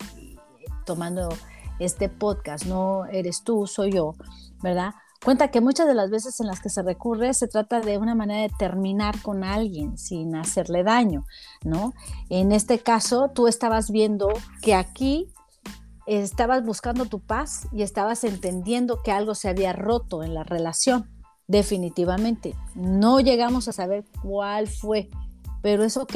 tomando 0.85 1.29
este 1.79 2.09
podcast, 2.09 2.65
no 2.65 3.05
eres 3.05 3.43
tú, 3.43 3.67
soy 3.67 3.91
yo, 3.91 4.15
¿verdad? 4.61 4.93
Cuenta 5.23 5.49
que 5.49 5.61
muchas 5.61 5.87
de 5.87 5.95
las 5.95 6.09
veces 6.09 6.39
en 6.39 6.47
las 6.47 6.61
que 6.61 6.69
se 6.69 6.83
recurre 6.83 7.33
se 7.33 7.47
trata 7.47 7.81
de 7.81 7.97
una 7.97 8.13
manera 8.15 8.43
de 8.43 8.53
terminar 8.57 9.21
con 9.21 9.43
alguien 9.43 9.97
sin 9.97 10.35
hacerle 10.35 10.83
daño, 10.83 11.25
¿no? 11.63 11.93
En 12.29 12.51
este 12.51 12.79
caso, 12.79 13.31
tú 13.33 13.47
estabas 13.47 13.89
viendo 13.89 14.29
que 14.61 14.75
aquí 14.75 15.33
estabas 16.05 16.63
buscando 16.63 17.05
tu 17.05 17.19
paz 17.19 17.67
y 17.71 17.81
estabas 17.81 18.23
entendiendo 18.23 19.01
que 19.03 19.11
algo 19.11 19.35
se 19.35 19.49
había 19.49 19.73
roto 19.73 20.23
en 20.23 20.33
la 20.33 20.43
relación, 20.43 21.09
definitivamente. 21.47 22.55
No 22.75 23.19
llegamos 23.19 23.67
a 23.67 23.73
saber 23.73 24.05
cuál 24.21 24.67
fue, 24.67 25.09
pero 25.61 25.83
es 25.83 25.97
ok. 25.97 26.15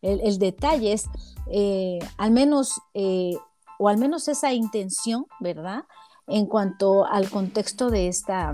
El, 0.00 0.38
detalle 0.38 0.92
es, 0.92 1.06
eh, 1.50 1.98
al 2.16 2.30
menos 2.30 2.80
eh, 2.94 3.36
o 3.78 3.88
al 3.88 3.98
menos 3.98 4.28
esa 4.28 4.52
intención, 4.52 5.26
¿verdad? 5.40 5.84
En 6.26 6.46
cuanto 6.46 7.06
al 7.06 7.30
contexto 7.30 7.90
de 7.90 8.08
esta, 8.08 8.50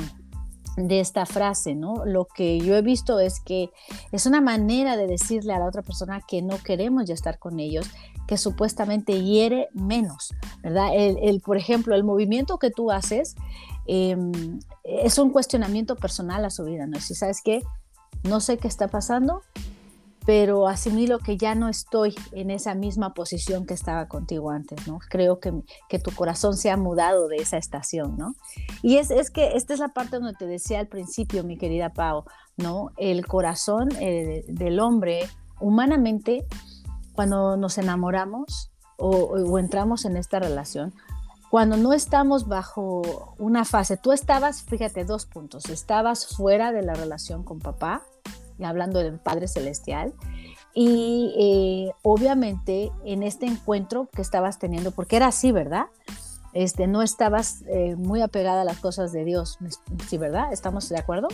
de 0.76 1.00
esta 1.00 1.26
frase, 1.26 1.74
¿no? 1.74 2.04
Lo 2.04 2.26
que 2.26 2.58
yo 2.60 2.76
he 2.76 2.82
visto 2.82 3.20
es 3.20 3.40
que 3.40 3.70
es 4.12 4.26
una 4.26 4.40
manera 4.40 4.96
de 4.96 5.06
decirle 5.06 5.52
a 5.52 5.58
la 5.58 5.66
otra 5.66 5.82
persona 5.82 6.20
que 6.26 6.42
no 6.42 6.58
queremos 6.58 7.04
ya 7.06 7.14
estar 7.14 7.38
con 7.38 7.60
ellos, 7.60 7.86
que 8.26 8.38
supuestamente 8.38 9.22
hiere 9.22 9.68
menos, 9.72 10.34
¿verdad? 10.62 10.90
El, 10.94 11.40
por 11.40 11.56
ejemplo, 11.56 11.94
el 11.94 12.04
movimiento 12.04 12.58
que 12.58 12.70
tú 12.70 12.90
haces 12.90 13.34
em, 13.86 14.58
es 14.82 15.18
un 15.18 15.30
cuestionamiento 15.30 15.96
personal 15.96 16.44
a 16.44 16.50
su 16.50 16.64
vida, 16.64 16.86
¿no? 16.86 17.00
Si 17.00 17.14
sabes 17.14 17.40
qué, 17.42 17.62
no 18.22 18.40
sé 18.40 18.56
qué 18.58 18.68
está 18.68 18.88
pasando, 18.88 19.42
pero 20.26 20.68
asimilo 20.68 21.18
que 21.18 21.36
ya 21.36 21.54
no 21.54 21.68
estoy 21.68 22.14
en 22.32 22.50
esa 22.50 22.74
misma 22.74 23.12
posición 23.12 23.66
que 23.66 23.74
estaba 23.74 24.08
contigo 24.08 24.50
antes, 24.50 24.86
¿no? 24.86 24.98
Creo 25.10 25.38
que, 25.38 25.52
que 25.88 25.98
tu 25.98 26.12
corazón 26.12 26.56
se 26.56 26.70
ha 26.70 26.76
mudado 26.76 27.28
de 27.28 27.36
esa 27.36 27.58
estación, 27.58 28.16
¿no? 28.16 28.34
Y 28.82 28.96
es, 28.96 29.10
es, 29.10 29.30
que 29.30 29.52
esta 29.54 29.74
es 29.74 29.80
la 29.80 29.88
parte 29.88 30.16
donde 30.16 30.34
te 30.34 30.46
decía 30.46 30.80
al 30.80 30.88
principio, 30.88 31.44
mi 31.44 31.58
querida 31.58 31.92
Pau, 31.92 32.24
¿no? 32.56 32.90
El 32.96 33.26
corazón 33.26 33.88
eh, 34.00 34.44
del 34.48 34.80
hombre, 34.80 35.28
humanamente, 35.60 36.46
cuando 37.12 37.56
nos 37.56 37.76
enamoramos 37.76 38.70
o, 38.96 39.08
o 39.08 39.58
entramos 39.58 40.06
en 40.06 40.16
esta 40.16 40.38
relación, 40.38 40.94
cuando 41.50 41.76
no 41.76 41.92
estamos 41.92 42.48
bajo 42.48 43.34
una 43.38 43.64
fase, 43.64 43.96
tú 43.96 44.12
estabas, 44.12 44.62
fíjate, 44.62 45.04
dos 45.04 45.26
puntos, 45.26 45.66
estabas 45.66 46.26
fuera 46.26 46.72
de 46.72 46.82
la 46.82 46.94
relación 46.94 47.44
con 47.44 47.60
papá, 47.60 48.02
hablando 48.62 49.00
del 49.00 49.18
Padre 49.18 49.48
Celestial. 49.48 50.12
Y 50.74 51.32
eh, 51.38 51.92
obviamente 52.02 52.90
en 53.04 53.22
este 53.22 53.46
encuentro 53.46 54.08
que 54.12 54.22
estabas 54.22 54.58
teniendo, 54.58 54.90
porque 54.90 55.16
era 55.16 55.28
así, 55.28 55.52
¿verdad? 55.52 55.86
Este, 56.52 56.86
no 56.86 57.02
estabas 57.02 57.62
eh, 57.68 57.96
muy 57.96 58.22
apegada 58.22 58.62
a 58.62 58.64
las 58.64 58.78
cosas 58.78 59.12
de 59.12 59.24
Dios, 59.24 59.58
¿sí, 60.08 60.18
verdad? 60.18 60.52
¿Estamos 60.52 60.88
de 60.88 60.98
acuerdo? 60.98 61.28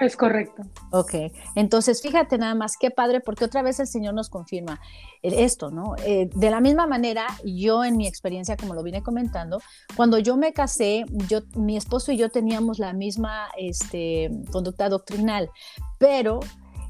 Es 0.00 0.16
correcto. 0.16 0.62
Ok, 0.92 1.12
entonces 1.54 2.00
fíjate 2.00 2.38
nada 2.38 2.54
más, 2.54 2.78
qué 2.78 2.90
padre, 2.90 3.20
porque 3.20 3.44
otra 3.44 3.60
vez 3.60 3.80
el 3.80 3.86
Señor 3.86 4.14
nos 4.14 4.30
confirma 4.30 4.80
esto, 5.22 5.70
¿no? 5.70 5.94
Eh, 6.06 6.30
de 6.34 6.50
la 6.50 6.60
misma 6.62 6.86
manera, 6.86 7.26
yo 7.44 7.84
en 7.84 7.98
mi 7.98 8.06
experiencia, 8.06 8.56
como 8.56 8.72
lo 8.72 8.82
vine 8.82 9.02
comentando, 9.02 9.60
cuando 9.96 10.18
yo 10.18 10.38
me 10.38 10.54
casé, 10.54 11.04
yo, 11.28 11.40
mi 11.54 11.76
esposo 11.76 12.12
y 12.12 12.16
yo 12.16 12.30
teníamos 12.30 12.78
la 12.78 12.94
misma 12.94 13.48
este, 13.58 14.30
conducta 14.50 14.88
doctrinal, 14.88 15.50
pero 15.98 16.40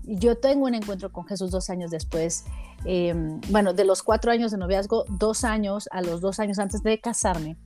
yo 0.05 0.39
tengo 0.39 0.67
un 0.67 0.75
encuentro 0.75 1.13
con 1.13 1.27
Jesús 1.27 1.51
dos 1.51 1.71
años 1.71 1.91
después, 1.91 2.45
em, 2.85 3.41
bueno, 3.51 3.73
de 3.73 3.85
los 3.85 4.03
cuatro 4.03 4.31
años 4.33 4.51
de 4.51 4.59
noviazgo, 4.59 5.05
dos 5.09 5.45
años, 5.45 5.89
a 5.93 6.03
los 6.03 6.21
dos 6.21 6.41
años 6.41 6.59
antes 6.59 6.83
de 6.83 7.01
casarme, 7.01 7.57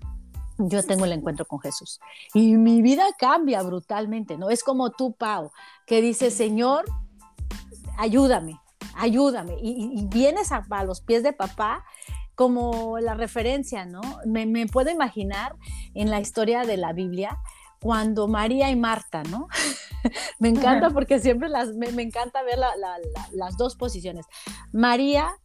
yo 0.59 0.82
tengo 0.85 1.05
el 1.05 1.12
encuentro 1.12 1.47
con 1.47 1.61
Jesús. 1.61 2.01
Y 2.32 2.57
mi 2.57 2.82
vida 2.82 3.05
cambia 3.18 3.62
brutalmente, 3.62 4.37
¿no? 4.37 4.51
Es 4.51 4.62
como 4.62 4.91
tú, 4.91 5.12
Pau, 5.12 5.51
que 5.87 6.01
dice, 6.01 6.30
Señor, 6.30 6.85
ayúdame, 7.99 8.61
ayúdame. 8.95 9.57
Y, 9.61 10.07
vienes 10.07 10.53
a, 10.53 10.64
los 10.85 11.01
pies 11.01 11.22
de 11.22 11.32
papá 11.32 11.85
como 12.35 12.99
la 12.99 13.14
referencia, 13.14 13.85
¿no? 13.85 14.01
Me, 14.26 14.47
me 14.47 14.66
puedo 14.66 14.91
imaginar 14.91 15.57
en 15.95 16.11
la 16.11 16.20
historia 16.20 16.62
de 16.64 16.76
la 16.76 16.93
Biblia 16.93 17.39
cuando 17.85 18.28
María 18.28 18.70
y 18.70 18.76
Marta, 18.76 19.22
¿no? 19.24 19.47
me 20.39 20.49
encanta 20.49 20.89
porque 20.89 21.20
siempre 21.20 21.51
las, 21.51 21.74
me, 21.74 22.01
encanta 22.01 22.43
ver 22.43 22.59
las 22.59 23.59
dos 23.59 23.76
posiciones. 23.76 24.24
María 24.72 25.37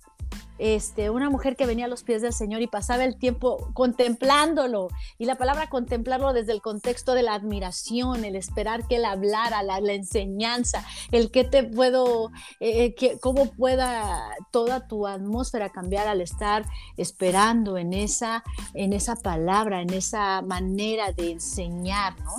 este, 0.59 1.09
una 1.09 1.29
mujer 1.29 1.55
que 1.55 1.65
venía 1.65 1.85
a 1.85 1.87
los 1.87 2.03
pies 2.03 2.21
del 2.21 2.33
Señor 2.33 2.61
y 2.61 2.67
pasaba 2.67 3.05
el 3.05 3.17
tiempo 3.17 3.69
contemplándolo. 3.73 4.89
Y 5.17 5.25
la 5.25 5.35
palabra 5.35 5.69
contemplarlo 5.69 6.33
desde 6.33 6.51
el 6.51 6.61
contexto 6.61 7.13
de 7.13 7.23
la 7.23 7.33
admiración, 7.33 8.25
el 8.25 8.35
esperar 8.35 8.85
que 8.87 8.97
Él 8.97 9.05
hablara, 9.05 9.63
la, 9.63 9.79
enseñanza, 9.93 10.85
el 11.11 11.31
que 11.31 11.45
te 11.45 11.63
puedo, 11.63 12.31
eh, 12.59 12.83
eh, 12.83 12.95
que, 12.95 13.19
cómo 13.19 13.47
pueda 13.47 14.29
toda 14.51 14.87
tu 14.87 15.07
atmósfera 15.07 15.69
cambiar 15.69 16.07
al 16.07 16.21
estar 16.21 16.65
esperando 16.97 17.77
en 17.77 17.93
esa, 17.93 18.43
en 18.73 18.93
esa 18.93 19.15
palabra, 19.15 19.81
en 19.81 19.93
esa 19.93 20.41
manera 20.41 21.13
de 21.13 21.31
enseñar, 21.31 22.19
¿no? 22.19 22.33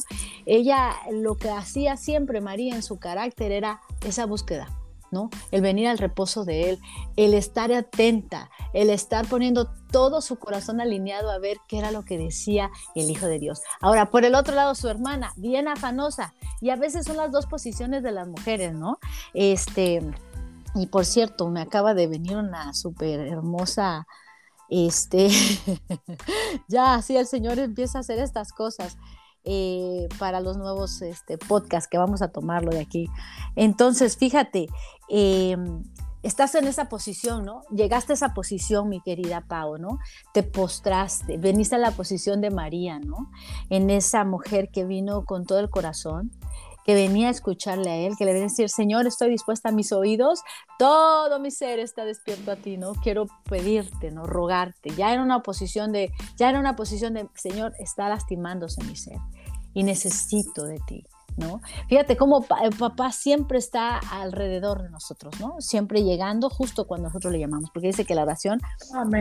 Ella 0.44 0.94
lo 1.10 1.36
que 1.36 1.50
hacía 1.50 1.96
siempre, 1.96 2.40
María, 2.40 2.74
en 2.74 2.82
su 2.82 2.98
carácter 2.98 3.52
era 3.52 3.80
esa 4.04 4.26
búsqueda 4.26 4.79
¿no? 5.10 5.30
El 5.50 5.62
venir 5.62 5.88
al 5.88 5.98
reposo 5.98 6.44
de 6.44 6.70
Él, 6.70 6.78
el 7.16 7.34
estar 7.34 7.72
atenta, 7.72 8.50
el 8.72 8.90
estar 8.90 9.26
poniendo 9.26 9.70
todo 9.90 10.20
su 10.20 10.36
corazón 10.36 10.80
alineado 10.80 11.30
a 11.30 11.38
ver 11.38 11.58
qué 11.68 11.78
era 11.78 11.90
lo 11.90 12.04
que 12.04 12.18
decía 12.18 12.70
el 12.94 13.10
Hijo 13.10 13.26
de 13.26 13.38
Dios. 13.38 13.60
Ahora, 13.80 14.10
por 14.10 14.24
el 14.24 14.34
otro 14.34 14.54
lado, 14.54 14.74
su 14.74 14.88
hermana, 14.88 15.32
bien 15.36 15.68
afanosa, 15.68 16.34
y 16.60 16.70
a 16.70 16.76
veces 16.76 17.06
son 17.06 17.16
las 17.16 17.32
dos 17.32 17.46
posiciones 17.46 18.02
de 18.02 18.12
las 18.12 18.28
mujeres, 18.28 18.74
¿no? 18.74 18.98
Este, 19.34 20.02
y 20.74 20.86
por 20.86 21.04
cierto, 21.04 21.48
me 21.48 21.60
acaba 21.60 21.94
de 21.94 22.06
venir 22.06 22.36
una 22.36 22.72
súper 22.74 23.20
hermosa, 23.20 24.06
este, 24.68 25.28
ya, 26.68 26.94
así 26.94 27.16
el 27.16 27.26
Señor 27.26 27.58
empieza 27.58 27.98
a 27.98 28.02
hacer 28.02 28.18
estas 28.18 28.52
cosas. 28.52 28.96
Eh, 29.42 30.06
para 30.18 30.40
los 30.40 30.58
nuevos 30.58 31.00
este, 31.00 31.38
podcasts 31.38 31.88
que 31.88 31.96
vamos 31.96 32.20
a 32.20 32.28
tomarlo 32.28 32.72
de 32.72 32.80
aquí. 32.80 33.08
Entonces, 33.56 34.18
fíjate, 34.18 34.66
em, 35.10 35.82
estás 36.22 36.54
en 36.54 36.66
esa 36.66 36.88
posición, 36.88 37.44
¿no? 37.44 37.62
Llegaste 37.70 38.12
a 38.12 38.14
esa 38.14 38.34
posición, 38.34 38.88
mi 38.88 39.00
querida 39.00 39.42
Pau, 39.42 39.78
¿no? 39.78 39.98
Te 40.32 40.42
postraste, 40.42 41.38
veniste 41.38 41.74
a 41.76 41.78
la 41.78 41.92
posición 41.92 42.40
de 42.40 42.50
María, 42.50 42.98
¿no? 42.98 43.30
En 43.70 43.90
esa 43.90 44.24
mujer 44.24 44.70
que 44.70 44.84
vino 44.84 45.24
con 45.24 45.44
todo 45.44 45.60
el 45.60 45.70
corazón, 45.70 46.30
que 46.84 46.94
venía 46.94 47.28
a 47.28 47.30
escucharle 47.30 47.90
a 47.90 47.96
él, 47.96 48.14
que 48.16 48.24
le 48.24 48.32
venía 48.32 48.46
a 48.46 48.50
decir, 48.50 48.68
Señor, 48.68 49.06
estoy 49.06 49.30
dispuesta 49.30 49.68
a 49.68 49.72
mis 49.72 49.92
oídos, 49.92 50.42
todo 50.78 51.38
mi 51.38 51.50
ser 51.50 51.78
está 51.78 52.04
despierto 52.04 52.50
a 52.50 52.56
ti, 52.56 52.76
¿no? 52.78 52.94
Quiero 52.94 53.26
pedirte, 53.48 54.10
¿no? 54.10 54.26
Rogarte. 54.26 54.90
Ya 54.96 55.14
en 55.14 55.20
una 55.20 55.42
posición 55.42 55.92
de, 55.92 56.10
ya 56.36 56.50
en 56.50 56.56
una 56.56 56.76
posición 56.76 57.14
de, 57.14 57.28
Señor, 57.34 57.74
está 57.78 58.08
lastimándose 58.08 58.82
mi 58.84 58.96
ser 58.96 59.18
y 59.74 59.84
necesito 59.84 60.64
de 60.64 60.78
ti. 60.86 61.04
¿No? 61.40 61.60
Fíjate 61.88 62.16
cómo 62.16 62.46
el 62.62 62.76
papá 62.76 63.10
siempre 63.12 63.58
está 63.58 63.98
alrededor 63.98 64.82
de 64.82 64.90
nosotros, 64.90 65.40
¿no? 65.40 65.56
Siempre 65.60 66.02
llegando 66.04 66.48
justo 66.48 66.86
cuando 66.86 67.08
nosotros 67.08 67.32
le 67.32 67.40
llamamos, 67.40 67.70
porque 67.72 67.88
dice 67.88 68.04
que 68.04 68.14
la 68.14 68.22
oración 68.22 68.60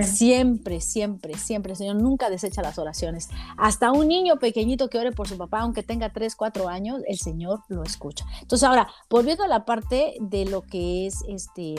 siempre, 0.04 0.82
siempre, 0.82 1.38
siempre, 1.38 1.72
el 1.72 1.78
Señor 1.78 1.96
nunca 1.96 2.30
desecha 2.30 2.62
las 2.62 2.78
oraciones. 2.78 3.30
Hasta 3.58 3.92
un 3.92 4.08
niño 4.08 4.38
pequeñito 4.38 4.90
que 4.90 5.00
ore 5.00 5.12
por 5.12 5.28
su 5.28 5.38
papá, 5.38 5.62
aunque 5.62 5.84
tenga 5.84 6.12
3, 6.12 6.36
4 6.36 6.68
años, 6.68 7.02
el 7.08 7.18
Señor 7.18 7.62
lo 7.68 7.84
escucha. 7.84 8.26
Entonces 8.42 8.68
ahora, 8.68 8.88
volviendo 9.10 9.44
a 9.44 9.48
la 9.48 9.66
parte 9.66 10.16
de 10.20 10.46
lo 10.46 10.62
que 10.62 11.08
es 11.08 11.24
este... 11.28 11.76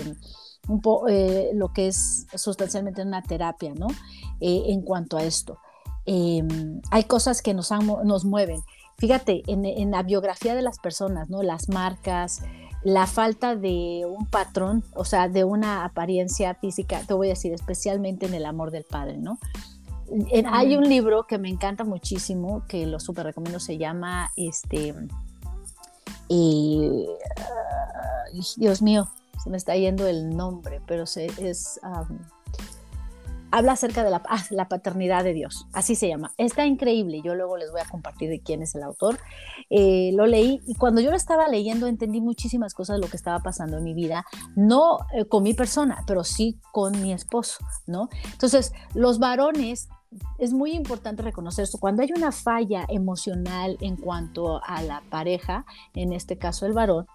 Un 0.69 0.83
eh, 1.09 1.53
lo 1.55 1.73
que 1.73 1.89
es 1.89 2.27
sustancialmente 2.35 3.01
una 3.01 3.23
terapia, 3.23 3.73
¿no? 3.75 3.87
Eh, 4.41 4.65
en 4.67 4.83
cuanto 4.83 5.17
a 5.17 5.25
esto. 5.25 5.59
Em, 6.05 6.81
hay 6.91 7.05
cosas 7.05 7.41
que 7.41 7.55
nos, 7.55 7.71
nos 8.05 8.25
mueven 8.25 8.63
fíjate, 9.01 9.43
en, 9.47 9.91
la 9.91 10.03
biografía 10.03 10.55
de 10.55 10.63
las 10.63 10.79
personas, 10.79 11.31
¿no? 11.31 11.43
Las 11.43 11.71
marcas, 11.71 12.43
la 12.85 13.07
falta 13.07 13.57
de 13.57 14.07
un 14.07 14.27
patrón, 14.27 14.85
o 14.95 15.07
sea, 15.07 15.29
de 15.29 15.43
una 15.43 15.85
apariencia 15.85 16.55
física, 16.55 17.03
te 17.07 17.15
voy 17.15 17.29
a 17.29 17.31
decir, 17.31 17.53
especialmente 17.53 18.27
en 18.27 18.35
el 18.35 18.45
amor 18.45 18.71
del 18.71 18.85
padre, 18.85 19.19
¿no? 19.19 19.39
hay 20.51 20.77
un 20.77 20.89
libro 20.89 21.29
que 21.29 21.39
me 21.39 21.49
encanta 21.49 21.85
muchísimo, 21.85 22.65
que 22.67 22.85
lo 22.85 22.99
súper 22.99 23.27
recomiendo, 23.27 23.61
se 23.61 23.79
llama, 23.79 24.33
este, 24.35 24.93
Dios 28.57 28.83
mío, 28.83 29.09
se 29.43 29.51
me 29.51 29.57
está 29.57 29.77
yendo 29.77 30.09
el 30.09 30.37
nombre, 30.37 30.83
pero 30.85 31.07
se, 31.07 31.27
es 31.39 31.79
habla 33.51 33.73
acerca 33.73 34.05
de 34.05 34.15
ah, 34.15 34.45
la, 34.51 34.69
paternidad 34.69 35.25
de 35.25 35.33
Dios, 35.33 35.67
así 35.73 35.95
se 35.95 36.09
llama. 36.09 36.33
Está 36.37 36.67
increíble, 36.67 37.21
yo 37.25 37.35
luego 37.35 37.57
les 37.57 37.71
voy 37.71 37.81
a 37.81 37.89
compartir 37.89 38.31
de 38.31 38.41
quién 38.41 38.63
es 38.63 38.75
el 38.75 38.83
autor. 38.83 39.19
Eh, 39.71 40.13
lo 40.15 40.27
leí 40.27 40.61
y 40.67 40.75
cuando 40.75 41.01
yo 41.01 41.11
lo 41.11 41.17
estaba 41.17 41.49
leyendo 41.49 41.87
entendí 41.87 42.21
muchísimas 42.21 42.75
cosas 42.75 42.97
de 42.97 43.03
lo 43.03 43.11
que 43.11 43.17
estaba 43.17 43.41
pasando 43.41 43.79
en 43.79 43.85
mi 43.85 43.95
vida, 43.95 44.25
no 44.57 44.99
eh, 45.15 45.25
con 45.25 45.43
mi 45.43 45.55
persona, 45.55 46.05
pero 46.07 46.25
sí 46.25 46.59
con 46.73 47.01
mi 47.01 47.13
esposo, 47.13 47.59
¿no? 47.87 48.09
Entonces, 48.33 48.73
los 48.95 49.19
varones 49.19 49.89
es 50.39 50.53
muy 50.53 50.73
importante 50.73 51.23
reconocer 51.23 51.65
esto. 51.65 51.79
Cuando 51.79 52.03
hay 52.03 52.11
una 52.17 52.33
falla 52.33 52.85
emocional 52.89 53.77
en 53.81 53.97
cuanto 53.97 54.61
a 54.65 54.83
la 54.83 55.03
pareja, 55.09 55.65
en 55.95 56.13
este 56.13 56.37
caso 56.37 56.67
el 56.67 56.73
varón, 56.73 57.07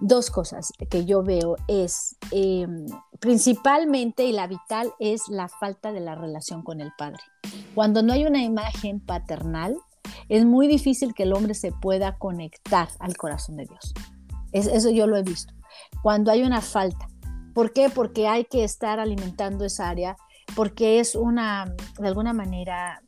dos 0.00 0.30
cosas 0.30 0.72
que 0.90 1.04
yo 1.04 1.22
veo 1.22 1.56
es 1.68 2.16
em, 2.30 2.86
principalmente 3.24 4.26
y 4.26 4.32
la 4.32 4.46
vital 4.46 4.92
es 4.98 5.28
la 5.30 5.48
falta 5.48 5.92
de 5.92 6.00
la 6.00 6.14
relación 6.14 6.60
con 6.62 6.82
el 6.82 6.92
padre. 6.98 7.22
Cuando 7.74 8.02
no 8.02 8.12
hay 8.12 8.26
una 8.26 8.42
imagen 8.42 9.00
paternal, 9.00 9.78
es 10.28 10.44
muy 10.44 10.68
difícil 10.68 11.14
que 11.14 11.22
el 11.22 11.32
hombre 11.32 11.54
se 11.54 11.72
pueda 11.72 12.18
conectar 12.18 12.88
al 12.98 13.16
corazón 13.16 13.56
de 13.56 13.64
Dios. 13.64 13.94
eso 14.52 14.90
yo 14.90 15.06
lo 15.06 15.16
he 15.16 15.22
visto. 15.22 15.54
Cuando 16.02 16.30
hay 16.30 16.42
una 16.42 16.60
falta. 16.60 17.08
¿Por 17.54 17.72
qué? 17.72 17.88
Porque 17.88 18.28
hay 18.28 18.44
que 18.44 18.62
estar 18.62 19.00
alimentando 19.00 19.64
esa 19.64 19.88
área, 19.88 20.18
porque 20.54 21.00
es 21.00 21.14
una, 21.14 21.74
de 21.98 22.06
alguna 22.06 22.34
manera, 22.34 23.00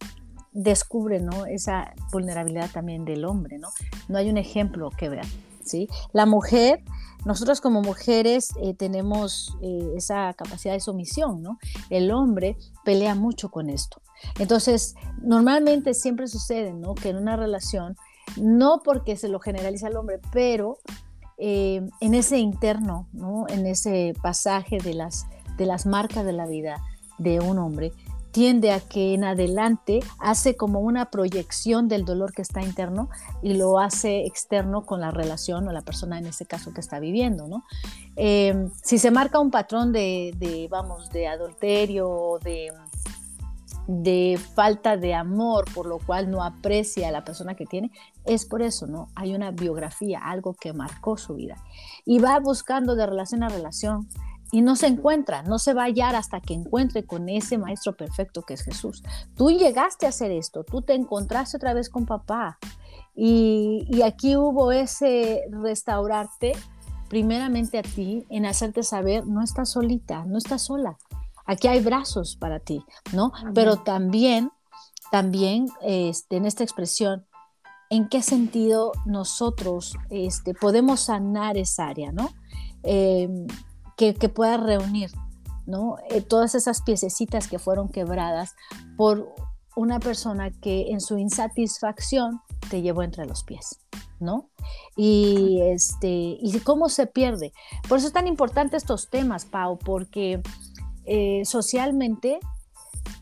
descubre 0.52 1.20
¿no? 1.20 1.44
esa 1.44 1.92
vulnerabilidad 2.10 2.70
también 2.70 3.04
del 3.04 3.26
hombre, 3.26 3.58
¿no? 3.58 3.68
No 4.08 4.16
hay 4.16 4.30
un 4.30 4.38
ejemplo 4.38 4.88
que 4.96 5.10
ver. 5.10 5.26
La 6.12 6.26
mujer, 6.26 6.82
nosotros 7.24 7.60
como 7.60 7.82
mujeres 7.82 8.50
eh, 8.62 8.74
tenemos 8.74 9.56
eh, 9.62 9.94
esa 9.96 10.32
capacidad 10.34 10.74
de 10.74 10.80
sumisión, 10.80 11.42
¿no? 11.42 11.58
El 11.90 12.10
hombre 12.10 12.56
pelea 12.84 13.14
mucho 13.14 13.50
con 13.50 13.68
esto. 13.70 14.00
Entonces, 14.38 14.94
normalmente 15.20 15.94
siempre 15.94 16.28
sucede, 16.28 16.72
¿no? 16.72 16.94
Que 16.94 17.10
en 17.10 17.16
una 17.16 17.36
relación, 17.36 17.96
no 18.36 18.80
porque 18.84 19.16
se 19.16 19.28
lo 19.28 19.40
generaliza 19.40 19.88
al 19.88 19.96
hombre, 19.96 20.20
pero 20.32 20.78
eh, 21.38 21.86
en 22.00 22.14
ese 22.14 22.38
interno, 22.38 23.08
¿no? 23.12 23.46
En 23.48 23.66
ese 23.66 24.14
pasaje 24.22 24.78
de 24.78 24.94
las, 24.94 25.26
de 25.58 25.66
las 25.66 25.84
marcas 25.84 26.24
de 26.24 26.32
la 26.32 26.46
vida 26.46 26.82
de 27.18 27.40
un 27.40 27.58
hombre, 27.58 27.92
tiende 28.36 28.70
a 28.70 28.80
que 28.80 29.14
en 29.14 29.24
adelante 29.24 30.00
hace 30.18 30.58
como 30.58 30.80
una 30.80 31.10
proyección 31.10 31.88
del 31.88 32.04
dolor 32.04 32.34
que 32.34 32.42
está 32.42 32.60
interno 32.60 33.08
y 33.42 33.54
lo 33.54 33.78
hace 33.78 34.26
externo 34.26 34.84
con 34.84 35.00
la 35.00 35.10
relación 35.10 35.66
o 35.66 35.72
la 35.72 35.80
persona 35.80 36.18
en 36.18 36.26
ese 36.26 36.44
caso 36.44 36.74
que 36.74 36.82
está 36.82 37.00
viviendo, 37.00 37.48
¿no? 37.48 37.64
Eh, 38.14 38.68
si 38.84 38.98
se 38.98 39.10
marca 39.10 39.38
un 39.38 39.50
patrón 39.50 39.90
de, 39.90 40.68
vamos, 40.70 41.10
de 41.12 41.28
adulterio 41.28 42.38
de, 42.44 42.74
de 43.86 44.38
falta 44.54 44.98
de 44.98 45.14
amor, 45.14 45.64
por 45.72 45.86
lo 45.86 45.98
cual 45.98 46.30
no 46.30 46.44
aprecia 46.44 47.08
a 47.08 47.12
la 47.12 47.24
persona 47.24 47.54
que 47.54 47.64
tiene, 47.64 47.90
es 48.26 48.44
por 48.44 48.60
eso, 48.60 48.86
¿no? 48.86 49.08
Hay 49.14 49.34
una 49.34 49.50
biografía, 49.50 50.20
algo 50.22 50.52
que 50.52 50.74
marcó 50.74 51.16
su 51.16 51.36
vida. 51.36 51.56
Y 52.04 52.18
va 52.18 52.38
buscando 52.38 52.96
de 52.96 53.06
relación 53.06 53.42
a 53.42 53.48
relación 53.48 54.06
y 54.52 54.62
no 54.62 54.76
se 54.76 54.86
encuentra, 54.86 55.42
no 55.42 55.58
se 55.58 55.74
va 55.74 55.82
a 55.82 55.86
hallar 55.86 56.14
hasta 56.14 56.40
que 56.40 56.54
encuentre 56.54 57.04
con 57.04 57.28
ese 57.28 57.58
maestro 57.58 57.96
perfecto 57.96 58.42
que 58.42 58.54
es 58.54 58.62
Jesús. 58.62 59.02
Tú 59.34 59.50
llegaste 59.50 60.06
a 60.06 60.10
hacer 60.10 60.30
esto, 60.30 60.64
tú 60.64 60.82
te 60.82 60.94
encontraste 60.94 61.56
otra 61.56 61.74
vez 61.74 61.90
con 61.90 62.06
papá 62.06 62.58
y, 63.14 64.02
aquí 64.02 64.36
hubo 64.36 64.72
ese 64.72 65.42
restaurarte 65.50 66.52
primeramente 67.08 67.78
a 67.78 67.82
ti 67.82 68.26
en 68.30 68.46
hacerte 68.46 68.82
saber, 68.82 69.26
no 69.26 69.42
estás 69.42 69.70
solita, 69.70 70.24
no 70.24 70.38
estás 70.38 70.62
sola, 70.62 70.98
aquí 71.44 71.68
hay 71.68 71.80
brazos 71.80 72.36
para 72.36 72.60
ti, 72.60 72.84
¿no? 73.12 73.32
Pero 73.54 73.76
también, 73.76 74.50
también 75.10 75.66
este, 75.82 76.36
en 76.36 76.46
esta 76.46 76.64
expresión, 76.64 77.26
¿en 77.90 78.08
qué 78.08 78.22
sentido 78.22 78.92
nosotros 79.06 79.96
este, 80.10 80.52
podemos 80.54 81.00
sanar 81.00 81.56
esa 81.56 81.88
área, 81.88 82.12
¿no? 82.12 82.30
Em, 82.82 83.46
que, 83.96 84.12
pueda 84.28 84.56
reunir 84.56 85.10
¿no? 85.66 85.96
Eh, 86.10 86.20
todas 86.20 86.54
esas 86.54 86.82
piececitas 86.82 87.48
que 87.48 87.58
fueron 87.58 87.88
quebradas 87.88 88.54
por 88.96 89.34
una 89.74 89.98
persona 89.98 90.50
que 90.50 90.92
en 90.92 91.00
su 91.00 91.18
insatisfacción 91.18 92.40
te 92.70 92.82
llevó 92.82 93.02
entre 93.02 93.26
los 93.26 93.42
pies, 93.42 93.80
¿no? 94.20 94.48
Y, 94.96 95.60
este, 95.62 96.08
y 96.08 96.60
cómo 96.64 96.88
se 96.88 97.06
pierde. 97.06 97.52
Por 97.88 97.98
eso 97.98 98.06
es 98.06 98.12
tan 98.12 98.26
importante 98.26 98.76
estos 98.76 99.10
temas, 99.10 99.44
Pau, 99.44 99.78
porque 99.78 100.40
eh, 101.04 101.42
socialmente 101.44 102.38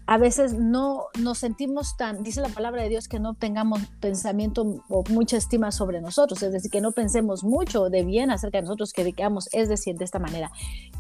a 0.07 0.19
veces 0.19 0.55
no 0.55 1.07
nos 1.19 1.39
sentimos 1.39 1.97
tan, 1.97 2.23
dice 2.23 2.41
la 2.43 2.51
palabra 2.51 2.83
de 2.83 2.91
Dios, 2.91 3.09
que 3.09 3.19
no 3.19 3.35
tengamos 3.35 3.81
pensamiento 4.01 4.83
o 4.89 5.05
mucha 5.09 5.39
estima 5.39 5.73
sobre 5.73 6.01
nosotros, 6.01 6.43
es 6.43 6.53
decir, 6.53 6.71
que 6.71 6.83
no 6.83 6.93
pensemos 6.93 7.43
mucho 7.43 7.89
de 7.89 8.05
bien 8.05 8.31
acerca 8.31 8.59
de 8.59 8.63
nosotros, 8.63 8.93
que 8.93 9.03
digamos, 9.03 9.49
es 9.53 9.69
decir, 9.69 9.97
de 9.97 10.05
esta 10.05 10.19
manera, 10.19 10.53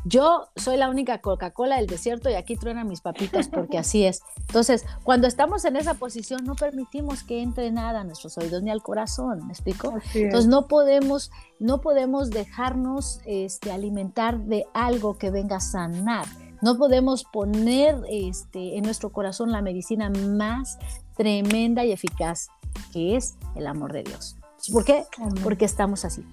yo 0.07 0.49
soy 0.57 0.79
la 0.79 0.89
única 0.89 1.21
Coca-Cola 1.21 1.77
del 1.77 1.87
desierto 1.87 2.31
y 2.31 2.35
aquí 2.35 2.57
truenan 2.57 2.89
mis 2.89 3.03
papitas 3.03 3.49
porque 3.49 3.79
así 3.79 4.05
es. 4.05 4.23
Entonces, 4.49 4.85
cuando 5.03 5.27
estamos 5.27 5.65
en 5.67 5.77
esa 5.77 5.95
posición, 5.95 6.45
no 6.45 6.55
permitimos 6.55 7.25
que 7.25 7.43
entre 7.43 7.71
nada 7.71 8.01
a 8.01 8.05
nuestros 8.05 8.39
oídos 8.39 8.63
ni 8.63 8.71
al 8.71 8.83
corazón, 8.83 9.47
¿me 9.47 9.53
explico? 9.53 9.95
Entonces, 10.15 10.49
no 10.49 10.67
podemos, 10.67 11.31
no 11.59 11.81
podemos 11.83 12.31
dejarnos 12.31 13.21
este, 13.27 13.71
alimentar 13.71 14.39
de 14.41 14.65
algo 14.73 15.19
que 15.19 15.31
venga 15.31 15.57
a 15.57 15.61
sanar 15.61 16.27
no 16.65 16.79
podemos 16.79 17.25
poner 17.25 18.01
este, 18.09 18.79
en 18.79 18.85
nuestro 18.85 19.13
corazón 19.13 19.53
la 19.53 19.61
medicina 19.61 20.09
más 20.09 20.79
tremenda 21.15 21.85
y 21.85 21.93
eficaz, 21.93 22.49
que 22.91 23.17
es 23.17 23.37
el 23.55 23.67
amor 23.67 23.93
de 23.93 24.03
Dios. 24.03 24.37
¿Por 24.73 24.83
qué? 24.83 25.05
Porque 25.43 25.67
estamos 25.67 26.07
así. 26.07 26.25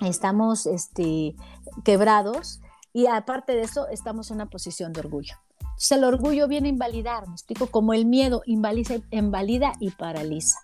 Estamos 0.00 0.66
este, 0.66 1.36
quebrados 1.84 2.60
y 2.92 3.06
aparte 3.06 3.52
de 3.52 3.62
eso 3.62 3.86
estamos 3.86 4.32
en 4.32 4.38
una 4.38 4.50
posición 4.50 4.92
de 4.92 5.02
orgullo. 5.02 5.36
Entonces 5.60 5.92
el 5.92 6.02
orgullo 6.02 6.48
viene 6.48 6.66
a 6.66 6.72
invalidar, 6.72 7.28
me 7.28 7.34
explico, 7.34 7.68
como 7.68 7.94
el 7.94 8.06
miedo 8.06 8.42
invalida 8.46 9.72
y 9.78 9.90
paraliza. 9.92 10.58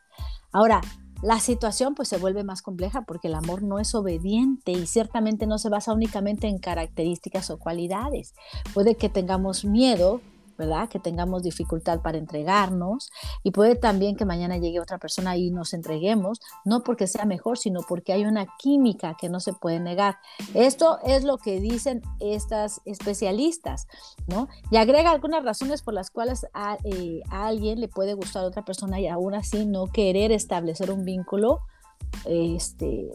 Ahora, 0.51 0.81
la 1.27 1.41
situación 1.41 1.97
pues 1.97 2.09
se 2.09 2.19
vuelve 2.19 2.45
más 2.45 2.63
compleja 2.63 3.03
porque 3.03 3.27
el 3.27 3.35
amor 3.35 3.61
no 3.65 3.81
es 3.81 3.97
obediente 3.97 4.71
y 4.71 4.87
ciertamente 4.87 5.49
no 5.49 5.59
se 5.59 5.69
basa 5.69 5.93
únicamente 5.93 6.47
en 6.47 6.59
características 6.59 7.51
o 7.51 7.59
cualidades. 7.59 8.37
Puede 8.73 8.95
que 8.95 9.09
tengamos 9.09 9.65
miedo 9.65 10.21
¿verdad? 10.57 10.89
Que 10.89 10.99
tengamos 10.99 11.43
dificultad 11.43 12.01
para 12.01 12.19
entregarnos 12.19 13.11
y 13.43 13.51
puede 13.51 13.77
también 13.77 14.17
que 14.17 14.25
mañana 14.25 14.57
llegue 14.59 14.81
otra 14.81 14.99
persona 14.99 15.37
y 15.37 15.51
nos 15.51 15.75
entreguemos, 15.75 16.41
no 16.65 16.83
porque 16.83 17.07
sea 17.07 17.25
mejor, 17.25 17.59
sino 17.59 17.81
porque 17.89 18.13
hay 18.13 18.25
una 18.25 18.47
química 18.59 19.17
que 19.19 19.29
no 19.29 19.41
se 19.41 19.53
puede 19.53 19.81
negar. 19.81 20.17
Esto 20.55 20.99
es 21.05 21.25
lo 21.25 21.39
que 21.39 21.61
dicen 21.61 22.03
estas 22.21 22.81
especialistas, 22.85 23.87
¿no? 24.27 24.49
Y 24.71 24.77
agrega 24.77 25.11
algunas 25.11 25.45
razones 25.45 25.83
por 25.83 25.95
las 25.95 26.11
cuales 26.11 26.47
a, 26.55 26.79
eh, 26.85 27.21
alguien 27.31 27.81
le 27.81 27.89
puede 27.89 28.15
gustar 28.15 28.45
a 28.45 28.49
otra 28.49 28.65
persona 28.65 29.01
y 29.01 29.07
aún 29.07 29.35
así 29.35 29.67
no 29.67 29.87
querer 29.87 30.33
establecer 30.33 30.91
un 30.91 31.05
vínculo, 31.05 31.61
este, 32.25 33.11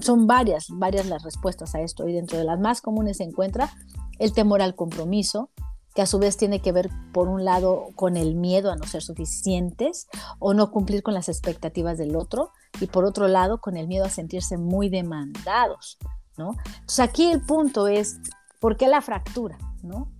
son 0.00 0.26
varias, 0.26 0.66
varias 0.70 1.06
las 1.06 1.22
respuestas 1.22 1.74
a 1.74 1.80
esto 1.80 2.08
y 2.08 2.12
dentro 2.12 2.38
de 2.38 2.44
las 2.44 2.60
más 2.60 2.80
comunes 2.80 3.18
se 3.18 3.24
encuentra 3.24 3.70
el 4.18 4.32
temor 4.32 4.62
al 4.62 4.74
compromiso, 4.74 5.50
que 5.94 6.02
a 6.02 6.06
su 6.06 6.18
vez 6.18 6.36
tiene 6.36 6.60
que 6.60 6.72
ver, 6.72 6.90
por 7.12 7.28
un 7.28 7.44
lado, 7.44 7.88
con 7.94 8.16
el 8.16 8.34
miedo 8.34 8.70
a 8.70 8.76
no 8.76 8.86
ser 8.86 9.02
suficientes 9.02 10.08
o 10.38 10.54
no 10.54 10.70
cumplir 10.70 11.02
con 11.02 11.14
las 11.14 11.28
expectativas 11.28 11.98
del 11.98 12.16
otro, 12.16 12.50
y 12.80 12.86
por 12.86 13.04
otro 13.04 13.28
lado, 13.28 13.60
con 13.60 13.76
el 13.76 13.86
miedo 13.86 14.04
a 14.04 14.10
sentirse 14.10 14.56
muy 14.56 14.88
demandados, 14.88 15.98
¿no? 16.36 16.56
Entonces 16.66 17.00
aquí 17.00 17.30
el 17.30 17.42
punto 17.42 17.88
es, 17.88 18.18
¿por 18.60 18.76
qué 18.76 18.88
la 18.88 19.02
fractura, 19.02 19.58
¿no? 19.82 20.10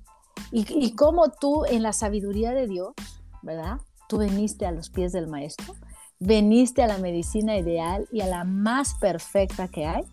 Y, 0.50 0.94
cómo 0.96 1.30
tú, 1.30 1.64
en 1.64 1.82
la 1.82 1.94
sabiduría 1.94 2.52
de 2.52 2.66
Dios, 2.66 2.92
¿verdad? 3.40 3.78
Tú 4.06 4.18
veniste 4.18 4.66
a 4.66 4.70
los 4.70 4.90
pies 4.90 5.12
del 5.12 5.26
maestro, 5.26 5.74
veniste 6.18 6.82
a 6.82 6.86
la 6.86 6.98
medicina 6.98 7.56
ideal 7.56 8.06
y 8.12 8.20
a 8.20 8.26
la 8.26 8.44
más 8.44 8.94
perfecta 8.94 9.68
que 9.68 9.86
hay 9.86 10.04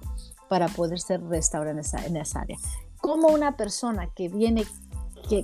para 0.47 0.69
poder 0.69 0.99
ser 0.99 1.21
restaurada 1.23 1.71
en 1.71 1.79
esa, 1.79 2.05
en 2.05 2.15
esa 2.15 2.41
área. 2.41 2.57
Como 3.01 3.27
una 3.27 3.57
persona 3.57 4.07
que 4.15 4.29
viene 4.29 4.65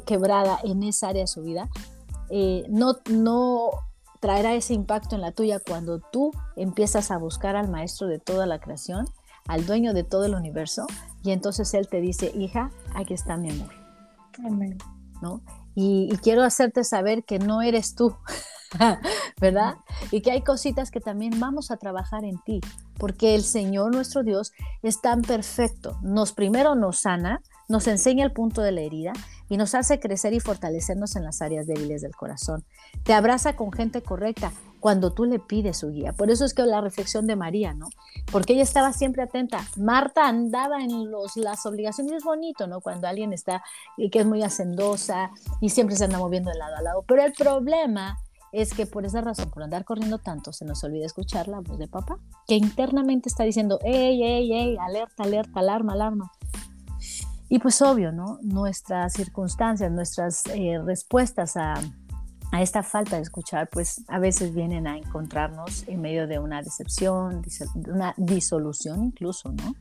quebrada 0.05 0.59
en 0.63 0.83
esa 0.83 1.09
área 1.09 1.21
de 1.23 1.27
su 1.27 1.41
vida, 1.41 1.69
eh, 2.29 2.65
no, 2.69 2.95
no 3.09 3.71
traerá 4.19 4.53
ese 4.53 4.73
impacto 4.73 5.15
en 5.15 5.21
la 5.21 5.31
tuya 5.31 5.59
cuando 5.59 5.99
tú 5.99 6.31
empiezas 6.55 7.11
a 7.11 7.17
buscar 7.17 7.55
al 7.55 7.69
maestro 7.69 8.07
de 8.07 8.19
toda 8.19 8.45
la 8.45 8.59
creación, 8.59 9.07
al 9.47 9.65
dueño 9.65 9.93
de 9.93 10.03
todo 10.03 10.25
el 10.25 10.33
universo, 10.33 10.87
y 11.23 11.31
entonces 11.31 11.73
él 11.73 11.87
te 11.87 12.01
dice, 12.01 12.31
hija, 12.35 12.71
aquí 12.95 13.13
está 13.13 13.37
mi 13.37 13.51
amor. 13.51 13.69
Amén. 14.43 14.77
¿No? 15.21 15.41
Y, 15.75 16.09
y 16.11 16.17
quiero 16.17 16.43
hacerte 16.43 16.83
saber 16.83 17.23
que 17.23 17.39
no 17.39 17.61
eres 17.61 17.95
tú, 17.95 18.15
¿verdad? 19.41 19.75
Y 20.11 20.21
que 20.21 20.31
hay 20.31 20.41
cositas 20.41 20.91
que 20.91 20.99
también 20.99 21.39
vamos 21.39 21.71
a 21.71 21.77
trabajar 21.77 22.25
en 22.25 22.39
ti, 22.39 22.61
porque 22.97 23.35
el 23.35 23.43
Señor 23.43 23.93
nuestro 23.93 24.23
Dios 24.23 24.53
es 24.81 25.01
tan 25.01 25.21
perfecto. 25.21 25.99
Nos 26.01 26.31
primero 26.31 26.75
nos 26.75 26.99
sana, 26.99 27.41
nos 27.67 27.87
enseña 27.87 28.25
el 28.25 28.31
punto 28.31 28.61
de 28.61 28.71
la 28.71 28.81
herida 28.81 29.13
y 29.49 29.57
nos 29.57 29.75
hace 29.75 29.99
crecer 29.99 30.33
y 30.33 30.39
fortalecernos 30.39 31.15
en 31.15 31.23
las 31.23 31.41
áreas 31.41 31.67
débiles 31.67 32.01
del 32.01 32.15
corazón. 32.15 32.63
Te 33.03 33.13
abraza 33.13 33.55
con 33.55 33.71
gente 33.71 34.01
correcta 34.01 34.51
cuando 34.79 35.13
tú 35.13 35.25
le 35.25 35.39
pides 35.39 35.77
su 35.77 35.91
guía. 35.91 36.13
Por 36.13 36.29
eso 36.29 36.45
es 36.45 36.53
que 36.53 36.63
la 36.63 36.79
reflexión 36.81 37.25
de 37.25 37.35
María, 37.35 37.73
¿no? 37.73 37.89
Porque 38.31 38.53
ella 38.53 38.63
estaba 38.63 38.93
siempre 38.93 39.23
atenta. 39.23 39.65
Marta 39.77 40.27
andaba 40.27 40.83
en 40.83 41.09
los, 41.09 41.37
las 41.37 41.65
obligaciones, 41.65 42.13
es 42.13 42.23
bonito, 42.23 42.67
¿no? 42.67 42.81
Cuando 42.81 43.07
alguien 43.07 43.33
está 43.33 43.63
y 43.97 44.09
que 44.09 44.19
es 44.19 44.25
muy 44.25 44.43
hacendosa 44.43 45.31
y 45.59 45.69
siempre 45.69 45.95
se 45.95 46.05
anda 46.05 46.19
moviendo 46.19 46.51
de 46.51 46.57
lado 46.57 46.75
a 46.75 46.81
lado. 46.81 47.03
Pero 47.07 47.23
el 47.23 47.33
problema 47.33 48.17
es 48.51 48.73
que 48.73 48.85
por 48.85 49.05
esa 49.05 49.21
razón, 49.21 49.49
por 49.49 49.63
andar 49.63 49.85
corriendo 49.85 50.17
tanto, 50.17 50.53
se 50.53 50.65
nos 50.65 50.83
olvida 50.83 51.05
escuchar 51.05 51.47
la 51.47 51.59
voz 51.59 51.77
de 51.77 51.87
papá, 51.87 52.19
que 52.47 52.55
internamente 52.55 53.27
está 53.27 53.43
diciendo, 53.43 53.79
ey, 53.83 54.23
ey, 54.23 54.53
ey, 54.53 54.77
alerta, 54.77 55.23
alerta, 55.23 55.59
alarma, 55.59 55.93
alarma. 55.93 56.31
Y 57.49 57.59
pues 57.59 57.81
obvio, 57.81 58.11
¿no? 58.11 58.39
Nuestras 58.41 59.13
circunstancias, 59.13 59.91
nuestras 59.91 60.43
eh, 60.47 60.79
respuestas 60.83 61.55
a, 61.57 61.75
a, 62.51 62.61
esta 62.61 62.81
falta 62.81 63.17
de 63.17 63.21
escuchar, 63.21 63.69
pues 63.71 64.03
a 64.07 64.17
veces 64.19 64.53
vienen 64.53 64.87
a 64.87 64.97
encontrarnos 64.97 65.87
en 65.87 66.01
medio 66.01 66.27
de 66.27 66.39
una 66.39 66.61
decepción, 66.61 67.41
de 67.41 67.91
una 67.91 68.13
disolución 68.17 69.03
incluso, 69.03 69.51
¿no? 69.51 69.75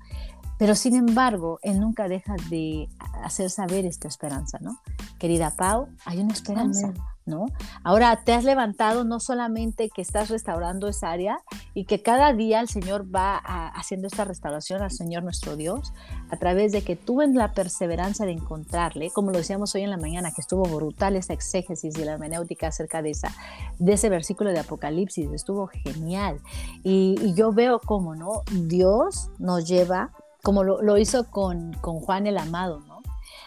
Pero 0.59 0.75
sin 0.75 0.95
embargo, 0.95 1.59
Él 1.63 1.81
nunca 1.81 2.09
deja 2.09 2.35
de 2.51 2.89
hacer 3.23 3.51
saber 3.51 3.87
esta 3.87 4.09
esperanza, 4.09 4.59
¿no? 4.61 4.79
Querida 5.19 5.51
Pau, 5.51 5.89
hay 6.05 6.19
una 6.19 6.33
esperanza. 6.33 6.93
¿no? 7.27 7.47
Ahora 7.83 8.23
te 8.23 8.35
has 8.35 8.45
levantado 8.45 9.05
no 9.05 9.19
solamente 9.19 9.89
que 9.89 10.03
estás 10.03 10.29
restaurando 10.29 10.89
esa 10.89 11.11
área 11.11 11.39
y 11.73 11.87
que 11.87 12.03
cada 12.03 12.33
día 12.35 12.61
el 12.61 12.69
Señor 12.69 13.07
va 13.15 13.37
haciendo 13.75 14.09
esta 14.09 14.25
restauración 14.25 14.83
al 14.83 14.91
Señor 14.91 15.23
nuestro 15.23 15.57
Dios 15.57 15.93
a 16.31 16.37
través 16.37 16.73
de 16.73 16.83
que 16.83 16.97
tú 16.97 17.23
en 17.23 17.35
la 17.35 17.53
perseverancia 17.53 18.27
de 18.27 18.33
encontrarle, 18.33 19.11
como 19.11 19.31
lo 19.31 19.39
decíamos 19.39 19.75
hoy 19.75 19.83
en 19.83 19.91
la 19.91 19.97
mañana, 19.97 20.33
que 20.33 20.43
estuvo 20.43 20.65
brutal 20.65 21.17
esa 21.17 21.33
exégesis 21.33 21.97
y 21.97 22.05
la 22.05 22.13
hermenéutica 22.13 22.69
acerca 22.69 23.01
de, 23.01 23.11
esa, 23.11 23.33
de 23.79 23.95
ese 23.95 24.11
versículo 24.11 24.51
de 24.51 24.59
Apocalipsis, 24.59 25.31
estuvo 25.33 25.67
genial. 25.67 26.41
Y, 26.83 27.15
yo 27.35 27.53
veo 27.53 27.81
cómo, 27.81 28.15
¿no? 28.15 28.43
Dios 28.53 29.31
nos 29.39 29.67
lleva, 29.67 30.13
como 30.45 30.63
lo, 30.63 30.81
lo 30.81 30.97
hizo 30.99 31.29
con, 31.29 31.73
con 31.81 31.99
Juan 31.99 32.29
el 32.29 32.39
Amado, 32.39 32.79
¿no? 32.87 32.95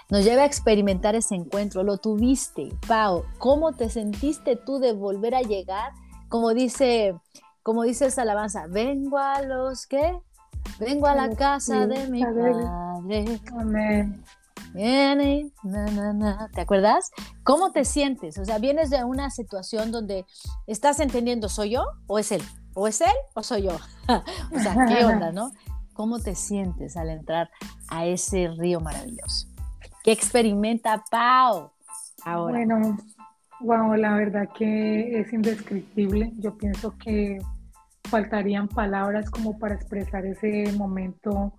nos 0.09 0.23
lleva 0.23 0.43
a 0.43 0.45
experimentar 0.45 1.15
ese 1.15 1.35
encuentro. 1.35 1.83
Lo 1.83 1.97
tuviste, 1.97 2.69
Pau. 2.87 3.23
¿Cómo 3.37 3.73
te 3.73 3.89
sentiste 3.89 4.55
tú 4.55 4.79
de 4.79 4.93
volver 4.93 5.35
a 5.35 5.41
llegar? 5.41 5.91
Como 6.29 6.53
dice, 6.53 7.15
como 7.63 7.83
dice 7.83 8.07
esa 8.07 8.21
alabanza, 8.21 8.67
vengo 8.67 9.17
a 9.17 9.41
los 9.41 9.87
que, 9.87 10.17
vengo 10.79 11.07
a 11.07 11.15
la 11.15 11.35
casa 11.35 11.87
de 11.87 12.07
mi 12.07 12.23
padre. 12.23 12.53
Amén. 13.57 14.23
Viene, 14.73 15.51
¿te 16.53 16.61
acuerdas? 16.61 17.11
¿Cómo 17.43 17.71
te 17.71 17.85
sientes? 17.85 18.37
O 18.37 18.45
sea, 18.45 18.59
vienes 18.59 18.89
de 18.89 19.03
una 19.03 19.29
situación 19.29 19.91
donde 19.91 20.25
estás 20.67 20.99
entendiendo, 20.99 21.49
¿soy 21.49 21.71
yo 21.71 21.85
o 22.05 22.19
es 22.19 22.31
él? 22.31 22.43
¿O 22.73 22.87
es 22.87 23.01
él 23.01 23.13
o 23.33 23.43
soy 23.43 23.63
yo? 23.63 23.71
o 24.07 24.59
sea, 24.59 24.85
¿qué 24.87 25.05
onda, 25.05 25.31
no? 25.31 25.51
¿Cómo 25.97 26.19
te 26.19 26.35
sientes 26.35 26.95
al 26.95 27.09
entrar 27.09 27.49
a 27.89 28.05
ese 28.05 28.49
río 28.55 28.79
maravilloso? 28.79 29.47
¿Qué 30.03 30.11
experimenta 30.11 31.03
Pau 31.09 31.71
ahora? 32.23 32.53
Bueno, 32.53 32.97
wow, 33.61 33.95
la 33.95 34.13
verdad 34.13 34.47
que 34.55 35.19
es 35.19 35.33
indescriptible. 35.33 36.33
Yo 36.37 36.55
pienso 36.55 36.95
que 36.99 37.39
faltarían 38.03 38.67
palabras 38.67 39.31
como 39.31 39.57
para 39.57 39.73
expresar 39.73 40.23
ese 40.27 40.71
momento 40.77 41.55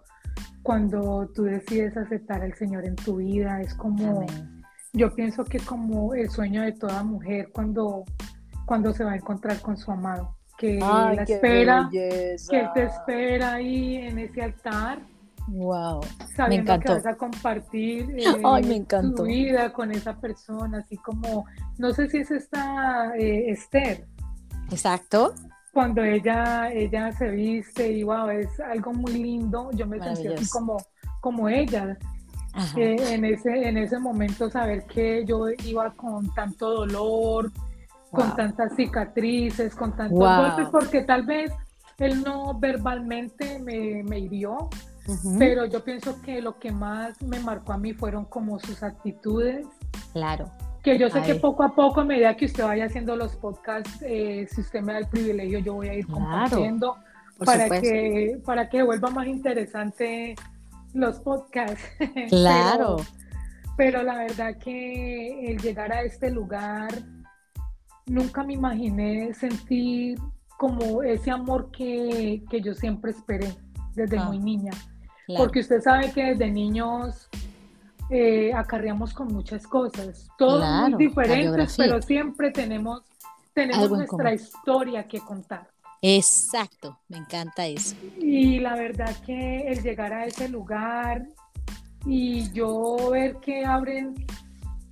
cuando 0.62 1.28
tú 1.34 1.42
decides 1.42 1.96
aceptar 1.96 2.42
al 2.42 2.54
Señor 2.54 2.86
en 2.86 2.94
tu 2.94 3.16
vida. 3.16 3.60
Es 3.60 3.74
como, 3.74 4.24
yo 4.92 5.12
pienso 5.16 5.44
que 5.44 5.58
como 5.58 6.14
el 6.14 6.30
sueño 6.30 6.62
de 6.62 6.70
toda 6.70 7.02
mujer 7.02 7.50
cuando, 7.52 8.04
cuando 8.66 8.92
se 8.92 9.02
va 9.02 9.14
a 9.14 9.16
encontrar 9.16 9.60
con 9.60 9.76
su 9.76 9.90
amado, 9.90 10.37
que 10.58 10.74
la 10.74 11.24
espera, 11.26 11.88
que 11.90 12.34
él 12.34 12.68
te 12.74 12.84
espera 12.84 13.54
ahí 13.54 13.96
en 13.96 14.18
ese 14.18 14.42
altar 14.42 14.98
Wow. 15.48 16.00
Sabiendo 16.36 16.72
me 16.72 16.76
encantó. 16.76 16.82
que 16.82 16.92
vas 16.94 17.06
a 17.06 17.16
compartir 17.16 18.14
eh, 18.18 18.84
tu 19.16 19.24
vida 19.24 19.72
con 19.72 19.92
esa 19.92 20.14
persona, 20.16 20.78
así 20.78 20.96
como, 20.98 21.46
no 21.78 21.92
sé 21.92 22.08
si 22.10 22.18
es 22.18 22.30
esta 22.30 23.16
eh, 23.16 23.50
Esther. 23.50 24.06
Exacto. 24.70 25.34
Cuando 25.72 26.02
ella, 26.02 26.70
ella 26.70 27.12
se 27.12 27.30
viste 27.30 27.90
y 27.90 28.02
wow, 28.02 28.28
es 28.28 28.60
algo 28.60 28.92
muy 28.92 29.12
lindo. 29.12 29.70
Yo 29.72 29.86
me 29.86 29.98
sentí 30.00 30.26
así 30.28 30.48
como, 30.50 30.76
como 31.20 31.48
ella. 31.48 31.96
Eh, 32.76 32.96
en, 33.14 33.24
ese, 33.24 33.68
en 33.68 33.78
ese 33.78 33.98
momento 33.98 34.50
saber 34.50 34.84
que 34.84 35.24
yo 35.24 35.46
iba 35.64 35.92
con 35.92 36.32
tanto 36.34 36.70
dolor, 36.70 37.52
con 38.10 38.34
tantas 38.36 38.74
cicatrices, 38.74 39.74
con 39.74 39.94
tantos 39.96 40.18
golpes, 40.18 40.68
porque 40.70 41.02
tal 41.02 41.24
vez 41.24 41.52
él 41.98 42.22
no 42.22 42.58
verbalmente 42.58 43.58
me, 43.58 44.02
me 44.04 44.20
hirió, 44.20 44.68
pero 45.38 45.66
yo 45.66 45.82
pienso 45.82 46.20
que 46.22 46.40
lo 46.40 46.58
que 46.58 46.70
más 46.70 47.20
me 47.22 47.40
marcó 47.40 47.72
a 47.72 47.78
mí 47.78 47.92
fueron 47.92 48.24
como 48.24 48.58
sus 48.58 48.82
actitudes. 48.82 49.66
Claro. 50.12 50.50
Que 50.82 50.98
yo 50.98 51.10
sé 51.10 51.22
que 51.22 51.34
poco 51.34 51.64
a 51.64 51.74
poco, 51.74 52.00
a 52.00 52.04
medida 52.04 52.36
que 52.36 52.46
usted 52.46 52.64
vaya 52.64 52.84
haciendo 52.84 53.16
los 53.16 53.36
podcasts, 53.36 54.02
eh, 54.02 54.46
si 54.50 54.60
usted 54.60 54.80
me 54.80 54.92
da 54.92 55.00
el 55.00 55.08
privilegio, 55.08 55.58
yo 55.58 55.74
voy 55.74 55.88
a 55.88 55.94
ir 55.94 56.06
compartiendo 56.06 56.96
para 57.44 57.80
que, 57.80 58.40
para 58.44 58.68
que 58.68 58.82
vuelva 58.82 59.10
más 59.10 59.26
interesante 59.26 60.34
los 60.94 61.18
podcasts. 61.20 61.82
Claro. 62.28 62.96
pero, 63.76 64.02
la 64.02 64.18
verdad 64.18 64.56
que 64.58 65.50
el 65.50 65.58
llegar 65.58 65.92
a 65.92 66.02
este 66.02 66.30
lugar, 66.30 66.90
nunca 68.08 68.42
me 68.42 68.54
imaginé 68.54 69.32
sentir 69.34 70.18
como 70.56 71.02
ese 71.02 71.30
amor 71.30 71.70
que, 71.70 72.42
que 72.50 72.60
yo 72.60 72.74
siempre 72.74 73.12
esperé 73.12 73.54
desde 73.94 74.18
ah. 74.18 74.24
muy 74.24 74.38
niña. 74.38 74.72
Porque 75.36 75.60
usted 75.60 75.80
sabe 75.82 76.10
que 76.12 76.24
desde 76.24 76.50
niños 76.50 77.28
eh, 78.10 78.52
acarreamos 78.54 79.12
con 79.12 79.28
muchas 79.28 79.66
cosas, 79.66 80.28
todos 80.38 80.64
muy 80.88 80.94
diferentes, 80.94 81.76
pero 81.76 82.00
siempre 82.00 82.50
tenemos, 82.50 83.02
tenemos 83.52 83.90
nuestra 83.90 84.32
historia 84.32 85.06
que 85.06 85.20
contar. 85.20 85.68
Exacto, 86.00 86.98
me 87.08 87.18
encanta 87.18 87.66
eso. 87.66 87.94
Y 88.16 88.60
la 88.60 88.76
verdad 88.76 89.14
que 89.26 89.68
el 89.68 89.82
llegar 89.82 90.12
a 90.12 90.24
ese 90.24 90.48
lugar 90.48 91.26
y 92.06 92.50
yo 92.52 93.10
ver 93.10 93.36
que 93.36 93.66
abren 93.66 94.14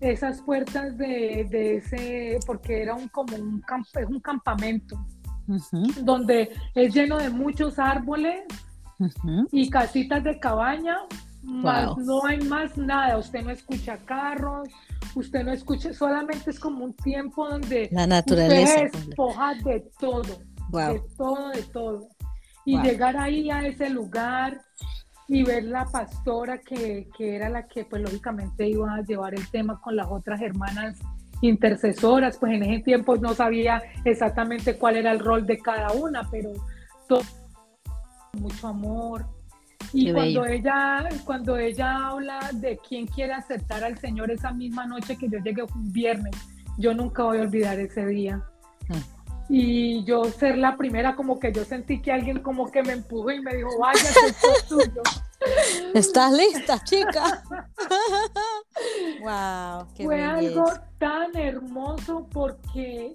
esas 0.01 0.43
puertas 0.43 0.97
de, 0.99 1.77
ese, 1.77 2.39
porque 2.47 2.83
era 2.83 2.95
un, 2.95 3.09
como 3.09 3.37
un, 3.37 3.63
es 3.95 4.09
un 4.09 4.21
campamento, 4.21 4.97
donde 6.03 6.51
es 6.75 6.95
lleno 6.95 7.19
de 7.19 7.31
muchos 7.31 7.79
árboles 7.79 8.45
y 9.53 9.71
casitas 9.71 10.25
de 10.25 10.39
cabaña, 10.39 10.97
más 11.43 11.97
no 11.99 12.25
hay 12.25 12.41
más 12.41 12.77
nada. 12.77 13.19
Usted 13.19 13.43
no 13.43 13.51
escucha 13.51 13.97
carros, 13.99 14.69
usted 15.15 15.45
no 15.45 15.53
escucha, 15.53 15.93
solamente 15.93 16.51
es 16.51 16.59
como 16.59 16.85
un 16.85 16.95
tiempo 16.95 17.49
donde 17.49 17.89
la 17.93 18.07
naturaleza 18.07 18.85
usted 18.85 19.07
despoja 19.07 19.55
de 19.55 19.91
todo, 19.99 20.23
de 20.73 21.03
todo, 21.17 21.49
de 21.51 21.63
todo. 21.63 22.09
Y 22.65 22.81
llegar 22.81 23.17
ahí 23.17 23.49
a 23.49 23.65
ese 23.65 23.89
lugar 23.89 24.61
y 25.29 25.43
ver 25.43 25.65
la 25.65 25.85
pastora 25.87 26.59
que, 26.59 27.09
que, 27.17 27.37
era 27.37 27.49
la 27.49 27.67
que 27.67 27.85
pues 27.85 28.03
lógicamente 28.03 28.69
iba 28.69 28.95
a 28.95 29.03
llevar 29.03 29.35
el 29.35 29.49
tema 29.51 29.81
con 29.81 29.97
las 29.97 30.07
otras 30.09 30.41
hermanas 30.41 30.99
intercesoras, 31.41 32.39
pues 32.39 32.53
en 32.53 32.63
ese 32.63 32.83
tiempo 32.83 33.17
no 33.17 33.35
sabía 33.35 33.83
exactamente 34.05 34.77
cuál 34.77 34.97
era 34.97 35.13
el 35.13 35.19
rol 35.19 35.47
de 35.47 35.59
cada 35.59 35.93
una, 35.93 36.29
pero 36.31 36.53
todo 37.09 37.23
mucho 38.35 38.69
amor. 38.69 39.27
Y 39.93 40.13
cuando 40.13 40.45
ella, 40.47 41.09
cuando 41.25 41.57
ella 41.57 42.09
habla 42.09 42.51
de 42.53 42.79
quién 42.87 43.07
quiere 43.07 43.33
aceptar 43.33 43.85
al 43.85 43.99
Señor 43.99 44.31
esa 44.31 44.53
misma 44.53 44.87
noche 44.87 45.17
que 45.17 45.29
yo 45.29 45.39
llegué 45.39 45.63
un 45.63 45.93
viernes, 45.93 46.35
yo 46.79 46.95
nunca 46.95 47.25
voy 47.25 47.39
a 47.39 47.43
olvidar 47.43 47.79
ese 47.79 48.07
día. 48.07 48.43
Y 49.49 50.05
yo 50.05 50.25
ser 50.25 50.59
la 50.59 50.77
primera, 50.77 51.15
como 51.15 51.39
que 51.39 51.53
yo 51.53 51.65
sentí 51.65 52.03
que 52.03 52.13
alguien 52.13 52.41
como 52.41 52.71
que 52.71 52.83
me 52.83 52.93
empujó 52.93 53.31
y 53.31 53.41
me 53.41 53.55
dijo, 53.55 53.71
vaya, 53.79 54.01
esto 54.01 54.47
es 54.57 54.67
tuyo. 54.67 55.03
¿Estás 55.95 56.33
lista, 56.33 56.83
chica? 56.83 57.43
wow, 59.23 59.87
Fue 59.95 60.23
algo 60.23 60.65
tan 60.99 61.37
hermoso 61.37 62.27
porque 62.33 63.15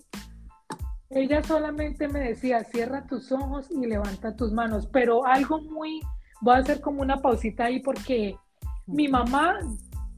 ella 1.10 1.44
solamente 1.44 2.08
me 2.08 2.20
decía, 2.20 2.64
cierra 2.64 3.06
tus 3.06 3.32
ojos 3.32 3.68
y 3.70 3.86
levanta 3.86 4.36
tus 4.36 4.54
manos, 4.54 4.88
pero 4.88 5.26
algo 5.26 5.60
muy, 5.62 6.02
voy 6.40 6.56
a 6.56 6.60
hacer 6.60 6.80
como 6.80 7.02
una 7.02 7.22
pausita 7.22 7.66
ahí 7.66 7.82
porque 7.82 8.38
mi 8.88 9.10
mamá 9.10 9.60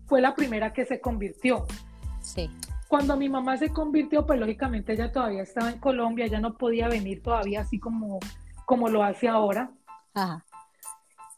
fue 0.05 0.21
la 0.21 0.35
primera 0.35 0.73
que 0.73 0.85
se 0.85 1.01
convirtió. 1.01 1.65
Sí. 2.21 2.49
Cuando 2.93 3.17
mi 3.17 3.27
mamá 3.27 3.57
se 3.57 3.69
convirtió, 3.69 4.23
pues 4.23 4.39
lógicamente 4.39 4.93
ella 4.93 5.11
todavía 5.11 5.41
estaba 5.41 5.71
en 5.71 5.79
Colombia, 5.79 6.25
ella 6.25 6.39
no 6.39 6.53
podía 6.53 6.87
venir 6.87 7.23
todavía 7.23 7.61
así 7.61 7.79
como, 7.79 8.19
como 8.67 8.87
lo 8.87 9.03
hace 9.03 9.27
ahora. 9.27 9.71
Ajá. 10.13 10.45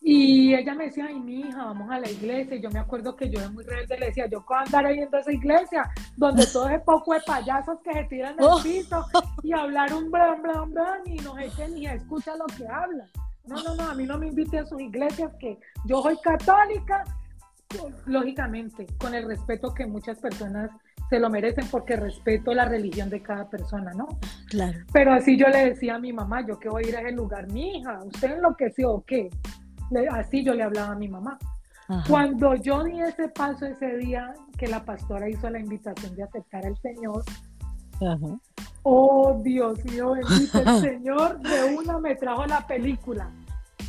Y 0.01 0.53
ella 0.53 0.73
me 0.73 0.87
decía, 0.87 1.05
ay, 1.07 1.17
mi 1.17 1.39
hija, 1.39 1.63
vamos 1.63 1.89
a 1.89 1.97
la 1.97 2.11
iglesia. 2.11 2.57
Y 2.57 2.61
yo 2.61 2.69
me 2.71 2.79
acuerdo 2.79 3.15
que 3.15 3.29
yo 3.29 3.39
era 3.39 3.49
muy 3.49 3.63
rebelde, 3.63 3.97
le 3.97 4.07
decía, 4.07 4.27
yo 4.29 4.43
puedo 4.45 4.59
andar 4.59 4.85
ahí 4.85 4.99
en 4.99 5.07
esa 5.15 5.31
iglesia, 5.31 5.89
donde 6.17 6.45
todo 6.51 6.67
ese 6.67 6.79
poco 6.79 7.13
de 7.13 7.21
payasos 7.21 7.79
que 7.85 7.93
se 7.93 8.03
tiran 8.03 8.37
al 8.37 8.45
oh. 8.45 8.59
piso 8.61 9.05
y 9.41 9.53
hablar 9.53 9.93
un 9.93 10.11
blan, 10.11 10.41
blan, 10.41 10.73
blan, 10.73 11.01
y 11.05 11.15
no 11.19 11.35
sé 11.35 11.49
qué, 11.55 11.69
ni 11.69 11.85
escucha 11.85 12.35
lo 12.35 12.47
que 12.47 12.67
hablan. 12.67 13.07
No, 13.45 13.63
no, 13.63 13.75
no, 13.75 13.83
a 13.91 13.95
mí 13.95 14.03
no 14.03 14.17
me 14.17 14.27
invite 14.27 14.59
a 14.59 14.65
sus 14.65 14.81
iglesias, 14.81 15.31
que 15.39 15.57
yo 15.85 16.01
soy 16.01 16.17
católica, 16.17 17.05
lógicamente, 18.07 18.87
con 18.97 19.15
el 19.15 19.25
respeto 19.25 19.73
que 19.73 19.85
muchas 19.85 20.19
personas 20.19 20.69
se 21.09 21.19
lo 21.19 21.29
merecen 21.29 21.67
porque 21.69 21.95
respeto 21.95 22.53
la 22.53 22.65
religión 22.65 23.09
de 23.09 23.21
cada 23.21 23.47
persona, 23.49 23.91
¿no? 23.93 24.07
Claro. 24.49 24.79
Pero 24.91 25.13
así 25.13 25.37
yo 25.37 25.47
le 25.47 25.69
decía 25.69 25.95
a 25.95 25.99
mi 25.99 26.11
mamá, 26.13 26.45
yo 26.45 26.59
que 26.59 26.69
voy 26.69 26.85
a 26.85 26.89
ir 26.89 26.97
a 26.97 27.01
ese 27.01 27.11
lugar, 27.11 27.51
mi 27.51 27.77
hija, 27.77 28.03
¿usted 28.03 28.31
enloqueció 28.33 28.91
o 28.91 29.03
qué? 29.03 29.29
así 30.11 30.43
yo 30.43 30.53
le 30.53 30.63
hablaba 30.63 30.93
a 30.93 30.95
mi 30.95 31.07
mamá. 31.07 31.37
Cuando 32.07 32.55
yo 32.55 32.83
di 32.83 32.99
ese 32.99 33.29
paso 33.29 33.67
ese 33.67 33.97
día 33.97 34.33
que 34.57 34.67
la 34.67 34.83
pastora 34.83 35.29
hizo 35.29 35.47
la 35.51 35.59
invitación 35.59 36.15
de 36.15 36.23
aceptar 36.23 36.65
al 36.65 36.75
Señor, 36.77 37.23
oh 38.81 39.39
Dios 39.43 39.85
mío, 39.85 40.13
bendito 40.13 40.59
el 40.59 40.81
Señor, 40.81 41.39
de 41.41 41.75
una 41.75 41.99
me 41.99 42.15
trajo 42.15 42.47
la 42.47 42.65
película. 42.65 43.29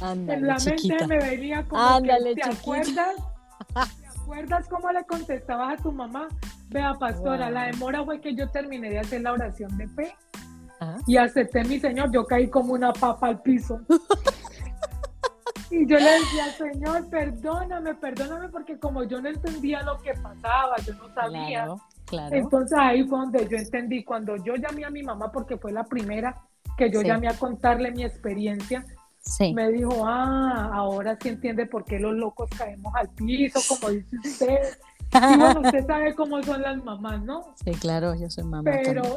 en 0.03 0.47
la 0.47 0.59
mente 0.59 1.07
me 1.07 1.19
venía 1.19 1.65
como 1.67 2.03
que, 2.03 2.35
¿te 2.35 2.51
acuerdas? 2.51 3.17
¿Te 3.75 4.07
acuerdas 4.21 4.69
cómo 4.69 4.93
le 4.93 5.05
contestabas 5.05 5.81
a 5.81 5.83
tu 5.83 5.91
mamá? 5.91 6.29
Vea, 6.69 6.95
pastora, 6.95 7.51
la 7.51 7.65
demora 7.65 8.05
fue 8.05 8.21
que 8.21 8.35
yo 8.35 8.49
terminé 8.51 8.91
de 8.91 8.99
hacer 8.99 9.23
la 9.23 9.33
oración 9.33 9.77
de 9.79 9.89
fe 9.89 10.17
y 11.07 11.17
acepté 11.17 11.65
mi 11.65 11.79
Señor, 11.79 12.11
yo 12.13 12.27
caí 12.27 12.49
como 12.49 12.75
una 12.75 12.93
papa 12.93 13.29
al 13.29 13.41
piso. 13.41 13.81
y 15.71 15.87
yo 15.87 15.97
le 15.97 16.11
decía, 16.11 16.53
Señor, 16.59 17.09
perdóname, 17.09 17.95
perdóname, 17.95 18.49
porque 18.49 18.79
como 18.79 19.05
yo 19.05 19.21
no 19.21 19.29
entendía 19.29 19.83
lo 19.83 19.99
que 19.99 20.13
pasaba, 20.15 20.77
yo 20.85 20.95
no 20.95 21.15
sabía. 21.15 21.69
Entonces 22.31 22.79
ahí 22.79 23.05
fue 23.05 23.19
donde 23.19 23.49
yo 23.49 23.57
entendí, 23.57 24.05
cuando 24.05 24.37
yo 24.37 24.55
llamé 24.57 24.85
a 24.85 24.91
mi 24.91 25.03
mamá, 25.03 25.33
porque 25.33 25.57
fue 25.57 25.73
la 25.73 25.85
primera 25.85 26.43
que 26.77 26.91
yo 26.91 27.03
llamé 27.03 27.29
a 27.29 27.39
contarle 27.39 27.91
mi 27.91 28.05
experiencia, 28.05 28.85
me 29.55 29.73
dijo, 29.73 30.07
ah, 30.07 30.71
ahora 30.73 31.17
sí 31.21 31.31
entiende 31.31 31.67
por 31.67 31.85
qué 31.85 31.99
los 31.99 32.15
locos 32.15 32.49
caemos 32.57 32.95
al 32.95 33.09
piso, 33.11 33.61
como 33.69 33.91
dice 33.91 34.17
usted. 34.23 34.79
Y 35.17 35.37
bueno, 35.39 35.61
usted 35.61 35.87
sabe 35.87 36.15
cómo 36.15 36.43
son 36.43 36.63
las 36.63 36.83
mamás, 36.85 37.23
¿no? 37.23 37.55
Sí, 37.65 37.73
claro, 37.73 38.15
yo 38.15 38.29
soy 38.31 38.45
mamá. 38.45 38.71
Pero 38.71 39.03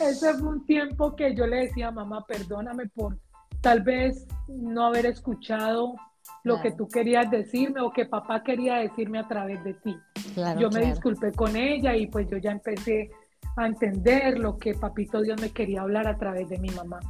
ese 0.00 0.34
fue, 0.34 0.48
un 0.48 0.64
tiempo 0.66 1.14
que 1.16 1.34
yo 1.34 1.46
le 1.46 1.66
decía, 1.66 1.90
mamá, 1.90 2.24
perdóname 2.26 2.86
por 2.88 3.18
tal 3.60 3.82
vez 3.82 4.26
no 4.48 4.86
haber 4.86 5.06
escuchado 5.06 5.94
lo 6.42 6.60
que 6.60 6.72
tú 6.72 6.86
querías 6.88 7.30
decirme 7.30 7.80
o 7.80 7.90
que 7.90 8.04
papá 8.04 8.42
quería 8.42 8.76
decirme 8.76 9.18
a 9.18 9.26
través 9.26 9.64
de 9.64 9.74
ti. 9.74 9.96
yo 10.58 10.70
me 10.70 10.84
disculpé 10.86 11.32
con 11.32 11.56
ella 11.56 11.96
y 11.96 12.06
pues 12.06 12.28
yo 12.28 12.36
ya 12.36 12.50
empecé 12.50 13.10
a 13.56 13.66
entender 13.66 14.38
lo 14.38 14.58
que 14.58 14.74
papito 14.74 15.22
Dios 15.22 15.40
me 15.40 15.50
quería 15.50 15.82
hablar 15.82 16.06
a 16.06 16.18
través 16.18 16.48
de 16.50 16.58
mi 16.58 16.68
mamá. 16.70 17.00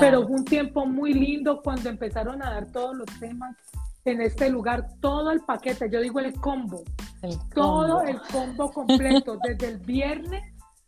Pero 0.00 0.26
fue 0.26 0.36
un 0.36 0.44
tiempo 0.44 0.86
muy 0.86 1.12
lindo 1.12 1.60
cuando 1.62 1.88
empezaron 1.88 2.42
a 2.42 2.50
dar 2.50 2.66
todos 2.66 2.96
los 2.96 3.08
temas 3.18 3.56
en 4.04 4.20
este 4.20 4.50
lugar, 4.50 4.88
todo 5.00 5.30
el 5.30 5.40
paquete, 5.40 5.88
yo 5.90 6.00
digo 6.00 6.20
el 6.20 6.34
combo, 6.34 6.82
todo 7.54 8.02
el 8.02 8.20
combo 8.20 8.70
completo, 8.70 9.38
desde 9.44 9.68
el 9.68 9.78
viernes 9.78 10.42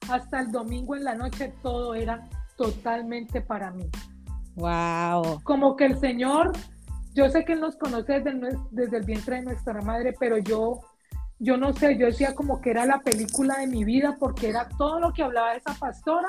hasta 0.08 0.40
el 0.40 0.50
domingo 0.50 0.96
en 0.96 1.04
la 1.04 1.14
noche, 1.14 1.54
todo 1.62 1.94
era 1.94 2.28
totalmente 2.56 3.40
para 3.40 3.70
mí. 3.70 3.88
Wow. 4.56 5.42
Como 5.42 5.76
que 5.76 5.86
el 5.86 5.98
Señor, 5.98 6.52
yo 7.14 7.28
sé 7.28 7.44
que 7.44 7.54
Él 7.54 7.60
nos 7.60 7.76
conoce 7.76 8.20
desde, 8.20 8.56
desde 8.70 8.96
el 8.98 9.04
vientre 9.04 9.36
de 9.36 9.42
nuestra 9.42 9.80
madre, 9.80 10.14
pero 10.18 10.38
yo, 10.38 10.80
yo 11.38 11.56
no 11.56 11.72
sé, 11.72 11.96
yo 11.96 12.06
decía 12.06 12.34
como 12.34 12.60
que 12.60 12.70
era 12.70 12.84
la 12.84 12.98
película 12.98 13.58
de 13.58 13.66
mi 13.66 13.84
vida 13.84 14.16
porque 14.18 14.48
era 14.48 14.68
todo 14.76 15.00
lo 15.00 15.12
que 15.12 15.22
hablaba 15.22 15.54
esa 15.54 15.74
pastora, 15.74 16.28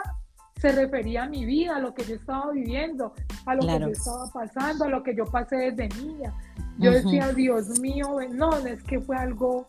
se 0.60 0.72
refería 0.72 1.24
a 1.24 1.30
mi 1.30 1.46
vida, 1.46 1.76
a 1.76 1.80
lo 1.80 1.94
que 1.94 2.04
yo 2.06 2.16
estaba 2.16 2.52
viviendo, 2.52 3.14
a 3.46 3.56
lo 3.56 3.62
que 3.62 3.80
yo 3.80 3.88
estaba 3.88 4.26
pasando, 4.34 4.86
a 4.86 4.90
lo 4.90 5.04
que 5.04 5.16
yo 5.16 5.26
pasé 5.26 5.72
desde 5.72 5.90
niña. 6.02 6.34
Yo 6.78 6.92
decía, 6.92 7.32
Dios 7.32 7.80
mío, 7.80 8.18
no, 8.32 8.56
es 8.66 8.84
que 8.84 9.00
fue 9.00 9.16
algo 9.18 9.68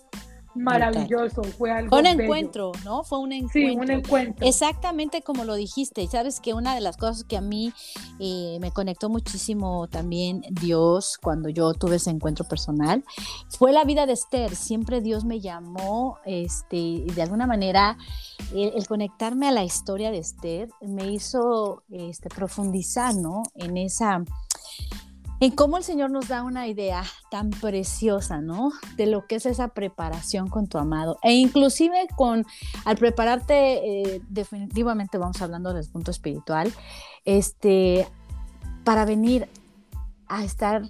maravilloso, 0.57 1.43
fue 1.43 1.71
algo. 1.71 1.91
Fue 1.91 2.01
un 2.01 2.07
encuentro, 2.07 2.73
¿no? 2.85 3.05
Fue 3.05 3.19
un 3.19 3.33
encuentro. 3.33 3.71
Sí, 3.71 3.77
un 3.77 3.91
encuentro. 3.91 4.47
Exactamente 4.47 5.23
como 5.23 5.45
lo 5.45 5.55
dijiste. 5.55 6.07
Sabes 6.07 6.41
que 6.41 6.55
una 6.55 6.75
de 6.75 6.81
las 6.81 6.97
cosas 6.97 7.25
que 7.25 7.37
a 7.37 7.41
mí 7.41 7.73
eh, 8.19 8.59
me 8.61 8.71
conectó 8.71 9.09
muchísimo 9.09 9.89
también 9.89 10.43
Dios 10.51 11.19
cuando 11.21 11.49
yo 11.49 11.75
tuve 11.75 11.97
ese 11.97 12.11
encuentro 12.11 12.47
personal 12.47 13.05
fue 13.49 13.73
la 13.73 13.85
vida 13.85 14.07
de 14.07 14.13
Esther. 14.13 14.55
Siempre 14.55 15.01
Dios 15.01 15.25
me 15.25 15.41
llamó, 15.41 16.19
este, 16.25 17.05
de 17.15 17.23
alguna 17.23 17.47
manera, 17.47 17.97
el, 18.55 18.87
conectarme 18.87 19.49
a 19.49 19.53
la 19.53 19.65
historia 19.65 20.11
de 20.11 20.19
Esther 20.19 20.69
me 20.81 21.11
hizo 21.11 21.83
este, 21.91 22.29
profundizar, 22.29 23.15
¿no? 23.15 23.43
En 23.55 23.77
esa 23.77 24.25
en 25.41 25.51
cómo 25.51 25.77
el 25.77 25.85
Señor 25.85 26.11
nos 26.11 26.29
da 26.29 26.43
una 26.43 26.67
idea 26.67 27.05
tan 27.31 27.51
preciosa, 27.51 28.41
¿no? 28.41 28.73
De 28.97 29.07
lo 29.07 29.27
que 29.27 29.37
es 29.37 29.47
esa 29.47 29.69
preparación 29.69 30.49
con 30.49 30.67
tu 30.67 30.79
amado. 30.79 31.19
E 31.23 31.35
inclusive 31.35 32.07
con, 32.17 32.47
al 32.85 32.97
prepararte, 32.97 34.15
eh, 34.15 34.23
definitivamente 34.29 35.19
vamos 35.19 35.41
hablando 35.43 35.75
del 35.75 35.89
punto 35.89 36.11
espiritual, 36.11 36.73
este, 37.25 38.09
para 38.85 39.05
venir 39.05 39.49
a 40.29 40.45
estar 40.45 40.83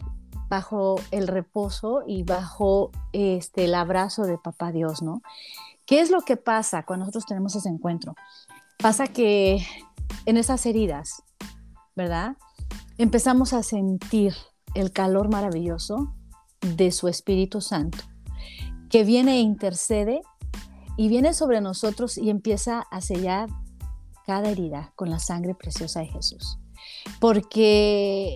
bajo 0.49 0.97
el 1.11 1.26
reposo 1.26 2.05
y 2.07 2.22
bajo 2.22 2.92
este, 3.12 3.64
el 3.64 3.74
abrazo 3.74 4.24
de 4.24 4.38
Papá 4.38 4.70
Dios, 4.70 5.03
¿no? 5.03 5.22
¿Qué 5.86 6.01
es 6.01 6.11
lo 6.11 6.20
que 6.20 6.36
pasa 6.36 6.84
cuando 6.84 7.05
nosotros 7.05 7.26
tenemos 7.26 7.55
ese 7.57 7.68
encuentro? 7.68 8.14
Pasa 8.78 9.07
que 9.07 9.64
en 10.24 10.36
esas 10.36 10.66
heridas, 10.66 11.22
¿verdad? 11.94 12.36
Empezamos 12.98 13.52
a 13.52 13.62
sentir 13.62 14.34
el 14.74 14.92
calor 14.92 15.30
maravilloso 15.30 16.14
de 16.60 16.90
su 16.90 17.08
Espíritu 17.08 17.60
Santo, 17.60 17.98
que 18.90 19.04
viene 19.04 19.36
e 19.36 19.40
intercede 19.40 20.22
y 20.96 21.08
viene 21.08 21.34
sobre 21.34 21.60
nosotros 21.60 22.18
y 22.18 22.30
empieza 22.30 22.80
a 22.90 23.00
sellar 23.00 23.48
cada 24.26 24.50
herida 24.50 24.92
con 24.96 25.10
la 25.10 25.18
sangre 25.18 25.54
preciosa 25.54 26.00
de 26.00 26.06
Jesús. 26.06 26.58
Porque 27.20 28.34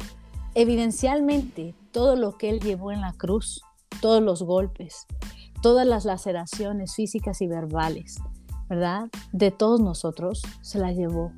evidencialmente 0.54 1.74
todo 1.92 2.16
lo 2.16 2.36
que 2.36 2.50
Él 2.50 2.60
llevó 2.60 2.92
en 2.92 3.00
la 3.00 3.12
cruz, 3.12 3.62
todos 4.00 4.22
los 4.22 4.42
golpes, 4.42 5.06
todas 5.62 5.86
las 5.86 6.04
laceraciones 6.04 6.94
físicas 6.94 7.40
y 7.42 7.46
verbales, 7.46 8.18
¿verdad? 8.68 9.08
De 9.32 9.50
todos 9.50 9.80
nosotros 9.80 10.42
se 10.62 10.78
la 10.78 10.92
llevó, 10.92 11.32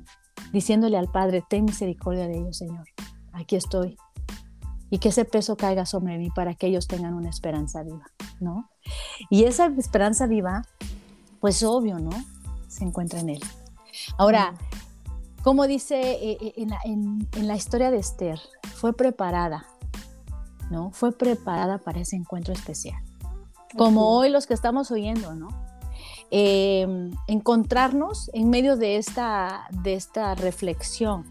diciéndole 0.53 0.97
al 0.97 1.11
Padre, 1.11 1.43
ten 1.49 1.65
misericordia 1.65 2.27
de 2.27 2.37
ellos, 2.37 2.57
Señor 2.57 2.85
aquí 3.33 3.55
estoy. 3.55 3.97
Y 4.89 4.99
que 4.99 5.09
ese 5.09 5.25
peso 5.25 5.57
caiga 5.57 5.85
sobre 5.85 6.17
mí 6.17 6.29
para 6.29 6.53
que 6.53 6.67
ellos 6.67 6.87
tengan 6.87 7.15
una 7.15 7.29
esperanza 7.29 7.81
viva, 7.81 8.05
¿no? 8.39 8.69
Y 9.29 9.45
esa 9.45 9.65
esperanza 9.77 10.27
viva, 10.27 10.61
pues 11.41 11.63
obvio, 11.63 11.97
¿no? 11.99 12.11
Se 12.67 12.83
encuentra 12.83 13.19
en 13.19 13.29
Él. 13.29 13.39
Ahora, 14.17 14.53
como 15.41 15.65
dice 15.65 15.99
eh, 15.99 16.37
eh, 16.39 16.67
en 16.85 17.47
la, 17.47 17.55
historia 17.55 17.89
de 17.89 17.97
Esther, 17.97 18.39
fue 18.75 18.93
preparada, 18.93 19.65
¿no? 20.69 20.91
Fue 20.91 21.11
preparada 21.11 21.79
para 21.79 22.01
ese 22.01 22.15
encuentro 22.15 22.53
especial. 22.53 23.01
Como 23.75 24.15
hoy 24.15 24.29
los 24.29 24.45
que 24.45 24.53
estamos 24.53 24.91
oyendo, 24.91 25.33
¿no? 25.33 25.47
Eh, 26.35 27.11
encontrarnos 27.27 28.31
en 28.33 28.49
medio 28.49 28.75
de 28.75 28.97
esta, 28.97 29.67
de 29.83 29.93
esta 29.93 30.33
reflexión 30.33 31.25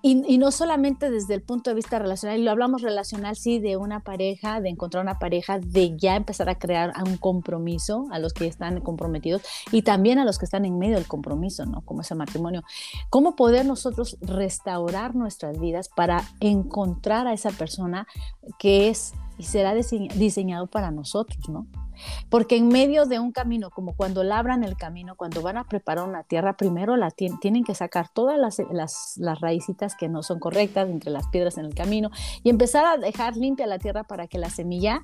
y, 0.00 0.38
no 0.38 0.52
solamente 0.52 1.10
desde 1.10 1.34
el 1.34 1.42
punto 1.42 1.70
de 1.70 1.74
vista 1.74 1.98
relacional, 1.98 2.38
y 2.38 2.44
lo 2.44 2.52
hablamos 2.52 2.82
relacional, 2.82 3.34
sí, 3.36 3.58
de 3.58 3.76
una 3.76 4.00
pareja, 4.00 4.60
de 4.60 4.68
encontrar 4.68 5.02
una 5.02 5.18
pareja, 5.18 5.58
de 5.58 5.96
ya 5.96 6.14
empezar 6.14 6.48
a 6.48 6.58
crear 6.58 6.92
un 7.04 7.16
compromiso 7.16 8.06
a 8.12 8.18
los 8.18 8.32
que 8.32 8.46
están 8.46 8.80
comprometidos 8.80 9.42
y 9.72 9.82
también 9.82 10.18
a 10.18 10.24
los 10.24 10.38
que 10.38 10.44
están 10.44 10.64
en 10.64 10.78
medio 10.78 10.94
del 10.94 11.08
compromiso, 11.08 11.66
¿no? 11.66 11.80
Como 11.80 12.02
ese 12.02 12.14
matrimonio. 12.14 12.62
¿Cómo 13.10 13.34
poder 13.34 13.66
nosotros 13.66 14.16
restaurar 14.20 15.16
nuestras 15.16 15.58
vidas 15.58 15.88
para 15.88 16.22
encontrar 16.38 17.26
a 17.26 17.32
esa 17.32 17.50
persona 17.50 18.06
que 18.58 18.88
es 18.88 19.14
y 19.36 19.44
será 19.44 19.74
diseñado 19.74 20.68
para 20.68 20.90
nosotros, 20.90 21.48
¿no? 21.48 21.66
Porque 22.28 22.56
en 22.56 22.68
medio 22.68 23.06
de 23.06 23.18
un 23.18 23.32
camino, 23.32 23.70
como 23.70 23.94
cuando 23.94 24.22
labran 24.22 24.64
el 24.64 24.76
camino, 24.76 25.16
cuando 25.16 25.42
van 25.42 25.56
a 25.56 25.64
preparar 25.64 26.08
una 26.08 26.22
tierra, 26.22 26.56
primero 26.56 26.96
la 26.96 27.10
tienen 27.10 27.64
que 27.64 27.74
sacar 27.74 28.08
todas 28.08 28.38
las, 28.38 28.58
las, 28.70 29.14
las 29.16 29.40
raícitas 29.40 29.94
que 29.94 30.08
no 30.08 30.22
son 30.22 30.38
correctas 30.38 30.88
entre 30.88 31.10
las 31.10 31.26
piedras 31.28 31.58
en 31.58 31.64
el 31.64 31.74
camino 31.74 32.10
y 32.42 32.50
empezar 32.50 32.84
a 32.84 32.96
dejar 32.96 33.36
limpia 33.36 33.66
la 33.66 33.78
tierra 33.78 34.04
para 34.04 34.26
que 34.26 34.38
la 34.38 34.50
semilla 34.50 35.02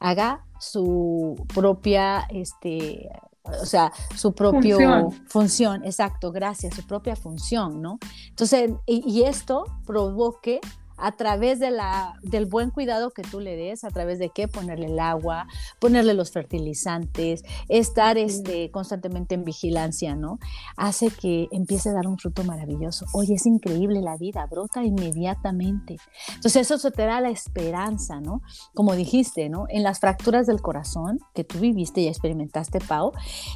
haga 0.00 0.44
su 0.58 1.36
propia, 1.54 2.26
este, 2.30 3.08
o 3.44 3.66
sea, 3.66 3.92
su 4.16 4.32
propia 4.32 5.06
función. 5.26 5.84
exacto, 5.84 6.32
gracias, 6.32 6.74
su 6.74 6.86
propia 6.86 7.16
función, 7.16 7.80
¿no? 7.80 7.98
Entonces, 8.28 8.72
y 8.86 9.22
esto 9.22 9.64
provoque 9.86 10.60
a 11.02 11.10
través 11.10 11.58
de 11.58 11.72
la, 11.72 12.14
del 12.22 12.46
buen 12.46 12.70
cuidado 12.70 13.10
que 13.10 13.22
tú 13.22 13.40
le 13.40 13.56
des, 13.56 13.82
a 13.82 13.90
través 13.90 14.20
de 14.20 14.30
qué 14.30 14.46
ponerle 14.46 14.86
el 14.86 15.00
agua, 15.00 15.48
ponerle 15.80 16.14
los 16.14 16.30
fertilizantes, 16.30 17.42
estar 17.68 18.16
este, 18.18 18.70
constantemente 18.70 19.34
en 19.34 19.42
vigilancia, 19.42 20.14
¿no? 20.14 20.38
Hace 20.76 21.10
que 21.10 21.48
empiece 21.50 21.88
a 21.88 21.92
dar 21.92 22.06
un 22.06 22.18
fruto 22.18 22.44
maravilloso. 22.44 23.04
Oye, 23.14 23.34
es 23.34 23.46
increíble 23.46 24.00
la 24.00 24.16
vida, 24.16 24.46
brota 24.46 24.84
inmediatamente. 24.84 25.96
Entonces 26.36 26.70
eso 26.70 26.92
te 26.92 27.04
da 27.04 27.20
la 27.20 27.30
esperanza, 27.30 28.20
¿no? 28.20 28.40
Como 28.72 28.94
dijiste, 28.94 29.48
¿no? 29.48 29.64
En 29.70 29.82
las 29.82 29.98
fracturas 29.98 30.46
del 30.46 30.62
corazón 30.62 31.18
que 31.34 31.42
tú 31.42 31.58
viviste 31.58 32.00
y 32.00 32.06
experimentaste, 32.06 32.78
Pau, 32.78 33.10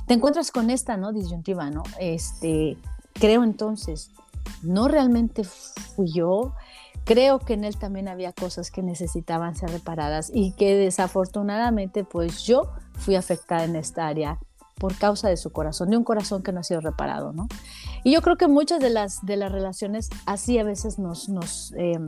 te 0.09 0.15
encuentras 0.15 0.51
con 0.51 0.69
esta, 0.69 0.97
¿no? 0.97 1.13
Disyuntiva, 1.13 1.71
¿no? 1.71 1.85
Este, 2.01 2.77
creo 3.13 3.45
entonces, 3.45 4.11
no 4.63 4.89
realmente 4.89 5.45
fui 5.45 6.13
yo, 6.13 6.55
creo 7.07 7.39
que 7.39 7.55
en 7.55 7.65
él 7.65 7.77
también 7.79 8.09
había 8.09 8.33
cosas 8.33 8.71
que 8.71 8.83
necesitaban 8.83 9.55
ser 9.55 9.71
reparadas 9.71 10.31
y 10.35 10.53
que 10.53 10.75
desafortunadamente 10.75 12.05
pues 12.05 12.43
yo 12.43 12.73
fui 12.95 13.15
afectada 13.15 13.65
en 13.65 13.77
esta 13.77 14.09
área 14.09 14.39
por 14.75 14.95
causa 14.99 15.29
de 15.29 15.37
su 15.37 15.53
corazón, 15.53 15.89
de 15.91 15.97
un 15.97 16.05
corazón 16.05 16.43
que 16.43 16.53
no 16.53 16.61
ha 16.61 16.65
sido 16.65 16.81
reparado, 16.81 17.33
¿no? 17.33 17.47
Y 18.05 18.13
yo 18.13 18.21
creo 18.21 18.37
que 18.37 18.49
muchas 18.49 18.81
de 18.81 18.91
las, 18.91 19.25
de 19.25 19.37
las 19.37 19.51
relaciones 19.51 20.11
así 20.27 20.59
a 20.59 20.65
veces 20.65 20.99
nos, 20.99 21.29
nos, 21.29 21.73
eh, 21.79 21.99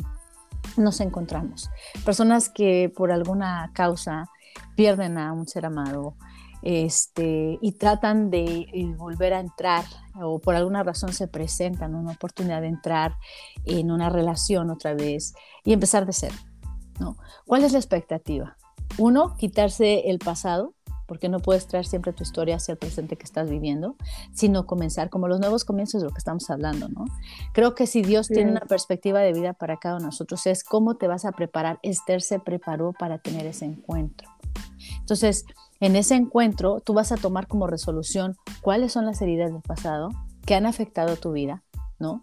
nos 0.76 1.00
encontramos. 1.00 1.70
Personas 2.04 2.50
que 2.50 2.92
por 2.94 3.12
alguna 3.12 3.70
causa 3.72 4.28
pierden 4.74 5.16
a 5.16 5.32
un 5.32 5.46
ser 5.46 5.64
amado 5.64 6.14
este, 6.62 7.58
y 7.60 7.72
tratan 7.72 8.30
de 8.30 8.44
eh, 8.44 8.94
volver 8.96 9.34
a 9.34 9.40
entrar 9.40 9.84
o 10.20 10.38
por 10.40 10.54
alguna 10.54 10.82
razón 10.82 11.12
se 11.12 11.28
presentan 11.28 11.94
una 11.94 12.12
oportunidad 12.12 12.60
de 12.60 12.68
entrar 12.68 13.14
en 13.64 13.90
una 13.90 14.10
relación 14.10 14.70
otra 14.70 14.94
vez 14.94 15.34
y 15.64 15.72
empezar 15.72 16.06
de 16.06 16.12
cero. 16.12 16.34
¿no? 16.98 17.16
¿Cuál 17.46 17.64
es 17.64 17.72
la 17.72 17.78
expectativa? 17.78 18.56
Uno, 18.98 19.36
quitarse 19.36 20.10
el 20.10 20.18
pasado, 20.18 20.74
porque 21.06 21.30
no 21.30 21.38
puedes 21.38 21.66
traer 21.66 21.86
siempre 21.86 22.12
tu 22.12 22.22
historia 22.22 22.56
hacia 22.56 22.72
el 22.72 22.78
presente 22.78 23.16
que 23.16 23.24
estás 23.24 23.48
viviendo, 23.48 23.96
sino 24.34 24.66
comenzar 24.66 25.08
como 25.08 25.26
los 25.26 25.40
nuevos 25.40 25.64
comienzos 25.64 26.02
de 26.02 26.08
lo 26.08 26.12
que 26.12 26.18
estamos 26.18 26.50
hablando, 26.50 26.88
¿no? 26.88 27.06
Creo 27.54 27.74
que 27.74 27.86
si 27.86 28.02
Dios 28.02 28.28
tiene 28.28 28.50
una 28.50 28.60
perspectiva 28.60 29.20
de 29.20 29.32
vida 29.32 29.54
para 29.54 29.78
cada 29.78 29.94
uno 29.94 30.02
de 30.02 30.08
nosotros 30.08 30.46
es 30.46 30.62
cómo 30.64 30.96
te 30.96 31.08
vas 31.08 31.24
a 31.24 31.32
preparar. 31.32 31.78
Esther 31.82 32.20
se 32.20 32.40
preparó 32.40 32.92
para 32.92 33.18
tener 33.18 33.46
ese 33.46 33.64
encuentro. 33.64 34.28
Entonces, 35.00 35.46
en 35.80 35.96
ese 35.96 36.14
encuentro, 36.14 36.80
tú 36.80 36.94
vas 36.94 37.12
a 37.12 37.16
tomar 37.16 37.46
como 37.46 37.66
resolución 37.66 38.36
cuáles 38.62 38.92
son 38.92 39.06
las 39.06 39.20
heridas 39.22 39.52
del 39.52 39.62
pasado 39.62 40.10
que 40.44 40.54
han 40.54 40.66
afectado 40.66 41.16
tu 41.16 41.32
vida, 41.32 41.62
¿no? 41.98 42.22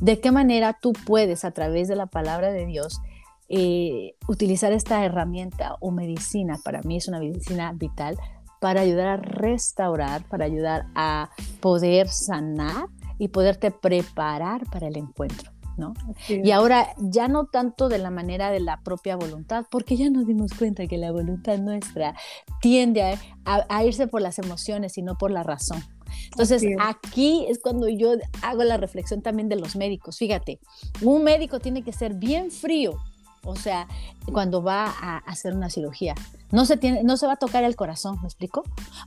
De 0.00 0.20
qué 0.20 0.30
manera 0.30 0.78
tú 0.80 0.92
puedes, 0.92 1.44
a 1.44 1.50
través 1.50 1.88
de 1.88 1.96
la 1.96 2.06
palabra 2.06 2.52
de 2.52 2.66
Dios, 2.66 3.00
eh, 3.48 4.14
utilizar 4.26 4.72
esta 4.72 5.04
herramienta 5.04 5.76
o 5.80 5.90
medicina, 5.90 6.58
para 6.64 6.80
mí 6.82 6.96
es 6.96 7.08
una 7.08 7.18
medicina 7.18 7.72
vital, 7.72 8.16
para 8.60 8.80
ayudar 8.80 9.06
a 9.08 9.16
restaurar, 9.18 10.26
para 10.28 10.46
ayudar 10.46 10.86
a 10.94 11.28
poder 11.60 12.08
sanar 12.08 12.86
y 13.18 13.28
poderte 13.28 13.70
preparar 13.70 14.64
para 14.70 14.88
el 14.88 14.96
encuentro. 14.96 15.53
¿No? 15.76 15.94
Y 16.28 16.50
ahora 16.50 16.94
ya 16.98 17.28
no 17.28 17.46
tanto 17.46 17.88
de 17.88 17.98
la 17.98 18.10
manera 18.10 18.50
de 18.50 18.60
la 18.60 18.80
propia 18.80 19.16
voluntad, 19.16 19.66
porque 19.70 19.96
ya 19.96 20.10
nos 20.10 20.26
dimos 20.26 20.52
cuenta 20.54 20.86
que 20.86 20.98
la 20.98 21.12
voluntad 21.12 21.58
nuestra 21.58 22.14
tiende 22.60 23.18
a, 23.44 23.84
irse 23.84 24.06
por 24.06 24.22
las 24.22 24.38
emociones 24.38 24.96
y 24.98 25.02
no 25.02 25.16
por 25.16 25.30
la 25.30 25.42
razón. 25.42 25.82
Entonces, 26.30 26.62
aquí 26.80 27.46
es 27.48 27.58
cuando 27.58 27.88
yo 27.88 28.12
hago 28.42 28.62
la 28.64 28.76
reflexión 28.76 29.22
también 29.22 29.48
de 29.48 29.56
los 29.56 29.76
médicos. 29.76 30.18
Fíjate, 30.18 30.60
un 31.02 31.24
médico 31.24 31.60
tiene 31.60 31.82
que 31.82 31.92
ser 31.92 32.14
bien 32.14 32.50
frío 32.50 32.98
o 33.44 33.56
sea, 33.56 33.86
cuando 34.32 34.62
va 34.62 34.86
a 34.86 35.18
hacer 35.18 35.54
una 35.54 35.70
cirugía. 35.70 36.14
No 36.50 36.64
se, 36.64 36.76
tiene, 36.76 37.02
no 37.02 37.16
se 37.16 37.26
va 37.26 37.34
a 37.34 37.36
tocar 37.36 37.64
el 37.64 37.76
corazón, 37.76 38.18
¿me 38.22 38.28
explico? 38.28 38.62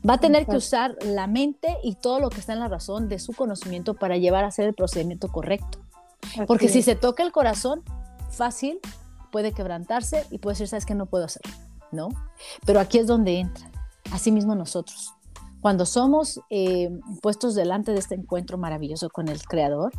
Va 0.07 0.15
a 0.15 0.17
tener 0.19 0.45
que 0.45 0.57
usar 0.57 0.95
la 1.03 1.27
mente 1.27 1.77
y 1.83 1.95
todo 1.95 2.19
lo 2.19 2.29
que 2.29 2.39
está 2.39 2.53
en 2.53 2.59
la 2.59 2.67
razón 2.67 3.09
de 3.09 3.19
su 3.19 3.33
conocimiento 3.33 3.95
para 3.95 4.17
llevar 4.17 4.43
a 4.43 4.47
hacer 4.47 4.67
el 4.67 4.73
procedimiento 4.73 5.29
correcto. 5.29 5.79
Porque 6.47 6.69
si 6.69 6.81
se 6.81 6.95
toca 6.95 7.23
el 7.23 7.31
corazón, 7.31 7.83
fácil, 8.29 8.79
puede 9.31 9.51
quebrantarse 9.51 10.25
y 10.31 10.39
puede 10.39 10.53
decir, 10.53 10.67
¿sabes 10.67 10.85
qué? 10.85 10.95
No 10.95 11.05
puedo 11.05 11.25
hacer, 11.25 11.43
¿no? 11.91 12.09
Pero 12.65 12.79
aquí 12.79 12.97
es 12.97 13.07
donde 13.07 13.39
entra. 13.39 13.69
Asimismo 14.11 14.55
nosotros. 14.55 15.13
Cuando 15.61 15.85
somos 15.85 16.39
eh, 16.49 16.89
puestos 17.21 17.55
delante 17.55 17.91
de 17.91 17.99
este 17.99 18.15
encuentro 18.15 18.57
maravilloso 18.57 19.09
con 19.09 19.27
el 19.27 19.41
Creador, 19.43 19.91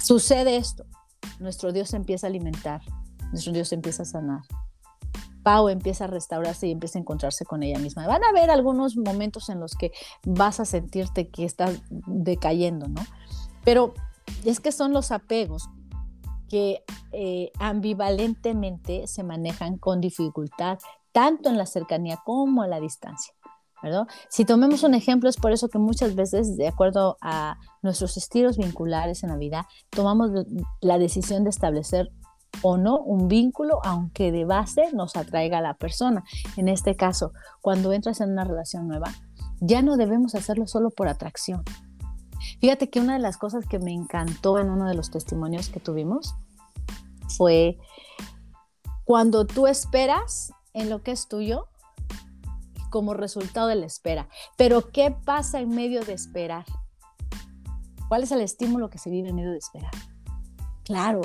sucede 0.00 0.56
esto. 0.56 0.84
Nuestro 1.40 1.72
Dios 1.72 1.94
empieza 1.94 2.26
a 2.26 2.30
alimentar, 2.30 2.82
nuestro 3.30 3.52
Dios 3.52 3.72
empieza 3.72 4.02
a 4.02 4.06
sanar. 4.06 4.42
Pau 5.42 5.68
empieza 5.68 6.04
a 6.04 6.06
restaurarse 6.06 6.68
y 6.68 6.70
empieza 6.70 6.98
a 6.98 7.02
encontrarse 7.02 7.44
con 7.44 7.62
ella 7.62 7.78
misma. 7.78 8.06
Van 8.06 8.22
a 8.22 8.28
haber 8.28 8.50
algunos 8.50 8.96
momentos 8.96 9.48
en 9.48 9.58
los 9.58 9.74
que 9.74 9.90
vas 10.24 10.60
a 10.60 10.64
sentirte 10.64 11.30
que 11.30 11.44
estás 11.44 11.82
decayendo, 11.90 12.86
¿no? 12.86 13.02
Pero 13.64 13.94
es 14.44 14.60
que 14.60 14.72
son 14.72 14.92
los 14.92 15.12
apegos 15.12 15.68
que 16.48 16.84
eh, 17.12 17.50
ambivalentemente 17.58 19.06
se 19.06 19.22
manejan 19.22 19.78
con 19.78 20.00
dificultad, 20.00 20.78
tanto 21.12 21.48
en 21.48 21.56
la 21.56 21.66
cercanía 21.66 22.18
como 22.24 22.62
a 22.62 22.66
la 22.66 22.80
distancia. 22.80 23.34
¿verdad? 23.82 24.06
Si 24.28 24.44
tomemos 24.44 24.84
un 24.84 24.94
ejemplo, 24.94 25.28
es 25.28 25.36
por 25.36 25.52
eso 25.52 25.68
que 25.68 25.78
muchas 25.78 26.14
veces, 26.14 26.56
de 26.56 26.68
acuerdo 26.68 27.16
a 27.20 27.58
nuestros 27.82 28.16
estilos 28.16 28.56
vinculares 28.56 29.24
en 29.24 29.30
la 29.30 29.36
vida, 29.36 29.66
tomamos 29.90 30.30
la 30.80 30.98
decisión 30.98 31.42
de 31.42 31.50
establecer 31.50 32.12
o 32.60 32.76
no 32.76 32.98
un 32.98 33.28
vínculo, 33.28 33.80
aunque 33.82 34.30
de 34.30 34.44
base 34.44 34.92
nos 34.92 35.16
atraiga 35.16 35.58
a 35.58 35.62
la 35.62 35.74
persona. 35.74 36.22
En 36.56 36.68
este 36.68 36.94
caso, 36.94 37.32
cuando 37.60 37.92
entras 37.92 38.20
en 38.20 38.30
una 38.30 38.44
relación 38.44 38.86
nueva, 38.86 39.12
ya 39.60 39.82
no 39.82 39.96
debemos 39.96 40.34
hacerlo 40.34 40.66
solo 40.66 40.90
por 40.90 41.08
atracción. 41.08 41.62
Fíjate 42.60 42.90
que 42.90 43.00
una 43.00 43.14
de 43.14 43.18
las 43.18 43.36
cosas 43.36 43.66
que 43.66 43.78
me 43.78 43.92
encantó 43.92 44.58
en 44.58 44.70
uno 44.70 44.86
de 44.86 44.94
los 44.94 45.10
testimonios 45.10 45.68
que 45.68 45.80
tuvimos 45.80 46.34
fue 47.28 47.78
cuando 49.04 49.46
tú 49.46 49.66
esperas 49.66 50.52
en 50.74 50.90
lo 50.90 51.02
que 51.02 51.12
es 51.12 51.28
tuyo 51.28 51.68
como 52.90 53.14
resultado 53.14 53.68
de 53.68 53.76
la 53.76 53.86
espera. 53.86 54.28
Pero 54.56 54.90
¿qué 54.92 55.10
pasa 55.10 55.60
en 55.60 55.70
medio 55.70 56.04
de 56.04 56.12
esperar? 56.12 56.64
¿Cuál 58.08 58.22
es 58.22 58.32
el 58.32 58.42
estímulo 58.42 58.90
que 58.90 58.98
se 58.98 59.10
vive 59.10 59.30
en 59.30 59.36
medio 59.36 59.50
de 59.50 59.58
esperar? 59.58 59.92
Claro, 60.84 61.22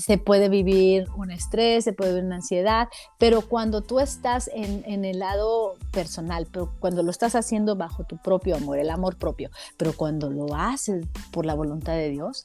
se 0.00 0.18
puede 0.18 0.48
vivir 0.48 1.08
un 1.16 1.30
estrés, 1.30 1.84
se 1.84 1.92
puede 1.92 2.10
vivir 2.10 2.24
una 2.24 2.36
ansiedad, 2.36 2.88
pero 3.18 3.42
cuando 3.42 3.82
tú 3.82 4.00
estás 4.00 4.50
en, 4.52 5.04
el 5.04 5.18
lado 5.18 5.74
personal, 5.92 6.46
pero 6.50 6.72
cuando 6.80 7.02
lo 7.02 7.10
estás 7.10 7.34
haciendo 7.34 7.76
bajo 7.76 8.04
tu 8.04 8.16
propio 8.16 8.56
amor, 8.56 8.78
el 8.78 8.90
amor 8.90 9.16
propio, 9.16 9.50
pero 9.76 9.92
cuando 9.92 10.30
lo 10.30 10.54
haces 10.54 11.06
por 11.32 11.44
la 11.44 11.54
voluntad 11.54 11.92
de 11.92 12.10
Dios, 12.10 12.42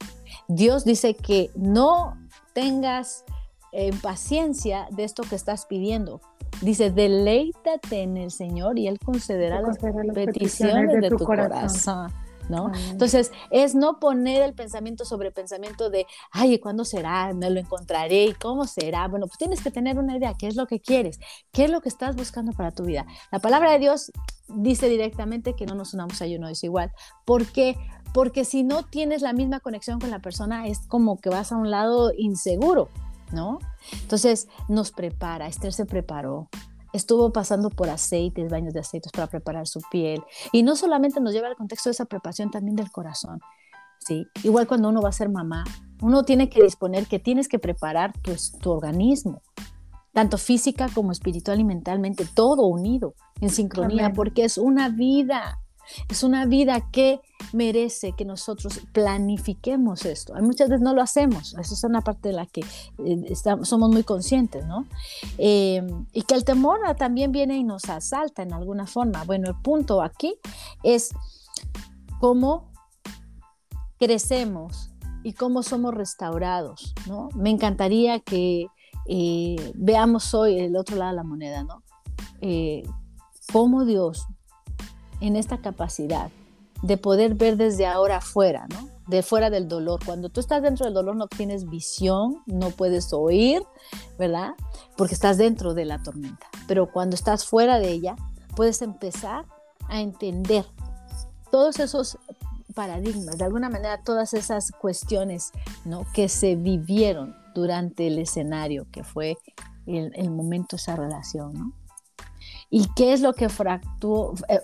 Dios 0.47 0.83
dice 0.83 1.15
que 1.15 1.49
no 1.55 2.17
tengas 2.53 3.23
eh, 3.71 3.91
paciencia 4.01 4.87
de 4.91 5.03
esto 5.03 5.23
que 5.23 5.35
estás 5.35 5.65
pidiendo. 5.65 6.21
Dice, 6.61 6.91
deleítate 6.91 8.01
en 8.01 8.17
el 8.17 8.31
Señor 8.31 8.79
y 8.79 8.87
Él 8.87 8.99
concederá, 8.99 9.61
las, 9.61 9.77
peticiones, 10.13 11.01
de, 11.01 11.09
tu, 11.09 11.17
corazón. 11.17 12.11
¿No? 12.49 12.71
Entonces, 12.89 13.31
es 13.51 13.75
no 13.75 13.99
poner 13.99 14.41
el 14.43 14.53
pensamiento 14.53 15.05
sobre 15.05 15.31
pensamiento 15.31 15.89
de, 15.89 16.05
ay, 16.31 16.59
¿cuándo 16.59 16.85
será? 16.85 17.33
¿Me 17.33 17.49
lo 17.49 17.59
encontraré? 17.59 18.25
¿Y 18.25 18.33
cómo 18.33 18.65
será? 18.65 19.07
Bueno, 19.07 19.27
pues 19.27 19.37
tienes 19.37 19.61
que 19.61 19.71
tener 19.71 19.97
una 19.97 20.17
idea, 20.17 20.33
¿qué 20.37 20.47
es 20.47 20.55
lo 20.55 20.67
que 20.67 20.79
quieres? 20.79 21.19
¿Qué 21.51 21.65
es 21.65 21.69
lo 21.69 21.81
que 21.81 21.89
estás 21.89 22.15
buscando 22.15 22.51
para 22.51 22.71
tu 22.71 22.83
vida? 22.83 23.05
La 23.31 23.39
palabra 23.39 23.71
de 23.71 23.79
Dios 23.79 24.11
dice 24.47 24.89
directamente 24.89 25.53
que 25.53 25.65
no 25.65 25.75
nos 25.75 25.93
unamos 25.93 26.21
a 26.21 26.25
uno 26.25 26.49
igual 26.61 26.91
¿Por 27.25 27.45
qué? 27.47 27.75
Porque 28.13 28.45
si 28.45 28.63
no 28.63 28.83
tienes 28.83 29.21
la 29.21 29.33
misma 29.33 29.59
conexión 29.59 29.99
con 29.99 30.09
la 30.09 30.19
persona, 30.19 30.67
es 30.67 30.79
como 30.87 31.17
que 31.17 31.29
vas 31.29 31.51
a 31.51 31.57
un 31.57 31.69
lado 31.69 32.11
inseguro, 32.17 32.89
¿no? 33.31 33.59
Entonces, 34.01 34.47
nos 34.69 34.91
prepara, 34.91 35.47
Esther 35.47 35.73
se 35.73 35.85
preparó, 35.85 36.49
estuvo 36.95 37.31
pasando 37.31 37.69
por 37.69 37.89
aceites, 37.89 38.49
baños 38.49 38.73
de 38.73 38.79
aceites 38.79 39.11
para 39.11 39.27
preparar 39.27 39.67
su 39.67 39.81
piel. 39.91 40.23
Y 40.51 40.63
no 40.63 40.75
solamente 40.75 41.19
nos 41.19 41.33
lleva 41.33 41.47
al 41.47 41.55
contexto 41.55 41.89
de 41.89 41.91
esa 41.91 42.05
preparación, 42.05 42.51
también 42.51 42.75
del 42.75 42.91
corazón. 42.91 43.39
¿sí? 43.99 44.27
Igual 44.43 44.67
cuando 44.67 44.89
uno 44.89 45.01
va 45.01 45.09
a 45.09 45.13
ser 45.13 45.29
mamá, 45.29 45.63
uno 46.01 46.23
tiene 46.23 46.49
que 46.49 46.63
disponer 46.63 47.07
que 47.07 47.19
tienes 47.19 47.47
que 47.47 47.59
preparar 47.59 48.13
pues, 48.23 48.53
tu 48.59 48.71
organismo, 48.71 49.41
tanto 50.13 50.37
física 50.37 50.87
como 50.93 51.11
espiritual 51.11 51.59
y 51.59 51.63
mentalmente, 51.63 52.25
todo 52.33 52.65
unido, 52.65 53.15
en 53.41 53.49
sincronía, 53.49 54.13
porque 54.13 54.45
es 54.45 54.57
una 54.57 54.89
vida. 54.89 55.59
Es 56.09 56.23
una 56.23 56.45
vida 56.45 56.89
que 56.91 57.21
merece 57.53 58.13
que 58.13 58.25
nosotros 58.25 58.81
planifiquemos 58.91 60.05
esto. 60.05 60.33
Muchas 60.41 60.69
veces 60.69 60.81
no 60.81 60.93
lo 60.93 61.01
hacemos, 61.01 61.55
eso 61.59 61.73
es 61.73 61.83
una 61.83 62.01
parte 62.01 62.29
de 62.29 62.36
la 62.36 62.45
que 62.45 62.61
eh, 62.99 63.36
somos 63.36 63.89
muy 63.89 64.03
conscientes, 64.03 64.65
¿no? 64.65 64.86
Eh, 65.38 65.86
y 66.13 66.21
que 66.23 66.36
el 66.36 66.43
temor 66.43 66.79
también 66.97 67.31
viene 67.31 67.57
y 67.57 67.63
nos 67.63 67.89
asalta 67.89 68.43
en 68.43 68.53
alguna 68.53 68.88
forma. 68.88 69.23
Bueno, 69.23 69.49
el 69.49 69.55
punto 69.55 70.01
aquí 70.01 70.36
es 70.83 71.11
cómo 72.19 72.71
crecemos 73.97 74.91
y 75.23 75.33
cómo 75.33 75.63
somos 75.63 75.93
restaurados, 75.93 76.93
¿no? 77.07 77.29
Me 77.36 77.49
encantaría 77.49 78.19
que 78.19 78.67
eh, 79.07 79.71
veamos 79.75 80.33
hoy 80.33 80.59
el 80.59 80.75
otro 80.75 80.97
lado 80.97 81.11
de 81.11 81.15
la 81.15 81.23
moneda, 81.23 81.63
¿no? 81.63 81.81
cómo 83.51 83.86
Dios 83.86 84.27
en 85.28 85.36
esta 85.36 85.57
capacidad 85.57 86.30
de 86.82 86.97
poder 86.97 87.36
ver 87.36 87.57
desde 87.57 87.86
ahora 87.86 88.17
afuera. 88.17 88.67
De 89.07 89.21
fuera 89.21 89.49
del 89.49 89.67
dolor. 89.67 89.99
Cuando 90.03 90.30
tú 90.30 90.39
estás 90.39 90.61
dentro 90.61 90.86
del 90.86 90.93
dolor 90.93 91.15
no 91.15 91.28
tienes 91.28 91.69
visión, 91.69 92.41
no 92.47 92.71
puedes 92.71 93.13
oír, 93.13 93.63
¿verdad? 94.17 94.53
Porque 94.97 95.13
estás 95.13 95.38
dentro 95.38 95.73
de 95.73 95.86
la 95.86 96.01
tormenta. 96.01 96.47
Pero 96.67 96.91
cuando 96.91 97.15
estás 97.15 97.45
fuera 97.45 97.80
de 97.80 97.91
ella, 97.91 98.15
puedes 98.55 98.82
empezar 98.82 99.45
a 99.88 100.01
entender 100.01 100.65
todos 101.51 101.80
esos 101.80 102.17
paradigmas, 102.73 103.38
de 103.38 103.45
alguna 103.45 103.69
manera 103.69 104.01
todas 104.03 104.34
esas 104.34 104.71
cuestiones, 104.71 105.51
¿no? 105.86 106.05
Que 106.13 106.28
se 106.28 106.55
vivieron 106.55 107.36
durante 107.53 108.07
el 108.07 108.17
escenario, 108.17 108.88
que 108.91 109.03
fue 109.03 109.38
el, 109.86 110.11
el 110.15 110.32
momento 110.32 110.76
esa 110.76 110.95
relación, 110.95 111.53
¿no? 111.53 111.84
¿Y 112.70 112.88
qué 112.95 113.13
es 113.13 113.22
lo 113.22 113.34
que 113.34 113.45
eh, 113.45 114.59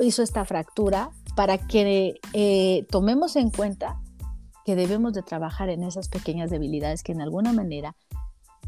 hizo 0.00 0.22
esta 0.22 0.44
fractura? 0.44 1.10
Para 1.34 1.58
que 1.58 2.14
eh, 2.32 2.86
tomemos 2.90 3.36
en 3.36 3.50
cuenta 3.50 4.00
que 4.64 4.76
debemos 4.76 5.12
de 5.12 5.22
trabajar 5.22 5.68
en 5.68 5.82
esas 5.82 6.08
pequeñas 6.08 6.50
debilidades 6.50 7.02
que 7.02 7.12
en 7.12 7.22
alguna 7.22 7.52
manera 7.52 7.96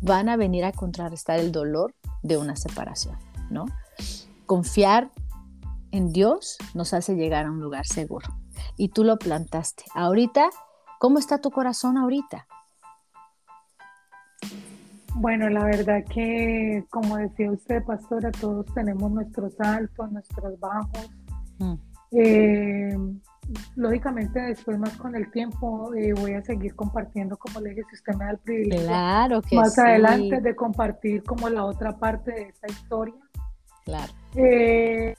van 0.01 0.28
a 0.28 0.37
venir 0.37 0.64
a 0.64 0.72
contrarrestar 0.72 1.39
el 1.39 1.53
dolor 1.53 1.95
de 2.22 2.37
una 2.37 2.57
separación, 2.57 3.18
¿no? 3.51 3.66
Confiar 4.47 5.11
en 5.93 6.12
Dios 6.12 6.57
nos 6.74 6.95
hace 6.95 7.16
llegar 7.16 7.47
a 7.47 7.51
un 7.51 7.61
lugar 7.61 7.87
seguro. 7.87 8.28
Y 8.76 8.89
tú 8.89 9.05
lo 9.05 9.18
plantaste. 9.18 9.85
Ahorita, 9.95 10.51
¿cómo 10.99 11.18
está 11.18 11.39
tu 11.39 11.51
corazón 11.51 11.99
ahorita? 11.99 12.47
Bueno, 15.14 15.48
la 15.48 15.64
verdad 15.64 16.04
que, 16.04 16.84
como 16.90 17.16
decía 17.16 17.50
usted, 17.50 17.82
pastora, 17.84 18.30
todos 18.30 18.66
tenemos 18.74 19.11
nuestros 19.11 19.58
altos, 19.61 20.11
nuestros 20.12 20.58
bajos. 20.61 21.11
Mm. 21.58 21.74
Eh, 22.12 22.96
lógicamente, 23.76 24.40
después, 24.40 24.78
más 24.78 24.96
con 24.96 25.14
el 25.14 25.30
tiempo, 25.30 25.92
eh, 25.94 26.12
voy 26.14 26.34
a 26.34 26.42
seguir 26.42 26.74
compartiendo, 26.74 27.36
como 27.36 27.61
le 27.61 27.70
dije, 27.70 27.82
si 27.90 27.96
usted 27.96 28.14
me 28.14 28.24
da 28.24 28.30
el 28.32 28.38
privilegio. 28.38 28.86
Claro 28.86 29.42
que 29.42 29.56
Más 29.56 29.78
adelante 29.78 30.40
de 30.40 30.56
compartir 30.56 31.22
como 31.24 31.48
la 31.48 31.64
otra 31.64 31.96
parte 31.96 32.32
de 32.32 32.42
esta 32.42 32.68
historia. 32.68 33.14
Claro. 33.84 34.12
Eh, 34.36 35.14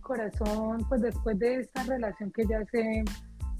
corazón, 0.00 0.86
pues 0.88 1.02
después 1.02 1.38
de 1.38 1.56
esta 1.60 1.82
relación 1.82 2.30
que 2.30 2.46
ya 2.46 2.58
hace 2.60 3.04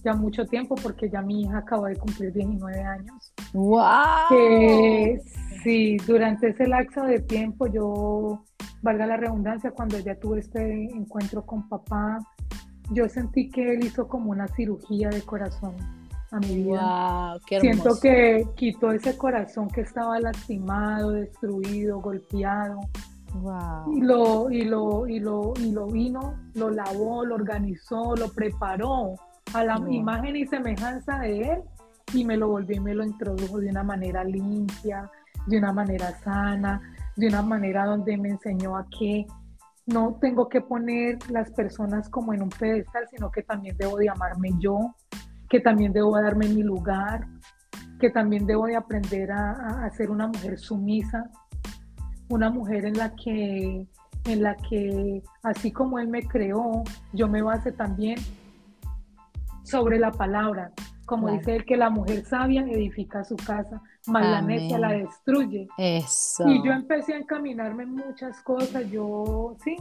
ya 0.05 0.15
mucho 0.15 0.47
tiempo, 0.47 0.77
porque 0.77 1.11
ya 1.11 1.21
mi 1.21 1.43
hija 1.43 1.59
acaba 1.59 1.89
de 1.89 1.97
cumplir 1.97 2.33
19 2.33 2.81
años. 2.81 3.33
¡Wow! 3.53 4.29
Que 4.29 5.21
sí, 5.63 5.97
durante 6.07 6.49
ese 6.49 6.67
lapso 6.67 7.03
de 7.03 7.21
tiempo 7.21 7.67
yo, 7.67 8.45
valga 8.83 9.07
la 9.07 9.17
redundancia, 9.17 9.71
cuando 9.71 9.99
ya 9.99 10.19
tuve 10.19 10.41
este 10.41 10.85
encuentro 10.85 11.45
con 11.45 11.69
papá, 11.69 12.19
yo 12.91 13.09
sentí 13.09 13.51
que 13.51 13.75
él 13.75 13.85
hizo 13.85 14.07
como 14.09 14.31
una 14.31 14.47
cirugía 14.49 15.09
de 15.09 15.23
corazón 15.23 15.75
a 16.31 16.39
mi 16.41 16.63
vida. 16.65 17.31
Wow, 17.33 17.41
qué 17.47 17.61
Siento 17.61 17.99
que 18.01 18.47
quitó 18.55 18.93
ese 18.93 19.17
corazón 19.17 19.69
que 19.69 19.81
estaba 19.81 20.21
lastimado, 20.21 21.13
destruido, 21.13 22.01
golpeado. 22.01 22.81
Y, 23.93 24.01
lo, 24.01 24.51
y, 24.51 24.63
lo, 24.63 25.07
y, 25.07 25.21
lo, 25.21 25.53
y 25.59 25.71
lo 25.71 25.87
vino, 25.89 26.39
lo 26.55 26.71
lavó, 26.71 27.25
lo 27.25 27.35
organizó, 27.35 28.15
lo 28.17 28.29
preparó 28.29 29.15
a 29.53 29.63
la 29.65 29.79
imagen 29.91 30.37
y 30.37 30.47
semejanza 30.47 31.19
de 31.19 31.41
él 31.43 31.63
y 32.13 32.25
me 32.25 32.37
lo 32.37 32.49
volvió 32.49 32.77
y 32.77 32.81
me 32.81 32.95
lo 32.95 33.05
introdujo 33.05 33.59
de 33.59 33.69
una 33.69 33.83
manera 33.83 34.25
limpia, 34.25 35.11
de 35.47 35.59
una 35.59 35.73
manera 35.73 36.19
sana, 36.21 36.81
de 37.17 37.29
una 37.29 37.43
manera 37.43 37.87
donde 37.87 38.17
me 38.17 38.31
enseñó 38.31 38.77
a 38.77 38.87
que 38.89 39.27
no 39.87 40.19
tengo 40.21 40.49
que 40.49 40.61
poner 40.61 41.19
las 41.31 41.51
personas 41.53 42.09
como 42.09 42.35
en 42.35 42.43
un 42.43 42.49
pedestal, 42.49 43.07
sino 43.11 43.31
que 43.31 43.43
también 43.43 43.77
debo 43.77 43.97
de 43.97 44.09
amarme 44.09 44.51
yo, 44.59 44.95
que 45.49 45.61
también 45.61 45.93
debo 45.93 46.21
darme 46.21 46.49
mi 46.49 46.63
lugar, 46.63 47.27
que 48.01 48.11
también 48.11 48.47
debo 48.47 48.67
de 48.67 48.77
aprender 48.77 49.31
a, 49.31 49.85
a 49.85 49.91
ser 49.91 50.11
una 50.11 50.27
mujer 50.27 50.59
sumisa, 50.59 51.31
una 52.29 52.51
mujer 52.51 52.85
en 52.85 52.99
la 52.99 53.15
que 53.15 53.87
en 54.25 54.43
la 54.43 54.57
que 54.57 55.23
así 55.45 55.71
como 55.71 56.01
él 56.01 56.09
me 56.09 56.23
creó, 56.27 56.83
yo 57.13 57.29
me 57.29 57.43
base 57.43 57.71
también 57.71 58.19
sobre 59.63 60.01
la 60.01 60.11
palabra. 60.11 60.73
Como 61.07 61.31
dice 61.31 61.57
él, 61.57 61.65
que 61.65 61.77
la 61.77 61.89
mujer 61.89 62.25
sabia 62.25 62.63
edifica 62.63 63.25
su 63.25 63.37
casa, 63.37 63.81
mas 64.09 64.27
la 64.27 64.43
necia 64.43 64.79
la 64.79 64.93
destruye. 64.93 65.69
Eso. 65.79 66.49
Y 66.49 66.63
yo 66.65 66.73
empecé 66.73 67.15
a 67.15 67.19
encaminarme 67.19 67.85
en 67.85 67.95
muchas 67.95 68.43
cosas. 68.43 68.91
Yo, 68.91 69.57
sí, 69.65 69.77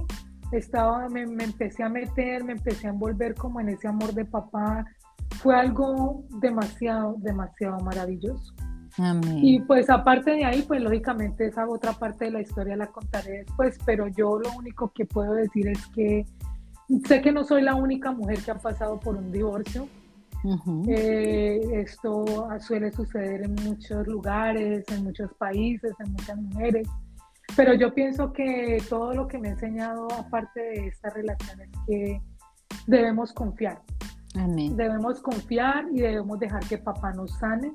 estaba, 0.51 1.09
me, 1.09 1.25
me 1.25 1.43
empecé 1.43 1.83
a 1.83 1.89
meter, 1.89 2.43
me 2.43 2.53
empecé 2.53 2.87
a 2.87 2.91
envolver 2.91 3.33
como 3.35 3.59
en 3.59 3.69
ese 3.69 3.87
amor 3.87 4.13
de 4.13 4.25
papá. 4.25 4.85
Fue 5.37 5.55
algo 5.55 6.23
demasiado, 6.39 7.15
demasiado 7.17 7.79
maravilloso. 7.79 8.53
Y 9.41 9.59
pues 9.61 9.89
aparte 9.89 10.31
de 10.31 10.45
ahí, 10.45 10.61
pues 10.61 10.81
lógicamente 10.81 11.47
esa 11.47 11.67
otra 11.67 11.93
parte 11.93 12.25
de 12.25 12.31
la 12.31 12.41
historia 12.41 12.77
la 12.77 12.87
contaré 12.87 13.39
después, 13.39 13.77
pero 13.85 14.07
yo 14.07 14.39
lo 14.39 14.49
único 14.53 14.91
que 14.93 15.05
puedo 15.05 15.33
decir 15.33 15.67
es 15.67 15.85
que 15.87 16.25
sé 17.05 17.21
que 17.21 17.31
no 17.31 17.43
soy 17.43 17.61
la 17.61 17.75
única 17.75 18.11
mujer 18.11 18.39
que 18.39 18.51
ha 18.51 18.55
pasado 18.55 18.99
por 18.99 19.17
un 19.17 19.31
divorcio. 19.31 19.87
Eh, 20.87 21.59
esto 21.73 22.25
suele 22.59 22.91
suceder 22.91 23.43
en 23.43 23.55
muchos 23.63 24.05
lugares, 24.07 24.85
en 24.89 25.03
muchos 25.03 25.33
países, 25.35 25.93
en 26.05 26.11
muchas 26.11 26.37
mujeres, 26.37 26.87
pero 27.55 27.73
yo 27.73 27.93
pienso 27.93 28.31
que 28.31 28.77
todo 28.89 29.13
lo 29.13 29.27
que 29.27 29.37
me 29.37 29.49
ha 29.49 29.51
enseñado 29.51 30.07
aparte 30.11 30.59
de 30.59 30.87
esta 30.87 31.09
relación 31.09 31.61
es 31.61 31.69
que 31.87 32.21
debemos 32.87 33.33
confiar. 33.33 33.81
Debemos 34.35 35.21
confiar 35.21 35.85
y 35.93 36.01
debemos 36.01 36.37
dejar 36.39 36.59
que 36.67 36.77
papá 36.77 37.13
nos 37.13 37.31
sane 37.37 37.71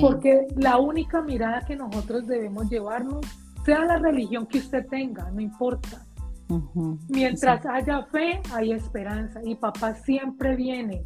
porque 0.00 0.46
la 0.56 0.78
única 0.78 1.20
mirada 1.22 1.64
que 1.66 1.74
nosotros 1.76 2.26
debemos 2.26 2.70
llevarnos, 2.70 3.26
sea 3.64 3.84
la 3.84 3.98
religión 3.98 4.46
que 4.46 4.58
usted 4.58 4.86
tenga, 4.86 5.30
no 5.30 5.40
importa. 5.40 6.06
Mientras 7.08 7.66
haya 7.66 8.04
fe, 8.04 8.40
hay 8.52 8.72
esperanza. 8.72 9.40
Y 9.42 9.56
papá 9.56 9.94
siempre 9.94 10.54
viene 10.54 11.02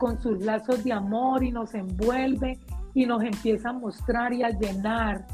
con 0.00 0.20
sus 0.20 0.40
lazos 0.40 0.82
de 0.82 0.92
amor 0.92 1.44
y 1.44 1.52
nos 1.52 1.74
envuelve 1.74 2.58
y 2.94 3.04
nos 3.04 3.22
empieza 3.22 3.68
a 3.68 3.72
mostrar 3.74 4.32
y 4.32 4.42
a 4.42 4.48
llenar 4.48 5.26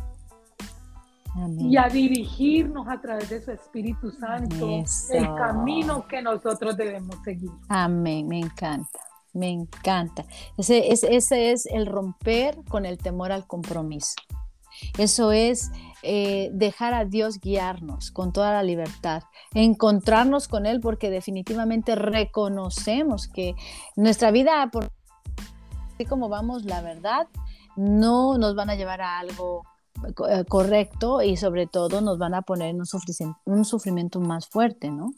y 1.59 1.77
a 1.77 1.89
dirigirnos 1.89 2.89
a 2.89 3.01
través 3.01 3.31
de 3.31 3.41
su 3.41 3.53
Espíritu 3.53 4.11
Santo 4.11 4.83
el 5.11 5.35
camino 5.35 6.07
que 6.09 6.21
nosotros 6.21 6.77
debemos 6.77 7.17
seguir. 7.25 7.51
Amén, 7.69 8.27
me 8.27 8.41
encanta. 8.41 8.99
Me 9.33 9.51
encanta. 9.51 10.25
Ese, 10.57 10.93
ese, 10.93 11.53
es 11.53 11.67
el 11.67 11.87
romper 11.87 12.59
con 12.71 12.87
el 12.87 12.97
temor 12.97 13.33
al 13.33 13.47
compromiso. 13.47 14.15
Eso 14.97 15.31
es 15.31 15.71
eh, 16.09 16.51
dejar 16.53 16.95
a 16.95 17.05
Dios 17.05 17.41
guiarnos 17.41 18.13
con 18.13 18.33
toda 18.33 18.53
la 18.53 18.63
libertad, 18.63 19.25
encontrarnos 19.55 20.47
con 20.47 20.65
Él 20.65 20.81
porque 20.81 21.11
definitivamente 21.11 21.97
reconocemos 21.97 23.27
que 23.27 23.57
nuestra 23.97 24.31
vida, 24.31 24.71
por, 24.71 24.93
así 25.93 26.05
como 26.05 26.29
vamos, 26.29 26.65
la 26.65 26.81
verdad, 26.81 27.27
no 27.75 28.39
nos 28.39 28.55
van 28.55 28.71
a 28.71 28.77
llevar 28.77 29.01
a 29.01 29.19
algo 29.19 29.65
eh, 30.29 30.45
correcto 30.49 31.23
y 31.23 31.37
sobre 31.37 31.67
todo 31.67 32.01
nos 32.01 32.19
van 32.19 32.35
a 32.35 32.43
poner 32.43 32.73
un, 32.75 32.85
un 33.45 33.65
sufrimiento 33.65 34.21
más 34.21 34.47
fuerte, 34.47 34.93
¿no? 34.93 35.13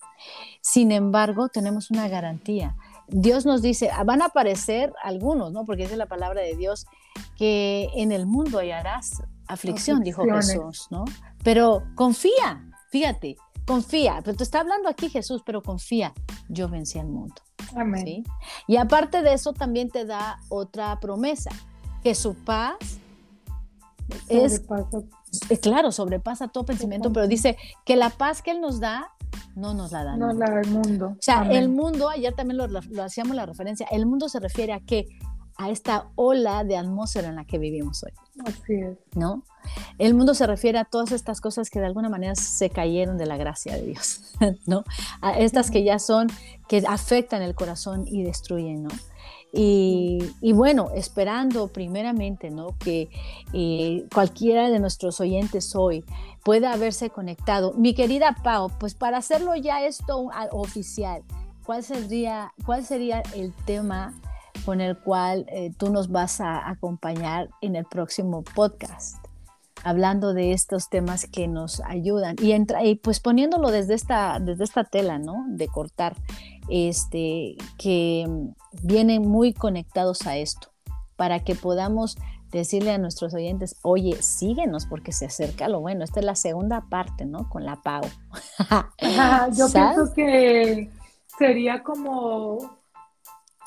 Sin 0.62 0.90
embargo, 0.90 1.50
tenemos 1.50 1.90
una 1.90 2.08
garantía. 2.08 2.76
Dios 3.08 3.44
nos 3.44 3.60
dice, 3.60 3.90
ah, 3.90 4.04
van 4.04 4.22
a 4.22 4.26
aparecer 4.26 4.94
algunos, 5.02 5.52
¿no? 5.52 5.66
Porque 5.66 5.82
es 5.82 5.94
la 5.94 6.06
palabra 6.06 6.40
de 6.40 6.56
Dios, 6.56 6.86
que 7.36 7.90
en 7.94 8.10
el 8.10 8.26
mundo 8.26 8.58
hallarás 8.58 9.22
aflicción, 9.48 10.00
dijo 10.02 10.24
Jesús, 10.24 10.86
¿no? 10.90 11.04
Pero 11.42 11.82
confía, 11.94 12.70
fíjate, 12.90 13.36
confía. 13.66 14.20
Pero 14.24 14.36
te 14.36 14.44
está 14.44 14.60
hablando 14.60 14.88
aquí 14.88 15.08
Jesús, 15.08 15.42
pero 15.44 15.62
confía, 15.62 16.12
yo 16.48 16.68
vencí 16.68 16.98
al 16.98 17.08
mundo. 17.08 17.34
Amén. 17.76 18.24
Y 18.66 18.76
aparte 18.76 19.22
de 19.22 19.34
eso, 19.34 19.52
también 19.52 19.90
te 19.90 20.04
da 20.04 20.38
otra 20.48 20.98
promesa, 21.00 21.50
que 22.02 22.14
su 22.14 22.34
paz 22.34 22.76
es, 24.28 24.62
eh, 25.50 25.58
claro, 25.58 25.92
sobrepasa 25.92 26.48
todo 26.48 26.64
pensamiento, 26.64 27.12
pero 27.12 27.26
dice 27.26 27.56
que 27.84 27.96
la 27.96 28.10
paz 28.10 28.42
que 28.42 28.52
Él 28.52 28.60
nos 28.60 28.80
da 28.80 29.12
no 29.54 29.74
nos 29.74 29.92
la 29.92 30.04
da. 30.04 30.16
No 30.16 30.32
la 30.32 30.46
da 30.46 30.60
el 30.60 30.70
mundo. 30.70 31.08
O 31.18 31.22
sea, 31.22 31.42
el 31.50 31.68
mundo, 31.68 32.08
ayer 32.08 32.32
también 32.34 32.58
lo, 32.58 33.02
hacíamos 33.02 33.36
la 33.36 33.44
referencia, 33.44 33.86
el 33.90 34.06
mundo 34.06 34.28
se 34.28 34.40
refiere 34.40 34.72
a 34.72 34.80
qué? 34.80 35.06
A 35.58 35.70
esta 35.70 36.08
ola 36.14 36.64
de 36.64 36.76
atmósfera 36.76 37.28
en 37.28 37.36
la 37.36 37.44
que 37.44 37.58
vivimos 37.58 38.02
hoy. 38.04 38.12
Así 38.46 38.74
es. 38.74 38.96
¿No? 39.14 39.42
El 39.98 40.14
mundo 40.14 40.34
se 40.34 40.46
refiere 40.46 40.78
a 40.78 40.84
todas 40.84 41.12
estas 41.12 41.40
cosas 41.40 41.68
que 41.68 41.80
de 41.80 41.86
alguna 41.86 42.08
manera 42.08 42.34
se 42.36 42.70
cayeron 42.70 43.18
de 43.18 43.26
la 43.26 43.36
gracia 43.36 43.74
de 43.74 43.82
Dios, 43.82 44.34
¿no? 44.66 44.84
A 45.20 45.38
estas 45.38 45.70
que 45.70 45.84
ya 45.84 45.98
son, 45.98 46.28
que 46.68 46.84
afectan 46.88 47.42
el 47.42 47.54
corazón 47.54 48.06
y 48.06 48.22
destruyen, 48.22 48.84
¿no? 48.84 48.90
Y, 49.52 50.52
bueno, 50.52 50.90
esperando 50.94 51.68
primeramente 51.68 52.50
¿no? 52.50 52.76
que 52.78 53.08
eh, 53.52 54.06
cualquiera 54.12 54.68
de 54.68 54.78
nuestros 54.78 55.20
oyentes 55.20 55.74
hoy 55.74 56.04
pueda 56.44 56.72
haberse 56.72 57.10
conectado. 57.10 57.72
Mi 57.72 57.94
querida 57.94 58.36
Pau, 58.42 58.70
pues 58.78 58.94
para 58.94 59.18
hacerlo 59.18 59.56
ya 59.56 59.84
esto 59.86 60.28
oficial, 60.52 61.22
¿cuál 61.64 61.82
sería, 61.82 62.52
cuál 62.66 62.84
sería 62.84 63.22
el 63.34 63.54
tema 63.64 64.14
con 64.64 64.80
el 64.80 64.98
cual 64.98 65.46
eh, 65.48 65.72
tú 65.76 65.90
nos 65.90 66.10
vas 66.10 66.40
a 66.40 66.68
acompañar 66.68 67.48
en 67.60 67.76
el 67.76 67.84
próximo 67.84 68.42
podcast? 68.42 69.16
hablando 69.84 70.34
de 70.34 70.52
estos 70.52 70.88
temas 70.88 71.26
que 71.26 71.48
nos 71.48 71.80
ayudan 71.80 72.36
y, 72.40 72.52
entra, 72.52 72.84
y 72.84 72.96
pues 72.96 73.20
poniéndolo 73.20 73.70
desde 73.70 73.94
esta, 73.94 74.38
desde 74.40 74.64
esta 74.64 74.84
tela, 74.84 75.18
¿no? 75.18 75.44
De 75.48 75.68
cortar 75.68 76.16
este, 76.68 77.56
que 77.78 78.26
vienen 78.82 79.22
muy 79.22 79.52
conectados 79.52 80.26
a 80.26 80.36
esto, 80.36 80.68
para 81.16 81.40
que 81.40 81.54
podamos 81.54 82.16
decirle 82.50 82.92
a 82.92 82.98
nuestros 82.98 83.34
oyentes, 83.34 83.76
oye, 83.82 84.22
síguenos 84.22 84.86
porque 84.86 85.12
se 85.12 85.26
acerca 85.26 85.68
lo 85.68 85.80
bueno. 85.80 86.04
Esta 86.04 86.20
es 86.20 86.26
la 86.26 86.34
segunda 86.34 86.86
parte, 86.88 87.26
¿no? 87.26 87.48
Con 87.48 87.64
la 87.64 87.76
Pau. 87.82 88.02
yo 89.52 89.66
pienso 89.72 90.12
que 90.14 90.90
sería 91.38 91.82
como, 91.82 92.77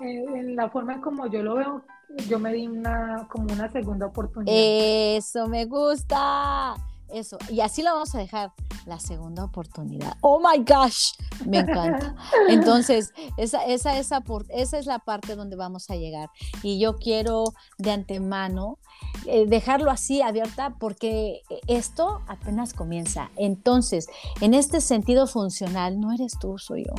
eh, 0.03 0.25
en 0.35 0.55
la 0.55 0.69
forma 0.69 1.01
como 1.01 1.27
yo 1.27 1.43
lo 1.43 1.55
veo, 1.55 1.83
yo 2.27 2.39
me 2.39 2.53
di 2.53 2.67
una, 2.67 3.27
como 3.29 3.51
una 3.53 3.71
segunda 3.71 4.07
oportunidad. 4.07 4.55
Eso 4.55 5.47
me 5.47 5.65
gusta. 5.65 6.75
Eso. 7.09 7.37
Y 7.49 7.59
así 7.59 7.83
lo 7.83 7.91
vamos 7.93 8.15
a 8.15 8.19
dejar. 8.19 8.53
La 8.85 8.99
segunda 8.99 9.43
oportunidad. 9.43 10.17
Oh 10.21 10.39
my 10.39 10.63
gosh. 10.63 11.11
Me 11.45 11.59
encanta. 11.59 12.15
Entonces, 12.49 13.13
esa, 13.37 13.63
esa, 13.65 13.97
esa, 13.99 14.23
esa 14.49 14.77
es 14.77 14.85
la 14.85 14.99
parte 14.99 15.35
donde 15.35 15.55
vamos 15.55 15.89
a 15.89 15.95
llegar. 15.95 16.29
Y 16.63 16.79
yo 16.79 16.95
quiero 16.95 17.43
de 17.77 17.91
antemano 17.91 18.79
eh, 19.27 19.45
dejarlo 19.45 19.91
así 19.91 20.21
abierta 20.21 20.75
porque 20.79 21.41
esto 21.67 22.21
apenas 22.27 22.73
comienza. 22.73 23.29
Entonces, 23.35 24.07
en 24.39 24.53
este 24.53 24.81
sentido 24.81 25.27
funcional, 25.27 25.99
no 25.99 26.11
eres 26.11 26.39
tú, 26.39 26.57
soy 26.57 26.85
yo. 26.85 26.93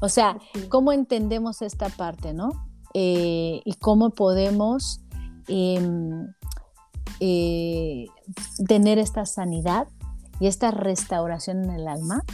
O 0.00 0.08
sea, 0.08 0.38
¿cómo 0.68 0.92
entendemos 0.92 1.62
esta 1.62 1.88
parte, 1.88 2.32
no? 2.32 2.50
Eh, 2.94 3.60
y 3.64 3.74
cómo 3.74 4.10
podemos 4.10 5.00
em, 5.46 6.32
eh, 7.20 8.06
tener 8.66 8.98
esta 8.98 9.26
sanidad 9.26 9.88
y 10.40 10.46
esta 10.46 10.70
restauración 10.70 11.64
en 11.64 11.70
el 11.70 11.88
alma 11.88 12.24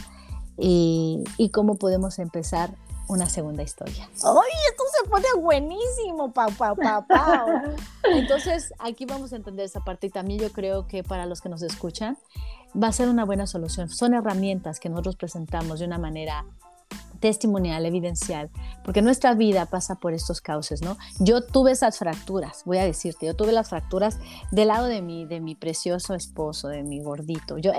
y 0.57 1.49
cómo 1.51 1.75
podemos 1.75 2.17
empezar 2.19 2.71
una 3.07 3.29
segunda 3.29 3.63
historia. 3.63 4.09
¡Ay, 4.23 4.51
esto 4.69 4.83
se 5.01 5.09
pone 5.09 5.25
buenísimo! 5.39 6.31
¡Pau, 6.33 6.49
pau, 6.57 6.75
pau, 6.75 7.05
pau! 7.07 7.47
Entonces, 8.03 8.73
aquí 8.79 9.05
vamos 9.05 9.33
a 9.33 9.35
entender 9.35 9.65
esa 9.65 9.81
parte 9.81 10.07
y 10.07 10.09
también 10.09 10.39
yo 10.39 10.51
creo 10.51 10.87
que 10.87 11.03
para 11.03 11.25
los 11.25 11.41
que 11.41 11.49
nos 11.49 11.61
escuchan 11.61 12.17
va 12.81 12.87
a 12.87 12.91
ser 12.91 13.09
una 13.09 13.25
buena 13.25 13.47
solución. 13.47 13.89
Son 13.89 14.13
herramientas 14.13 14.79
que 14.79 14.89
nosotros 14.89 15.15
presentamos 15.15 15.79
de 15.79 15.85
una 15.85 15.97
manera 15.97 16.45
testimonial, 17.19 17.85
evidencial, 17.85 18.49
porque 18.83 19.01
nuestra 19.01 19.33
vida 19.33 19.65
pasa 19.65 19.95
por 19.95 20.13
estos 20.13 20.41
cauces, 20.41 20.81
¿no? 20.81 20.97
Yo 21.19 21.41
tuve 21.41 21.71
esas 21.71 21.97
fracturas, 21.97 22.63
voy 22.65 22.77
a 22.77 22.85
decirte, 22.85 23.25
yo 23.25 23.35
tuve 23.35 23.51
las 23.51 23.69
fracturas 23.69 24.19
del 24.51 24.69
lado 24.69 24.87
de 24.87 25.01
mi, 25.01 25.25
de 25.25 25.39
mi 25.39 25.55
precioso 25.55 26.13
esposo, 26.13 26.67
de 26.67 26.83
mi 26.83 27.01
gordito. 27.01 27.57
Yo, 27.57 27.71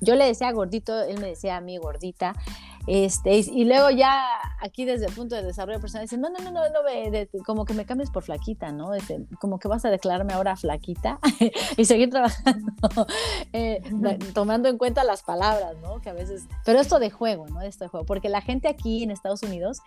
yo 0.00 0.14
le 0.14 0.26
decía 0.26 0.52
gordito, 0.52 1.02
él 1.02 1.20
me 1.20 1.28
decía 1.28 1.56
a 1.56 1.60
mí 1.60 1.78
gordita, 1.78 2.34
este, 2.86 3.38
y, 3.38 3.64
luego 3.64 3.90
ya 3.90 4.24
aquí 4.60 4.84
desde 4.84 5.06
el 5.06 5.12
punto 5.12 5.34
de 5.34 5.42
desarrollo 5.42 5.80
personal 5.80 6.04
dicen, 6.04 6.20
no, 6.20 6.30
no, 6.30 6.38
no, 6.38 6.50
no, 6.50 6.60
no 6.60 7.44
como 7.44 7.64
que 7.64 7.74
me 7.74 7.84
cambies 7.84 8.10
por 8.10 8.22
flaquita, 8.22 8.70
¿no? 8.70 8.94
Este, 8.94 9.26
como 9.40 9.58
que 9.58 9.68
vas 9.68 9.84
a 9.84 9.90
declararme 9.90 10.32
ahora 10.32 10.56
flaquita 10.56 11.18
y 11.76 11.84
seguir 11.84 12.10
trabajando, 12.10 12.72
eh, 13.52 13.82
tomando 14.32 14.68
en 14.68 14.78
cuenta 14.78 15.04
las 15.04 15.22
palabras, 15.22 15.76
¿no? 15.82 16.00
Que 16.00 16.10
a 16.10 16.12
veces, 16.12 16.44
pero 16.64 16.80
esto 16.80 16.98
de 16.98 17.10
juego, 17.10 17.46
¿no? 17.48 17.60
Esto 17.60 17.84
de 17.84 17.88
juego, 17.88 18.06
porque 18.06 18.28
la 18.28 18.40
gente 18.40 18.68
aquí 18.68 19.02
en 19.02 19.10
Estados 19.10 19.42
Unidos, 19.42 19.80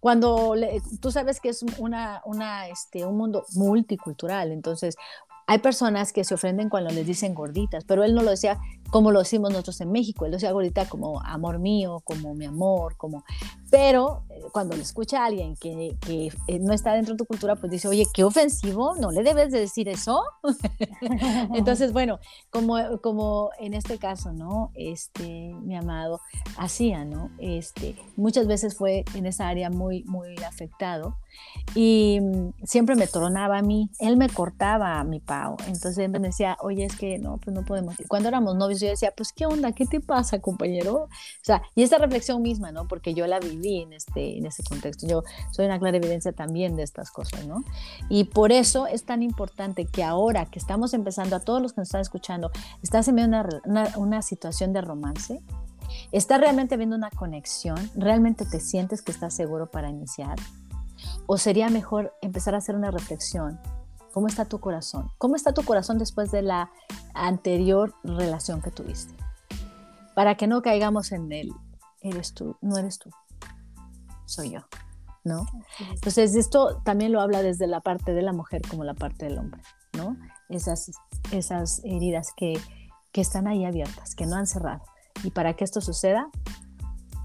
cuando 0.00 0.54
tú 1.00 1.12
sabes 1.12 1.40
que 1.40 1.50
es 1.50 1.64
una, 1.78 2.22
una, 2.24 2.68
este, 2.68 3.06
un 3.06 3.16
mundo 3.16 3.44
multicultural, 3.54 4.50
entonces 4.50 4.96
hay 5.50 5.58
personas 5.58 6.12
que 6.12 6.22
se 6.22 6.34
ofenden 6.34 6.68
cuando 6.68 6.90
les 6.90 7.04
dicen 7.04 7.34
gorditas, 7.34 7.84
pero 7.84 8.04
él 8.04 8.14
no 8.14 8.22
lo 8.22 8.30
decía 8.30 8.60
como 8.90 9.12
lo 9.12 9.20
decimos 9.20 9.50
nosotros 9.50 9.80
en 9.80 9.92
México, 9.92 10.24
él 10.24 10.32
lo 10.32 10.36
decía 10.36 10.52
gordita 10.52 10.88
como 10.88 11.20
amor 11.22 11.58
mío, 11.58 12.00
como 12.04 12.34
mi 12.34 12.46
amor, 12.46 12.96
como... 12.96 13.24
Pero 13.70 14.24
eh, 14.30 14.42
cuando 14.52 14.76
le 14.76 14.82
escucha 14.82 15.22
a 15.22 15.26
alguien 15.26 15.54
que, 15.54 15.96
que, 16.00 16.32
eh, 16.48 16.58
no 16.58 16.72
está 16.72 16.92
dentro 16.94 17.14
de 17.14 17.18
tu 17.18 17.24
cultura, 17.24 17.54
pues 17.54 17.70
dice, 17.70 17.86
oye, 17.86 18.04
qué 18.12 18.24
ofensivo, 18.24 18.96
no 18.96 19.12
le 19.12 19.22
debes 19.22 19.52
de 19.52 19.60
decir 19.60 19.88
eso. 19.88 20.24
Entonces, 21.54 21.92
bueno, 21.92 22.18
como, 22.50 22.98
como 23.00 23.50
en 23.60 23.74
este 23.74 23.98
caso, 23.98 24.32
¿no? 24.32 24.72
Este, 24.74 25.54
mi 25.62 25.76
amado, 25.76 26.20
hacía, 26.56 27.04
¿no? 27.04 27.30
Este, 27.38 27.94
muchas 28.16 28.48
veces 28.48 28.76
fue 28.76 29.04
en 29.14 29.26
esa 29.26 29.46
área 29.48 29.70
muy, 29.70 30.02
muy 30.04 30.34
afectado 30.42 31.16
y 31.74 32.18
mm, 32.20 32.64
siempre 32.64 32.96
me 32.96 33.06
tronaba 33.06 33.58
a 33.58 33.62
mí, 33.62 33.90
él 33.98 34.16
me 34.16 34.28
cortaba 34.28 34.98
a 34.98 35.04
mi 35.04 35.20
pavo, 35.20 35.56
entonces 35.66 35.98
él 35.98 36.10
me 36.10 36.18
decía, 36.18 36.56
oye, 36.60 36.84
es 36.84 36.96
que 36.96 37.18
no, 37.18 37.38
pues 37.38 37.54
no 37.54 37.64
podemos. 37.64 37.96
cuando 38.08 38.28
éramos 38.28 38.56
novios 38.56 38.79
yo 38.80 38.88
decía, 38.88 39.12
pues 39.16 39.32
qué 39.32 39.46
onda, 39.46 39.72
qué 39.72 39.86
te 39.86 40.00
pasa, 40.00 40.40
compañero. 40.40 41.04
O 41.04 41.08
sea, 41.42 41.62
y 41.74 41.82
esta 41.82 41.98
reflexión 41.98 42.42
misma, 42.42 42.72
¿no? 42.72 42.88
Porque 42.88 43.14
yo 43.14 43.26
la 43.26 43.40
viví 43.40 43.82
en 43.82 43.92
este, 43.92 44.38
en 44.38 44.46
ese 44.46 44.62
contexto, 44.62 45.06
yo 45.06 45.22
soy 45.50 45.66
una 45.66 45.78
clara 45.78 45.96
evidencia 45.96 46.32
también 46.32 46.76
de 46.76 46.82
estas 46.82 47.10
cosas, 47.10 47.46
¿no? 47.46 47.64
Y 48.08 48.24
por 48.24 48.52
eso 48.52 48.86
es 48.86 49.04
tan 49.04 49.22
importante 49.22 49.86
que 49.86 50.02
ahora 50.02 50.46
que 50.46 50.58
estamos 50.58 50.94
empezando, 50.94 51.36
a 51.36 51.40
todos 51.40 51.60
los 51.62 51.72
que 51.72 51.80
nos 51.80 51.88
están 51.88 52.00
escuchando, 52.00 52.50
estás 52.82 53.08
en 53.08 53.14
medio 53.16 53.28
de 53.28 53.60
una, 53.64 53.92
una 53.96 54.22
situación 54.22 54.72
de 54.72 54.80
romance, 54.80 55.40
¿Estás 56.12 56.40
realmente 56.40 56.76
viendo 56.76 56.96
una 56.96 57.10
conexión? 57.10 57.90
¿Realmente 57.94 58.44
te 58.44 58.60
sientes 58.60 59.02
que 59.02 59.12
estás 59.12 59.34
seguro 59.34 59.70
para 59.70 59.90
iniciar? 59.90 60.38
¿O 61.26 61.38
sería 61.38 61.68
mejor 61.68 62.14
empezar 62.22 62.54
a 62.54 62.58
hacer 62.58 62.74
una 62.74 62.90
reflexión? 62.90 63.60
¿Cómo 64.12 64.26
está 64.26 64.44
tu 64.44 64.58
corazón? 64.60 65.10
¿Cómo 65.18 65.36
está 65.36 65.52
tu 65.52 65.64
corazón 65.64 65.98
después 65.98 66.30
de 66.30 66.42
la 66.42 66.70
anterior 67.14 67.94
relación 68.02 68.60
que 68.60 68.70
tuviste? 68.70 69.14
Para 70.14 70.36
que 70.36 70.46
no 70.46 70.62
caigamos 70.62 71.12
en 71.12 71.30
él. 71.32 71.52
Eres 72.00 72.34
tú, 72.34 72.56
no 72.60 72.78
eres 72.78 72.98
tú, 72.98 73.10
soy 74.24 74.50
yo. 74.50 74.60
¿No? 75.22 75.44
Entonces, 75.92 76.34
esto 76.34 76.80
también 76.82 77.12
lo 77.12 77.20
habla 77.20 77.42
desde 77.42 77.66
la 77.66 77.80
parte 77.80 78.14
de 78.14 78.22
la 78.22 78.32
mujer 78.32 78.62
como 78.68 78.84
la 78.84 78.94
parte 78.94 79.26
del 79.26 79.38
hombre, 79.38 79.60
¿no? 79.92 80.16
Esas, 80.48 80.90
esas 81.30 81.82
heridas 81.84 82.32
que, 82.34 82.58
que 83.12 83.20
están 83.20 83.46
ahí 83.46 83.66
abiertas, 83.66 84.14
que 84.14 84.24
no 84.24 84.36
han 84.36 84.46
cerrado. 84.46 84.82
Y 85.22 85.30
para 85.30 85.54
que 85.54 85.64
esto 85.64 85.82
suceda, 85.82 86.30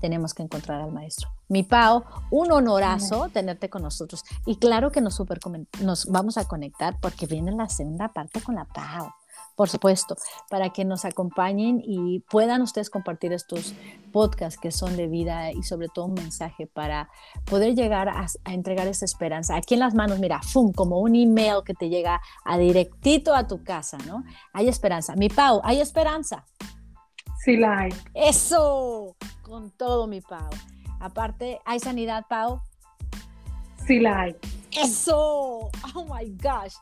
tenemos 0.02 0.34
que 0.34 0.43
encontrar 0.43 0.82
al 0.82 0.91
maestro. 0.91 1.30
Mi 1.48 1.64
Pau, 1.64 2.04
un 2.32 2.52
honorazo 2.52 3.30
tenerte 3.30 3.70
con 3.70 3.84
nosotros. 3.84 4.24
Y 4.46 4.58
claro 4.58 4.91
que 4.91 5.02
nos, 5.02 5.16
super, 5.16 5.39
nos 5.82 6.06
vamos 6.06 6.38
a 6.38 6.46
conectar 6.46 7.00
porque 7.00 7.28
viene 7.28 7.52
la 7.52 7.70
segunda 7.70 8.10
parte 8.10 8.41
con 8.41 8.56
la 8.56 8.66
Pau, 8.66 9.12
por 9.56 9.70
supuesto, 9.70 10.16
para 10.50 10.72
que 10.72 10.84
nos 10.84 11.06
acompañen 11.06 11.82
y 11.84 12.20
puedan 12.32 12.62
ustedes 12.62 12.89
compartir 12.89 13.32
estos 13.32 13.74
podcasts 14.12 14.60
que 14.60 14.72
son 14.72 14.98
de 14.98 15.08
vida 15.08 15.52
y 15.52 15.64
sobre 15.64 15.88
todo 15.88 16.06
un 16.06 16.14
mensaje 16.14 16.68
para 16.68 17.10
poder 17.46 17.76
llegar 17.76 18.10
a, 18.10 18.26
entregar 18.46 18.88
esa 18.88 19.06
esperanza. 19.06 19.56
Aquí 19.56 19.76
en 19.76 19.82
las 19.82 19.93
manos, 19.93 20.20
mira, 20.20 20.41
¡fum! 20.41 20.74
como 20.74 21.00
un 21.00 21.16
email 21.16 21.64
que 21.64 21.74
te 21.74 21.89
llega 21.89 22.22
a 22.43 22.58
directito 22.58 23.34
a 23.34 23.48
tu 23.48 23.64
casa, 23.64 23.98
¿no? 24.06 24.24
Hay 24.52 24.68
esperanza. 24.68 25.16
Mi 25.16 25.30
Pau, 25.30 25.62
¿hay 25.64 25.80
esperanza? 25.80 26.46
Sí 27.46 27.58
la 27.58 27.78
hay. 27.78 27.93
Eso, 28.16 29.16
con 29.43 29.70
todo 29.70 30.08
mi 30.08 30.20
Pau. 30.20 30.50
Aparte, 31.00 31.60
¿hay 31.64 31.80
sanidad, 31.80 32.26
Pau? 32.28 32.60
Sí 33.86 34.00
la 34.00 34.22
hay. 34.22 34.36
Eso, 34.72 35.70
oh 35.93 36.06
my 36.06 36.36
gosh. 36.41 36.74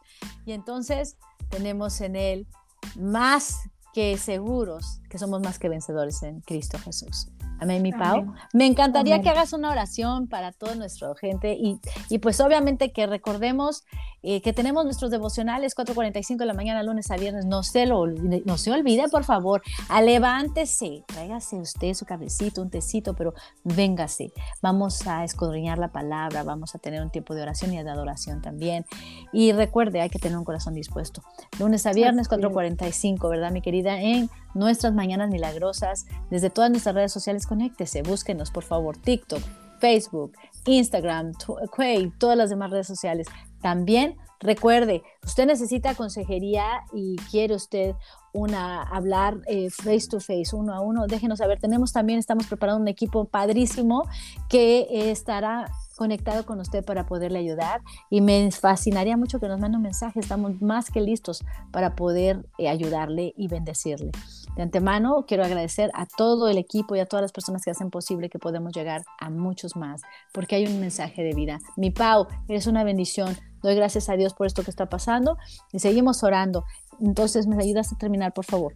Y 0.45 0.53
entonces 0.53 1.17
tenemos 1.49 1.99
en 1.99 2.15
él 2.15 2.47
más 2.95 3.69
que 3.93 4.17
seguros 4.17 5.01
que 5.09 5.17
somos 5.17 5.41
más 5.41 5.59
que 5.59 5.67
vencedores 5.67 6.23
en 6.23 6.39
Cristo 6.39 6.79
Jesús. 6.79 7.27
Amén, 7.63 7.81
mi 7.81 7.93
Pau. 7.93 8.33
Me 8.51 8.65
encantaría 8.65 9.21
que 9.21 9.29
hagas 9.29 9.53
una 9.53 9.71
oración 9.71 10.27
para 10.27 10.51
toda 10.51 10.75
nuestra 10.75 11.15
gente 11.15 11.53
y, 11.53 11.79
y 12.09 12.19
pues 12.19 12.41
obviamente 12.41 12.91
que 12.91 13.07
recordemos 13.07 13.85
eh, 14.25 14.41
que 14.41 14.53
tenemos 14.53 14.85
nuestros 14.85 15.11
devocionales 15.11 15.75
4.45 15.75 16.37
de 16.37 16.45
la 16.45 16.53
mañana, 16.53 16.81
lunes 16.81 17.11
a 17.11 17.17
viernes. 17.17 17.45
No 17.45 17.61
se 17.61 17.85
lo 17.85 17.99
olvide, 17.99 18.41
no 18.45 18.57
se 18.57 18.71
olvide, 18.71 19.09
por 19.09 19.25
favor. 19.25 19.61
A 19.89 20.01
levántese, 20.01 21.03
tráigase 21.07 21.57
usted 21.57 21.93
su 21.93 22.05
cabecito, 22.05 22.61
un 22.61 22.69
tecito, 22.69 23.13
pero 23.15 23.33
véngase. 23.63 24.31
Vamos 24.61 25.07
a 25.07 25.25
escudriñar 25.25 25.77
la 25.77 25.89
palabra, 25.89 26.43
vamos 26.43 26.73
a 26.73 26.79
tener 26.79 27.01
un 27.01 27.11
tiempo 27.11 27.35
de 27.35 27.43
oración 27.43 27.73
y 27.73 27.83
de 27.83 27.89
adoración 27.89 28.41
también. 28.41 28.85
Y 29.33 29.51
recuerde, 29.51 29.99
hay 29.99 30.09
que 30.09 30.19
tener 30.19 30.37
un 30.37 30.45
corazón 30.45 30.73
dispuesto. 30.73 31.21
Lunes 31.59 31.85
a 31.85 31.91
viernes, 31.91 32.29
4.45, 32.29 33.29
¿verdad, 33.29 33.51
mi 33.51 33.61
querida? 33.61 34.01
En 34.01 34.29
nuestras 34.53 34.93
mañanas 34.93 35.29
milagrosas, 35.29 36.05
desde 36.29 36.49
todas 36.49 36.69
nuestras 36.69 36.95
redes 36.95 37.11
sociales 37.11 37.47
conéctese, 37.47 38.01
búsquenos 38.03 38.51
por 38.51 38.63
favor, 38.63 38.97
TikTok, 38.97 39.41
Facebook, 39.79 40.33
Instagram, 40.65 41.33
Quay, 41.75 42.11
todas 42.17 42.37
las 42.37 42.49
demás 42.49 42.71
redes 42.71 42.87
sociales. 42.87 43.27
También 43.61 44.17
recuerde, 44.39 45.03
usted 45.23 45.45
necesita 45.45 45.95
consejería 45.95 46.65
y 46.93 47.15
quiere 47.31 47.55
usted 47.55 47.95
una 48.33 48.81
hablar 48.83 49.41
eh, 49.47 49.69
face 49.69 50.07
to 50.09 50.19
face, 50.19 50.55
uno 50.55 50.73
a 50.73 50.81
uno, 50.81 51.07
déjenos 51.07 51.39
saber. 51.39 51.59
Tenemos 51.59 51.93
también, 51.93 52.19
estamos 52.19 52.47
preparando 52.47 52.81
un 52.81 52.87
equipo 52.87 53.25
padrísimo 53.25 54.07
que 54.49 55.11
estará 55.11 55.71
conectado 55.95 56.45
con 56.45 56.59
usted 56.59 56.83
para 56.83 57.05
poderle 57.05 57.39
ayudar 57.39 57.81
y 58.09 58.21
me 58.21 58.51
fascinaría 58.51 59.17
mucho 59.17 59.39
que 59.39 59.47
nos 59.47 59.59
mande 59.59 59.77
un 59.77 59.83
mensaje. 59.83 60.19
Estamos 60.19 60.61
más 60.61 60.89
que 60.89 61.01
listos 61.01 61.43
para 61.71 61.95
poder 61.95 62.45
eh, 62.57 62.69
ayudarle 62.69 63.33
y 63.37 63.47
bendecirle. 63.47 64.11
De 64.55 64.61
antemano, 64.61 65.25
quiero 65.27 65.43
agradecer 65.43 65.89
a 65.95 66.05
todo 66.05 66.47
el 66.47 66.57
equipo 66.57 66.95
y 66.95 66.99
a 66.99 67.05
todas 67.05 67.23
las 67.23 67.31
personas 67.31 67.63
que 67.63 67.71
hacen 67.71 67.89
posible 67.89 68.29
que 68.29 68.39
podamos 68.39 68.73
llegar 68.73 69.03
a 69.19 69.29
muchos 69.29 69.75
más, 69.75 70.01
porque 70.31 70.55
hay 70.55 70.67
un 70.67 70.79
mensaje 70.79 71.23
de 71.23 71.33
vida. 71.33 71.59
Mi 71.75 71.89
Pau, 71.89 72.27
eres 72.47 72.67
una 72.67 72.83
bendición. 72.83 73.35
Doy 73.63 73.75
gracias 73.75 74.09
a 74.09 74.13
Dios 74.13 74.33
por 74.33 74.45
esto 74.45 74.63
que 74.63 74.69
está 74.69 74.87
pasando 74.87 75.37
y 75.71 75.79
seguimos 75.79 76.23
orando. 76.23 76.65
Entonces, 76.99 77.47
¿me 77.47 77.55
ayudas 77.57 77.91
a 77.91 77.97
terminar, 77.97 78.33
por 78.33 78.45
favor? 78.45 78.75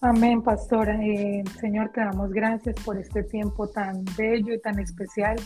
Amén, 0.00 0.42
pastora. 0.42 0.98
Eh, 1.04 1.44
Señor, 1.60 1.90
te 1.90 2.00
damos 2.00 2.30
gracias 2.30 2.74
por 2.84 2.96
este 2.96 3.22
tiempo 3.22 3.68
tan 3.68 4.04
bello 4.16 4.54
y 4.54 4.60
tan 4.60 4.78
especial 4.78 5.36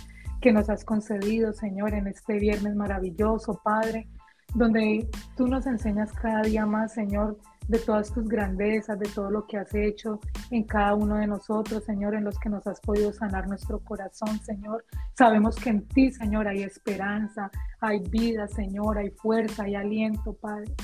que 0.45 0.53
nos 0.53 0.69
has 0.69 0.85
concedido, 0.85 1.55
Señor, 1.55 1.95
en 1.95 2.07
este 2.07 2.39
viernes 2.39 2.77
maravilloso, 2.77 3.63
Padre, 3.65 4.11
donde 4.55 5.09
tú 5.39 5.49
nos 5.49 5.65
enseñas 5.65 6.13
cada 6.13 6.43
día 6.43 6.67
más, 6.67 6.93
Señor, 6.93 7.39
de 7.67 7.79
todas 7.79 8.13
tus 8.13 8.29
grandezas, 8.29 8.99
de 8.99 9.09
todo 9.09 9.31
lo 9.31 9.47
que 9.47 9.57
has 9.57 9.75
hecho 9.75 10.21
en 10.51 10.65
cada 10.65 10.97
uno 10.97 11.17
de 11.17 11.27
nosotros, 11.27 11.83
Señor, 11.85 12.15
en 12.15 12.25
los 12.25 12.39
que 12.39 12.51
nos 12.51 12.67
has 12.67 12.79
podido 12.83 13.11
sanar 13.11 13.49
nuestro 13.49 13.79
corazón, 13.79 14.39
Señor. 14.41 14.85
Sabemos 15.17 15.57
que 15.57 15.71
en 15.71 15.89
ti, 15.89 16.13
Señor, 16.13 16.47
hay 16.47 16.63
esperanza, 16.63 17.51
hay 17.81 18.01
vida, 18.11 18.47
Señor, 18.47 18.99
hay 18.99 19.13
fuerza, 19.13 19.63
hay 19.63 19.77
aliento, 19.77 20.35
Padre. 20.35 20.75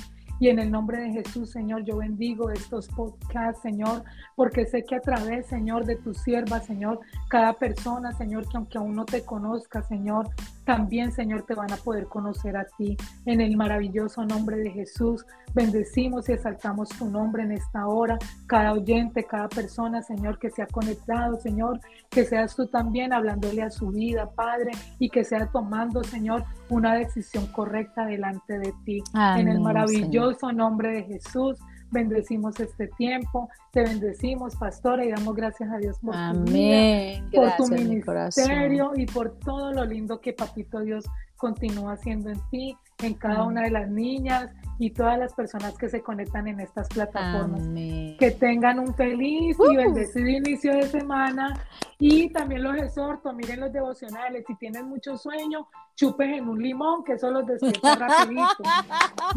Y 0.41 0.49
en 0.49 0.59
el 0.59 0.71
nombre 0.71 1.03
de 1.03 1.12
Jesús, 1.12 1.51
Señor, 1.51 1.85
yo 1.85 1.99
bendigo 1.99 2.51
estos 2.51 2.89
podcasts, 2.89 3.61
Señor, 3.61 4.05
porque 4.37 4.65
sé 4.65 4.85
que 4.85 4.97
a 4.97 5.01
través, 5.01 5.47
Señor, 5.47 5.85
de 5.85 5.97
tu 5.97 6.15
sierva, 6.15 6.61
Señor, 6.61 6.99
cada 7.29 7.53
persona, 7.53 8.12
Señor, 8.12 8.49
que 8.49 8.57
aunque 8.57 8.79
aún 8.79 8.97
no 8.97 9.05
te 9.05 9.23
conozca, 9.23 9.83
Señor, 9.83 10.31
también, 10.70 11.10
Señor, 11.10 11.42
te 11.42 11.55
van 11.55 11.72
a 11.72 11.76
poder 11.76 12.06
conocer 12.06 12.56
a 12.56 12.64
ti. 12.64 12.97
En 13.26 13.40
el 13.40 13.56
maravilloso 13.56 14.24
nombre 14.24 14.56
de 14.59 14.70
Jesús, 14.70 15.26
bendecimos 15.52 16.28
y 16.28 16.32
exaltamos 16.32 16.90
tu 16.90 17.10
nombre 17.10 17.42
en 17.42 17.51
esta 17.51 17.88
hora. 17.88 18.16
Cada 18.47 18.74
oyente, 18.74 19.24
cada 19.24 19.48
persona, 19.48 20.01
Señor, 20.01 20.38
que 20.38 20.48
se 20.48 20.62
ha 20.62 20.68
conectado, 20.68 21.40
Señor, 21.40 21.80
que 22.09 22.24
seas 22.24 22.55
tú 22.55 22.68
también 22.68 23.12
hablándole 23.12 23.62
a 23.62 23.70
su 23.70 23.88
vida, 23.88 24.30
Padre, 24.30 24.70
y 25.01 25.10
que 25.10 25.24
sea 25.24 25.48
tomando, 25.48 26.05
Señor, 26.05 26.44
una 26.68 26.94
decisión 26.94 27.48
correcta 27.48 28.06
delante 28.06 28.60
de 28.60 28.72
ti. 28.84 29.02
en 29.36 29.48
el 29.48 29.59
maravilloso 29.59 30.52
nombre 30.52 30.92
de 30.92 31.02
Jesús. 31.02 31.59
Bendecimos 31.91 32.59
este 32.61 32.89
tiempo, 32.89 33.49
te 33.73 33.83
bendecimos, 33.83 34.57
pastora, 34.57 35.05
y 35.05 35.11
damos 35.11 35.35
gracias 35.35 35.71
a 35.71 35.79
Dios 35.79 35.99
por 35.99 36.15
tu 36.15 36.45
vida, 36.45 37.25
por 37.33 37.57
tu 37.57 37.67
ministerio 37.69 38.93
y 38.95 39.07
por 39.07 39.39
todo 39.39 39.73
lo 39.73 39.85
lindo 39.85 40.21
que 40.21 40.33
Papito 40.33 40.81
Dios 40.81 41.05
continúa 41.41 41.95
haciendo 41.95 42.31
en 42.31 42.41
ti, 42.51 42.77
en 43.03 43.15
cada 43.15 43.45
una 43.45 43.62
de 43.62 43.71
las 43.71 43.89
niñas 43.89 44.51
y 44.79 44.91
todas 44.91 45.19
las 45.19 45.33
personas 45.33 45.77
que 45.77 45.89
se 45.89 46.03
conectan 46.03 46.47
en 46.49 46.61
estas 46.61 46.87
plataformas. 46.89 47.62
Que 48.19 48.37
tengan 48.39 48.79
un 48.79 48.95
feliz 48.95 49.57
y 49.71 49.77
bendecido 49.77 50.29
inicio 50.29 50.75
de 50.75 50.87
semana. 50.87 51.55
Y 51.99 52.31
también 52.31 52.62
los 52.62 52.77
exhorto, 52.77 53.33
miren 53.33 53.61
los 53.61 53.73
devocionales, 53.73 54.45
si 54.47 54.55
tienen 54.57 54.87
mucho 54.87 55.17
sueño, 55.17 55.67
chupes 56.01 56.28
en 56.39 56.48
un 56.48 56.62
limón, 56.62 57.05
que 57.05 57.12
eso 57.12 57.31
los 57.31 57.47
despierta 57.47 57.94
rapidito. 57.97 58.62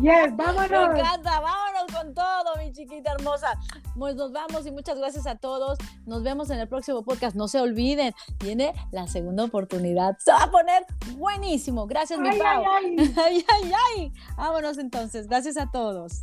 Yes, 0.02 0.36
vámonos. 0.36 0.94
Me 0.94 1.00
encanta, 1.00 1.42
vámonos 1.42 1.94
con 1.94 2.14
todo, 2.14 2.56
mi 2.58 2.72
chiquita 2.72 3.12
hermosa. 3.12 3.60
Pues 3.98 4.16
nos 4.16 4.32
vamos 4.32 4.66
y 4.66 4.72
muchas 4.72 4.98
gracias 4.98 5.28
a 5.28 5.36
todos. 5.36 5.78
Nos 6.06 6.24
vemos 6.24 6.50
en 6.52 6.60
el 6.60 6.70
próximo 6.70 7.04
podcast. 7.04 7.36
No 7.36 7.50
se 7.50 7.60
olviden, 7.60 8.14
viene 8.40 8.74
la 8.92 9.08
segunda 9.08 9.44
oportunidad. 9.44 10.18
Se 10.20 10.32
va 10.32 10.44
a 10.44 10.52
poner 10.52 10.86
buenísimo. 11.18 11.86
Gracias, 11.86 12.18
mi 12.18 12.30
Pau. 12.30 12.64
Ay, 12.72 12.96
ay, 12.98 13.14
ay. 13.26 13.46
ay, 13.50 13.72
ay. 13.98 14.14
Vámonos 14.38 14.78
entonces. 14.78 15.28
Gracias 15.28 15.58
a 15.58 15.70
todos. 15.70 16.22